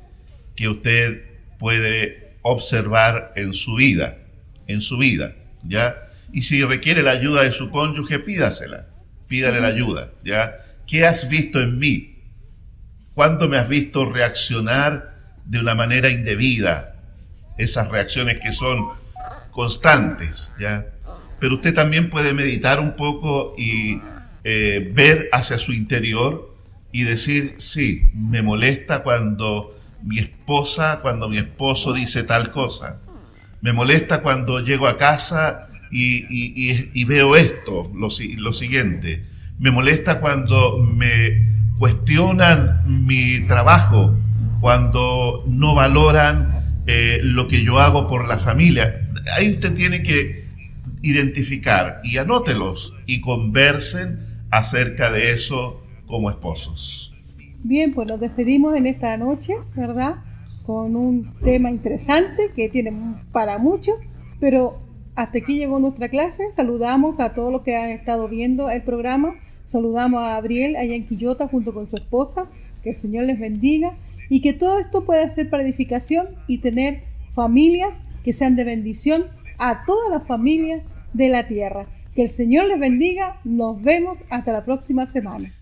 que 0.56 0.68
usted 0.68 1.24
puede 1.58 2.34
observar 2.42 3.32
en 3.36 3.54
su 3.54 3.76
vida, 3.76 4.18
en 4.68 4.82
su 4.82 4.98
vida, 4.98 5.36
¿ya? 5.64 5.96
Y 6.34 6.42
si 6.42 6.64
requiere 6.64 7.02
la 7.02 7.12
ayuda 7.12 7.44
de 7.44 7.52
su 7.52 7.70
cónyuge, 7.70 8.20
pídasela, 8.20 8.88
pídale 9.28 9.62
la 9.62 9.68
ayuda, 9.68 10.12
¿ya? 10.24 10.58
¿Qué 10.86 11.06
has 11.06 11.30
visto 11.30 11.62
en 11.62 11.80
mí? 11.80 12.17
¿Cuándo 13.18 13.50
me 13.50 13.58
has 13.58 13.68
visto 13.68 14.06
reaccionar 14.06 15.16
de 15.44 15.60
una 15.60 15.74
manera 15.74 16.08
indebida? 16.08 16.98
Esas 17.58 17.90
reacciones 17.90 18.40
que 18.40 18.52
son 18.52 18.90
constantes, 19.50 20.52
¿ya? 20.60 20.86
Pero 21.40 21.56
usted 21.56 21.74
también 21.74 22.12
puede 22.12 22.36
meditar 22.36 22.80
un 22.80 22.96
poco 22.96 23.56
y 23.58 24.00
eh, 24.44 24.92
ver 24.94 25.30
hacia 25.32 25.58
su 25.58 25.74
interior 25.74 26.56
y 26.92 27.06
decir, 27.06 27.56
sí, 27.58 28.04
me 28.14 28.44
molesta 28.44 29.02
cuando 29.02 29.76
mi 30.04 30.20
esposa 30.20 31.00
cuando 31.02 31.28
mi 31.28 31.40
esposo 31.40 31.94
dice 31.94 32.22
tal 32.22 32.52
cosa. 32.52 32.98
Me 33.62 33.74
molesta 33.74 34.22
cuando 34.22 34.60
llego 34.60 34.88
a 34.88 35.00
casa 35.00 35.70
y, 35.90 37.04
veo 37.06 37.36
esto, 37.36 37.92
lo, 37.96 38.10
lo, 38.38 38.54
siguiente. 38.54 39.26
Me 39.58 39.72
molesta 39.72 40.20
cuando 40.20 40.78
me 40.78 41.57
cuestionan 41.78 42.82
mi 42.86 43.42
trabajo, 43.48 44.16
cuando 44.60 45.44
no 45.48 45.76
valoran 45.76 46.82
eh, 46.88 47.20
lo 47.22 47.48
que 47.48 47.64
yo 47.64 47.80
hago 47.80 48.08
por 48.08 48.28
la 48.28 48.38
familia. 48.38 49.10
Ahí 49.36 49.52
usted 49.52 49.74
tiene 49.74 50.02
que 50.02 50.48
identificar 51.02 52.02
y 52.04 52.18
anótelos 52.18 52.94
y 53.06 53.22
conversen 53.22 54.20
acerca 54.52 55.12
de 55.12 55.34
eso 55.34 55.84
como 56.06 56.30
esposos. 56.30 57.14
Bien, 57.64 57.94
pues 57.94 58.08
nos 58.08 58.20
despedimos 58.20 58.76
en 58.76 58.88
esta 58.88 59.18
noche, 59.18 59.54
¿verdad? 59.76 60.16
Con 60.66 60.96
un 60.96 61.34
tema 61.44 61.70
interesante 61.70 62.52
que 62.56 62.70
tiene 62.70 62.94
para 63.32 63.58
mucho, 63.58 63.94
pero 64.40 64.80
hasta 65.16 65.40
aquí 65.40 65.58
llegó 65.58 65.80
nuestra 65.80 66.10
clase. 66.10 66.52
Saludamos 66.56 67.20
a 67.20 67.34
todos 67.34 67.52
los 67.52 67.64
que 67.64 67.76
han 67.76 67.90
estado 67.90 68.28
viendo 68.28 68.70
el 68.70 68.84
programa. 68.84 69.36
Saludamos 69.68 70.24
a 70.24 70.30
Gabriel 70.30 70.78
allá 70.78 70.96
en 70.96 71.06
Quillota 71.06 71.48
junto 71.48 71.74
con 71.74 71.88
su 71.88 71.98
esposa. 71.98 72.46
Que 72.84 72.92
el 72.92 72.96
Señor 72.96 73.26
les 73.26 73.38
bendiga 73.38 73.98
y 74.30 74.42
que 74.42 74.54
todo 74.54 74.80
esto 74.80 75.06
pueda 75.06 75.28
ser 75.28 75.50
para 75.50 75.64
edificación 75.64 76.30
y 76.48 76.60
tener 76.60 77.04
familias 77.36 78.00
que 78.24 78.32
sean 78.32 78.56
de 78.56 78.64
bendición 78.64 79.26
a 79.58 79.84
todas 79.86 80.10
las 80.10 80.26
familias 80.26 80.84
de 81.14 81.28
la 81.28 81.48
tierra. 81.48 81.86
Que 82.16 82.24
el 82.24 82.30
Señor 82.30 82.68
les 82.68 82.80
bendiga. 82.80 83.42
Nos 83.44 83.82
vemos 83.84 84.18
hasta 84.30 84.54
la 84.54 84.64
próxima 84.64 85.06
semana. 85.06 85.54